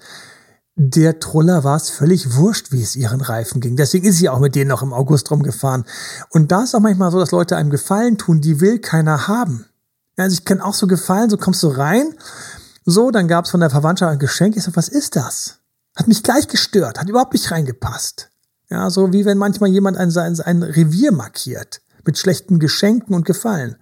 der 0.76 1.20
Troller 1.20 1.62
war 1.62 1.76
es 1.76 1.90
völlig 1.90 2.34
wurscht, 2.34 2.72
wie 2.72 2.82
es 2.82 2.96
ihren 2.96 3.20
Reifen 3.20 3.60
ging. 3.60 3.76
Deswegen 3.76 4.06
ist 4.06 4.18
sie 4.18 4.28
auch 4.28 4.40
mit 4.40 4.54
denen 4.54 4.68
noch 4.68 4.82
im 4.82 4.92
August 4.92 5.30
rumgefahren. 5.30 5.84
Und 6.30 6.50
da 6.50 6.64
ist 6.64 6.74
auch 6.74 6.80
manchmal 6.80 7.12
so, 7.12 7.20
dass 7.20 7.30
Leute 7.30 7.56
einem 7.56 7.70
Gefallen 7.70 8.18
tun, 8.18 8.40
die 8.40 8.60
will 8.60 8.80
keiner 8.80 9.28
haben. 9.28 9.66
Also 10.16 10.34
ich 10.34 10.44
kenne 10.44 10.64
auch 10.64 10.74
so 10.74 10.86
Gefallen, 10.86 11.30
so 11.30 11.36
kommst 11.36 11.62
du 11.62 11.68
rein, 11.68 12.14
so, 12.84 13.10
dann 13.10 13.28
gab 13.28 13.46
es 13.46 13.50
von 13.50 13.60
der 13.60 13.70
Verwandtschaft 13.70 14.12
ein 14.12 14.18
Geschenk. 14.18 14.56
Ich 14.56 14.64
so, 14.64 14.76
was 14.76 14.88
ist 14.88 15.16
das? 15.16 15.58
Hat 15.96 16.08
mich 16.08 16.22
gleich 16.22 16.48
gestört, 16.48 17.00
hat 17.00 17.08
überhaupt 17.08 17.32
nicht 17.32 17.50
reingepasst. 17.50 18.28
Ja, 18.68 18.90
so 18.90 19.12
wie 19.12 19.24
wenn 19.24 19.38
manchmal 19.38 19.70
jemand 19.70 19.96
ein, 19.96 20.14
ein, 20.16 20.40
ein 20.40 20.62
Revier 20.62 21.12
markiert 21.12 21.80
mit 22.06 22.18
schlechten 22.18 22.58
Geschenken 22.58 23.14
und 23.14 23.24
Gefallen. 23.24 23.76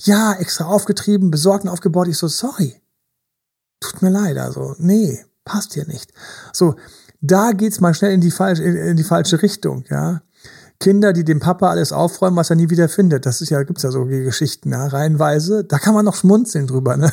Ja, 0.00 0.34
extra 0.34 0.66
aufgetrieben, 0.66 1.30
besorgt 1.30 1.64
und 1.64 1.70
aufgebaut. 1.70 2.08
Ich 2.08 2.18
so, 2.18 2.28
sorry. 2.28 2.80
Tut 3.80 4.02
mir 4.02 4.10
leid, 4.10 4.36
also, 4.38 4.74
nee, 4.78 5.24
passt 5.44 5.74
hier 5.74 5.86
nicht. 5.86 6.12
So, 6.52 6.74
da 7.20 7.52
geht's 7.52 7.80
mal 7.80 7.94
schnell 7.94 8.12
in 8.12 8.20
die 8.20 8.30
falsche, 8.30 8.62
in 8.62 8.96
die 8.96 9.04
falsche 9.04 9.42
Richtung, 9.42 9.84
ja. 9.88 10.22
Kinder, 10.80 11.12
die 11.12 11.24
dem 11.24 11.40
Papa 11.40 11.70
alles 11.70 11.90
aufräumen, 11.90 12.36
was 12.36 12.50
er 12.50 12.56
nie 12.56 12.70
wieder 12.70 12.88
findet. 12.88 13.26
Das 13.26 13.40
ist 13.40 13.50
ja, 13.50 13.62
gibt's 13.64 13.82
ja 13.82 13.90
so 13.90 14.04
Geschichten, 14.04 14.70
ja, 14.70 14.86
reihenweise. 14.86 15.64
Da 15.64 15.78
kann 15.78 15.94
man 15.94 16.04
noch 16.04 16.14
schmunzeln 16.14 16.68
drüber, 16.68 16.96
ne? 16.96 17.12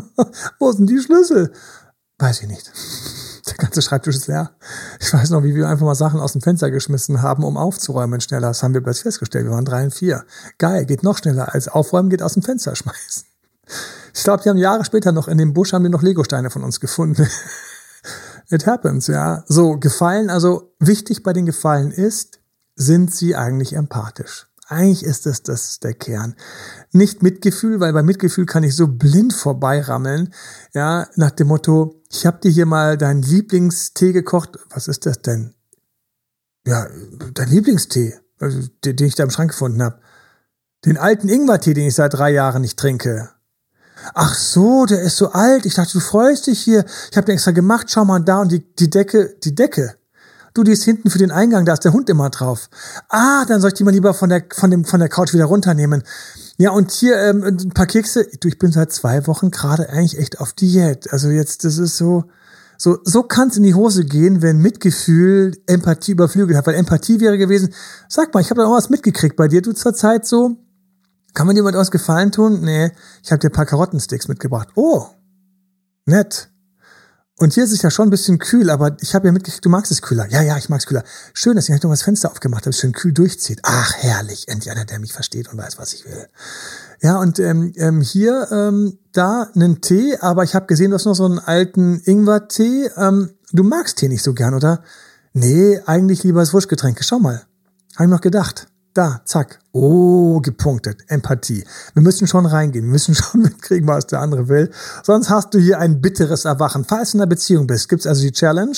Wo 0.58 0.72
sind 0.72 0.90
die 0.90 0.98
Schlüssel? 0.98 1.52
Weiß 2.18 2.42
ich 2.42 2.48
nicht. 2.48 2.72
Der 3.50 3.56
ganze 3.56 3.80
Schreibtisch 3.80 4.16
ist 4.16 4.26
leer. 4.26 4.50
Ich 5.00 5.12
weiß 5.12 5.30
noch, 5.30 5.44
wie 5.44 5.54
wir 5.54 5.68
einfach 5.68 5.86
mal 5.86 5.94
Sachen 5.94 6.20
aus 6.20 6.32
dem 6.32 6.40
Fenster 6.40 6.70
geschmissen 6.70 7.22
haben, 7.22 7.44
um 7.44 7.56
aufzuräumen 7.56 8.20
schneller. 8.20 8.48
Das 8.48 8.62
haben 8.62 8.74
wir 8.74 8.80
plötzlich 8.80 9.04
festgestellt. 9.04 9.44
Wir 9.44 9.52
waren 9.52 9.64
drei 9.64 9.84
und 9.84 9.94
vier. 9.94 10.24
Geil, 10.58 10.84
geht 10.84 11.02
noch 11.02 11.18
schneller 11.18 11.54
als 11.54 11.68
aufräumen, 11.68 12.10
geht 12.10 12.22
aus 12.22 12.34
dem 12.34 12.42
Fenster 12.42 12.74
schmeißen. 12.74 13.24
Ich 14.14 14.24
glaube, 14.24 14.42
die 14.42 14.48
haben 14.48 14.56
Jahre 14.56 14.84
später 14.84 15.12
noch 15.12 15.28
in 15.28 15.38
dem 15.38 15.52
Busch 15.52 15.72
haben 15.72 15.84
die 15.84 15.90
noch 15.90 16.02
Legosteine 16.02 16.50
von 16.50 16.64
uns 16.64 16.80
gefunden. 16.80 17.28
It 18.50 18.66
happens, 18.66 19.08
ja. 19.08 19.44
So, 19.48 19.76
Gefallen, 19.78 20.30
also 20.30 20.72
wichtig 20.78 21.22
bei 21.22 21.32
den 21.32 21.46
Gefallen 21.46 21.90
ist, 21.90 22.40
sind 22.76 23.14
sie 23.14 23.34
eigentlich 23.34 23.74
empathisch. 23.74 24.46
Eigentlich 24.68 25.04
ist 25.04 25.26
das, 25.26 25.42
das 25.42 25.70
ist 25.70 25.84
der 25.84 25.94
Kern. 25.94 26.34
Nicht 26.90 27.22
Mitgefühl, 27.22 27.78
weil 27.78 27.92
bei 27.92 28.02
Mitgefühl 28.02 28.46
kann 28.46 28.64
ich 28.64 28.74
so 28.74 28.88
blind 28.88 29.32
vorbeirammeln, 29.32 30.34
ja, 30.74 31.06
nach 31.14 31.30
dem 31.30 31.48
Motto, 31.48 32.02
ich 32.10 32.26
habe 32.26 32.40
dir 32.40 32.50
hier 32.50 32.66
mal 32.66 32.98
deinen 32.98 33.22
Lieblingstee 33.22 34.12
gekocht. 34.12 34.58
Was 34.70 34.88
ist 34.88 35.06
das 35.06 35.22
denn? 35.22 35.54
Ja, 36.66 36.88
dein 37.34 37.48
Lieblingstee, 37.48 38.18
also, 38.40 38.60
den, 38.84 38.96
den 38.96 39.06
ich 39.06 39.14
da 39.14 39.22
im 39.22 39.30
Schrank 39.30 39.52
gefunden 39.52 39.82
habe. 39.82 40.00
Den 40.84 40.98
alten 40.98 41.28
Ingwertee, 41.28 41.74
den 41.74 41.86
ich 41.86 41.94
seit 41.94 42.14
drei 42.14 42.32
Jahren 42.32 42.62
nicht 42.62 42.78
trinke. 42.78 43.30
Ach 44.14 44.34
so, 44.34 44.84
der 44.86 45.00
ist 45.00 45.16
so 45.16 45.30
alt. 45.30 45.64
Ich 45.64 45.74
dachte, 45.74 45.92
du 45.92 46.00
freust 46.00 46.48
dich 46.48 46.60
hier. 46.60 46.84
Ich 47.10 47.16
habe 47.16 47.24
den 47.26 47.34
extra 47.34 47.52
gemacht. 47.52 47.90
Schau 47.90 48.04
mal 48.04 48.20
da 48.20 48.40
und 48.40 48.52
die, 48.52 48.74
die 48.74 48.90
Decke, 48.90 49.36
die 49.42 49.54
Decke. 49.54 49.96
Du, 50.56 50.62
die 50.62 50.72
ist 50.72 50.84
hinten 50.84 51.10
für 51.10 51.18
den 51.18 51.30
Eingang, 51.30 51.66
da 51.66 51.74
ist 51.74 51.84
der 51.84 51.92
Hund 51.92 52.08
immer 52.08 52.30
drauf. 52.30 52.70
Ah, 53.10 53.44
dann 53.44 53.60
soll 53.60 53.68
ich 53.68 53.74
die 53.74 53.84
mal 53.84 53.90
lieber 53.90 54.14
von 54.14 54.30
der, 54.30 54.44
von 54.54 54.70
dem, 54.70 54.86
von 54.86 55.00
der 55.00 55.10
Couch 55.10 55.34
wieder 55.34 55.44
runternehmen. 55.44 56.02
Ja, 56.56 56.70
und 56.70 56.92
hier 56.92 57.18
ähm, 57.18 57.44
ein 57.44 57.74
paar 57.74 57.84
Kekse. 57.84 58.26
Du, 58.40 58.48
ich 58.48 58.58
bin 58.58 58.72
seit 58.72 58.90
zwei 58.90 59.26
Wochen 59.26 59.50
gerade 59.50 59.90
eigentlich 59.90 60.18
echt 60.18 60.40
auf 60.40 60.54
Diät. 60.54 61.12
Also 61.12 61.28
jetzt, 61.28 61.64
das 61.64 61.76
ist 61.76 61.98
so, 61.98 62.24
so, 62.78 62.96
so 63.04 63.22
kann 63.22 63.48
es 63.48 63.58
in 63.58 63.64
die 63.64 63.74
Hose 63.74 64.06
gehen, 64.06 64.40
wenn 64.40 64.56
Mitgefühl 64.56 65.52
Empathie 65.66 66.12
überflügelt 66.12 66.56
hat. 66.56 66.66
Weil 66.66 66.76
Empathie 66.76 67.20
wäre 67.20 67.36
gewesen, 67.36 67.74
sag 68.08 68.32
mal, 68.32 68.40
ich 68.40 68.48
habe 68.48 68.62
da 68.62 68.66
auch 68.66 68.78
was 68.78 68.88
mitgekriegt 68.88 69.36
bei 69.36 69.48
dir, 69.48 69.60
du 69.60 69.72
zur 69.72 69.92
Zeit 69.92 70.24
so, 70.24 70.56
kann 71.34 71.46
man 71.46 71.54
dir 71.54 71.64
was 71.64 71.90
Gefallen 71.90 72.32
tun? 72.32 72.62
Nee, 72.62 72.92
ich 73.22 73.30
habe 73.30 73.40
dir 73.40 73.50
ein 73.50 73.52
paar 73.52 73.66
Karottensticks 73.66 74.26
mitgebracht. 74.26 74.68
Oh, 74.74 75.04
nett. 76.06 76.48
Und 77.38 77.52
hier 77.52 77.64
ist 77.64 77.72
es 77.72 77.82
ja 77.82 77.90
schon 77.90 78.08
ein 78.08 78.10
bisschen 78.10 78.38
kühl, 78.38 78.70
aber 78.70 78.96
ich 79.00 79.14
habe 79.14 79.26
ja 79.26 79.32
mitgekriegt, 79.32 79.62
du 79.62 79.68
magst 79.68 79.92
es 79.92 80.00
kühler. 80.00 80.26
Ja, 80.30 80.40
ja, 80.40 80.56
ich 80.56 80.70
mag 80.70 80.80
es 80.80 80.86
kühler. 80.86 81.04
Schön, 81.34 81.54
dass 81.54 81.68
ihr 81.68 81.74
noch 81.74 81.90
das 81.90 82.02
Fenster 82.02 82.30
aufgemacht 82.30 82.64
habt, 82.64 82.74
schön 82.74 82.92
kühl 82.92 83.12
durchzieht. 83.12 83.60
Ach, 83.62 83.92
herrlich. 83.98 84.48
Endlich 84.48 84.70
einer, 84.70 84.86
der 84.86 84.98
mich 85.00 85.12
versteht 85.12 85.52
und 85.52 85.58
weiß, 85.58 85.76
was 85.76 85.92
ich 85.92 86.06
will. 86.06 86.28
Ja, 87.02 87.18
und 87.20 87.38
ähm, 87.38 87.74
ähm, 87.76 88.00
hier, 88.00 88.48
ähm, 88.50 88.98
da 89.12 89.50
einen 89.54 89.82
Tee, 89.82 90.16
aber 90.20 90.44
ich 90.44 90.54
habe 90.54 90.64
gesehen, 90.64 90.92
du 90.92 90.94
hast 90.94 91.04
noch 91.04 91.14
so 91.14 91.26
einen 91.26 91.38
alten 91.38 92.00
Ingwer-Tee. 92.04 92.90
Ähm, 92.96 93.30
du 93.52 93.64
magst 93.64 93.98
Tee 93.98 94.08
nicht 94.08 94.22
so 94.22 94.32
gern, 94.32 94.54
oder? 94.54 94.82
Nee, 95.34 95.78
eigentlich 95.84 96.24
lieber 96.24 96.40
das 96.40 96.54
Wurschgetränk. 96.54 96.98
Schau 97.04 97.18
mal. 97.18 97.42
Habe 97.96 98.04
ich 98.04 98.10
noch 98.10 98.22
gedacht. 98.22 98.66
Da, 98.96 99.20
zack. 99.26 99.58
Oh, 99.72 100.40
gepunktet. 100.40 101.02
Empathie. 101.08 101.64
Wir 101.92 102.02
müssen 102.02 102.26
schon 102.26 102.46
reingehen. 102.46 102.86
Wir 102.86 102.92
müssen 102.92 103.14
schon 103.14 103.42
mitkriegen, 103.42 103.86
was 103.86 104.06
der 104.06 104.20
andere 104.20 104.48
will. 104.48 104.70
Sonst 105.02 105.28
hast 105.28 105.52
du 105.52 105.58
hier 105.58 105.78
ein 105.78 106.00
bitteres 106.00 106.46
Erwachen. 106.46 106.86
Falls 106.86 107.10
du 107.10 107.18
in 107.18 107.20
einer 107.20 107.28
Beziehung 107.28 107.66
bist, 107.66 107.90
gibt's 107.90 108.06
also 108.06 108.22
die 108.22 108.32
Challenge. 108.32 108.74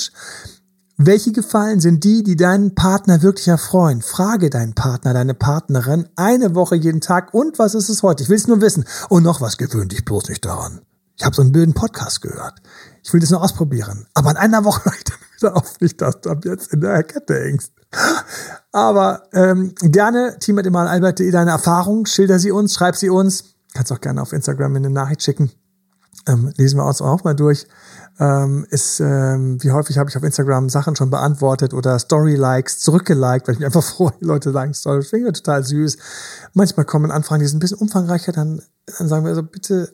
Welche 0.97 1.31
Gefallen 1.31 1.79
sind 1.79 2.03
die, 2.03 2.21
die 2.23 2.35
deinen 2.35 2.75
Partner 2.75 3.21
wirklich 3.21 3.47
erfreuen? 3.47 4.01
Frage 4.01 4.49
deinen 4.49 4.75
Partner, 4.75 5.13
deine 5.13 5.35
Partnerin 5.35 6.09
eine 6.17 6.53
Woche 6.53 6.75
jeden 6.75 6.99
Tag. 6.99 7.33
Und 7.33 7.57
was 7.57 7.73
ist 7.73 7.87
es 7.87 8.03
heute? 8.03 8.23
Ich 8.23 8.27
will 8.27 8.35
es 8.35 8.47
nur 8.47 8.59
wissen. 8.59 8.83
Und 9.07 9.23
noch 9.23 9.39
was 9.39 9.57
gewöhn 9.57 9.87
dich 9.87 10.03
bloß 10.03 10.27
nicht 10.27 10.43
daran. 10.43 10.81
Ich 11.17 11.23
habe 11.23 11.33
so 11.33 11.43
einen 11.43 11.53
blöden 11.53 11.73
Podcast 11.73 12.21
gehört. 12.21 12.55
Ich 13.05 13.13
will 13.13 13.21
das 13.21 13.29
nur 13.29 13.41
ausprobieren. 13.41 14.05
Aber 14.13 14.31
in 14.31 14.37
einer 14.37 14.65
Woche 14.65 14.91
ich 14.97 15.03
dann 15.05 15.28
wieder 15.41 15.55
auf, 15.55 15.79
nicht, 15.79 16.01
dass 16.01 16.21
du 16.21 16.29
ab 16.29 16.45
jetzt 16.45 16.73
in 16.73 16.81
der 16.81 17.03
Kette 17.03 17.35
hängst. 17.35 17.73
Aber 18.71 19.23
ähm, 19.33 19.73
gerne, 19.81 20.37
Team 20.39 20.55
mit 20.55 20.65
Emal 20.65 20.87
Albert.de, 20.87 21.31
deine 21.31 21.51
Erfahrung, 21.51 22.05
schilder 22.05 22.39
sie 22.39 22.51
uns, 22.51 22.75
schreib 22.75 22.95
sie 22.95 23.09
uns. 23.09 23.55
Kannst 23.73 23.91
auch 23.91 24.01
gerne 24.01 24.21
auf 24.21 24.33
Instagram 24.33 24.75
eine 24.75 24.89
Nachricht 24.89 25.23
schicken. 25.23 25.51
Ähm, 26.27 26.51
lesen 26.57 26.77
wir 26.77 26.85
uns 26.85 27.01
auch 27.01 27.23
mal 27.23 27.35
durch. 27.35 27.67
Ähm, 28.19 28.65
ist, 28.69 28.99
ähm, 28.99 29.63
wie 29.63 29.71
häufig 29.71 29.97
habe 29.97 30.09
ich 30.09 30.17
auf 30.17 30.23
Instagram 30.23 30.67
Sachen 30.67 30.95
schon 30.95 31.09
beantwortet 31.09 31.73
oder 31.73 31.97
Story-Likes 31.97 32.79
zurückgeliked, 32.79 33.47
weil 33.47 33.53
ich 33.53 33.59
mich 33.59 33.65
einfach 33.65 33.83
freue, 33.95 34.11
die 34.19 34.25
Leute 34.25 34.49
liken 34.49 34.73
Story. 34.73 35.03
Finde 35.03 35.29
ich 35.29 35.41
total 35.41 35.63
süß. 35.63 35.97
Manchmal 36.53 36.85
kommen 36.85 37.11
Anfragen, 37.11 37.41
die 37.41 37.47
sind 37.47 37.57
ein 37.57 37.61
bisschen 37.61 37.77
umfangreicher, 37.77 38.33
dann, 38.33 38.61
dann 38.97 39.07
sagen 39.07 39.25
wir 39.25 39.33
so, 39.35 39.43
bitte 39.43 39.93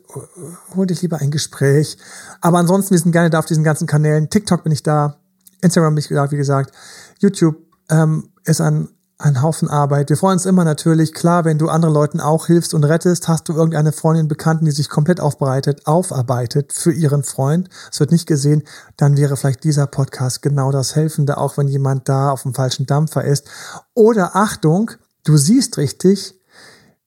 hol 0.76 0.88
dich 0.88 1.04
lieber 1.04 1.20
ein 1.20 1.30
Gespräch. 1.30 1.98
Aber 2.42 2.58
ansonsten, 2.58 2.92
wir 2.92 3.00
sind 3.00 3.12
gerne 3.12 3.30
da 3.30 3.40
auf 3.40 3.46
diesen 3.46 3.64
ganzen 3.64 3.86
Kanälen. 3.86 4.30
TikTok 4.30 4.64
bin 4.64 4.72
ich 4.72 4.82
da, 4.82 5.18
Instagram 5.66 5.98
ich 5.98 6.08
da, 6.08 6.32
wie 6.32 6.38
gesagt, 6.38 6.74
YouTube 7.20 7.58
ähm, 7.90 8.30
ist 8.46 8.62
ein 8.62 8.90
ein 9.18 9.42
Haufen 9.42 9.70
Arbeit. 9.70 10.10
Wir 10.10 10.18
freuen 10.18 10.34
uns 10.34 10.46
immer 10.46 10.66
natürlich, 10.66 11.14
klar, 11.14 11.46
wenn 11.46 11.58
du 11.58 11.70
anderen 11.70 11.94
Leuten 11.94 12.20
auch 12.20 12.48
hilfst 12.48 12.74
und 12.74 12.84
rettest, 12.84 13.28
hast 13.28 13.48
du 13.48 13.54
irgendeine 13.54 13.94
Freundin, 13.94 14.28
Bekannten, 14.28 14.66
die 14.66 14.72
sich 14.72 14.90
komplett 14.90 15.22
aufbereitet, 15.22 15.88
aufarbeitet 15.88 16.74
für 16.74 16.92
ihren 16.92 17.24
Freund. 17.24 17.70
Es 17.92 18.00
wird 18.00 18.12
nicht 18.12 18.28
gesehen, 18.28 18.64
dann 18.98 19.16
wäre 19.16 19.38
vielleicht 19.38 19.64
dieser 19.64 19.88
Podcast 19.88 20.42
genau 20.42 20.72
das 20.72 20.96
Helfende, 20.96 21.38
auch 21.38 21.58
wenn 21.58 21.70
jemand 21.70 22.10
da 22.10 22.32
auf 22.32 22.44
dem 22.44 22.54
falschen 22.54 22.86
Dampfer 22.86 23.24
ist. 23.24 23.48
Oder 23.94 24.36
Achtung, 24.36 24.92
du 25.24 25.38
siehst 25.38 25.78
richtig, 25.78 26.38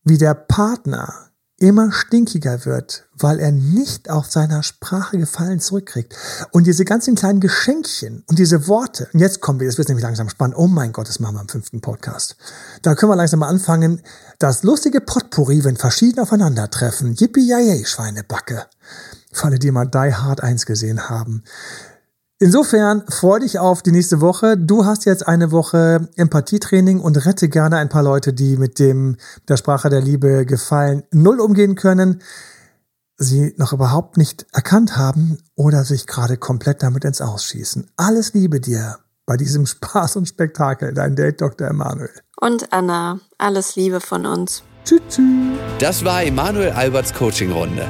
wie 0.03 0.17
der 0.17 0.35
Partner 0.35 1.28
immer 1.59 1.91
stinkiger 1.93 2.65
wird, 2.65 3.05
weil 3.17 3.41
er 3.41 3.51
nicht 3.51 4.11
auf 4.11 4.31
seiner 4.31 4.63
Sprache 4.63 5.19
Gefallen 5.19 5.61
zurückkriegt. 5.61 6.15
Und 6.53 6.67
diese 6.67 6.85
ganzen 6.85 7.17
kleinen 7.17 7.41
Geschenkchen 7.41 8.23
und 8.29 8.39
diese 8.39 8.69
Worte, 8.69 9.09
und 9.13 9.21
jetzt 9.21 9.41
kommen 9.41 9.59
wir, 9.59 9.67
das 9.67 9.77
wird 9.77 9.89
nämlich 9.89 10.05
langsam 10.05 10.29
spannend, 10.29 10.57
oh 10.57 10.69
mein 10.69 10.93
Gott, 10.93 11.09
das 11.09 11.19
machen 11.19 11.35
wir 11.35 11.41
im 11.43 11.49
fünften 11.49 11.81
Podcast. 11.81 12.37
Da 12.83 12.95
können 12.95 13.11
wir 13.11 13.17
langsam 13.17 13.41
mal 13.41 13.49
anfangen, 13.49 14.03
das 14.39 14.63
lustige 14.63 15.01
Potpourri, 15.01 15.65
wenn 15.65 15.77
verschieden 15.77 16.21
aufeinandertreffen, 16.21 17.15
yippie 17.15 17.85
Schweinebacke. 17.85 18.67
Für 19.33 19.47
alle, 19.47 19.59
die 19.59 19.71
mal 19.71 19.87
Die 19.87 20.15
Hard 20.15 20.43
1 20.43 20.65
gesehen 20.65 21.09
haben. 21.09 21.43
Insofern 22.41 23.03
freu 23.09 23.41
dich 23.41 23.59
auf 23.59 23.83
die 23.83 23.91
nächste 23.91 24.21
Woche. 24.21 24.57
Du 24.57 24.85
hast 24.85 25.07
jetzt 25.07 25.27
eine 25.27 25.51
Woche 25.51 26.09
Empathietraining 26.15 27.01
und 27.01 27.27
rette 27.27 27.49
gerne 27.49 27.79
ein 27.79 27.89
paar 27.89 28.05
Leute, 28.05 28.33
die 28.33 28.57
mit 28.57 28.79
dem 28.79 29.17
der 29.49 29.57
Sprache 29.57 29.91
der 29.91 30.01
Liebe 30.01 30.47
gefallen 30.47 31.03
null 31.11 31.41
umgehen 31.41 31.75
können, 31.75 32.23
sie 33.17 33.55
noch 33.57 33.73
überhaupt 33.73 34.17
nicht 34.17 34.47
erkannt 34.53 34.97
haben 34.97 35.39
oder 35.57 35.83
sich 35.83 36.07
gerade 36.07 36.37
komplett 36.37 36.85
damit 36.85 37.05
ins 37.05 37.21
Ausschießen. 37.21 37.91
Alles 37.97 38.35
Liebe 38.35 38.61
dir 38.61 38.99
bei 39.27 39.37
diesem 39.37 39.67
Spaß 39.67 40.15
und 40.15 40.29
Spektakel, 40.29 40.95
dein 40.95 41.17
Date 41.17 41.41
Dr. 41.41 41.67
Emanuel. 41.67 42.11
Und 42.41 42.73
Anna, 42.73 43.19
alles 43.39 43.75
Liebe 43.75 44.01
von 44.01 44.27
uns. 44.27 44.63
Tschüss. 44.85 45.01
tschüss. 45.09 45.59
Das 45.81 46.05
war 46.05 46.23
Emanuel 46.23 46.71
Alberts 46.71 47.13
Coaching 47.13 47.51
Runde. 47.51 47.85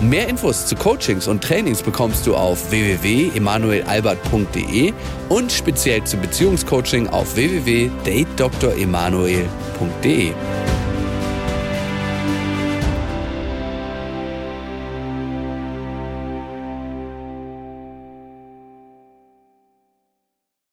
Mehr 0.00 0.28
Infos 0.28 0.66
zu 0.66 0.76
Coachings 0.76 1.26
und 1.26 1.42
Trainings 1.42 1.82
bekommst 1.82 2.24
du 2.26 2.36
auf 2.36 2.70
www.emanuelalbert.de 2.70 4.92
und 5.28 5.50
speziell 5.50 6.04
zum 6.04 6.20
Beziehungscoaching 6.20 7.08
auf 7.08 7.34
www.datedremanuel.de. 7.34 10.32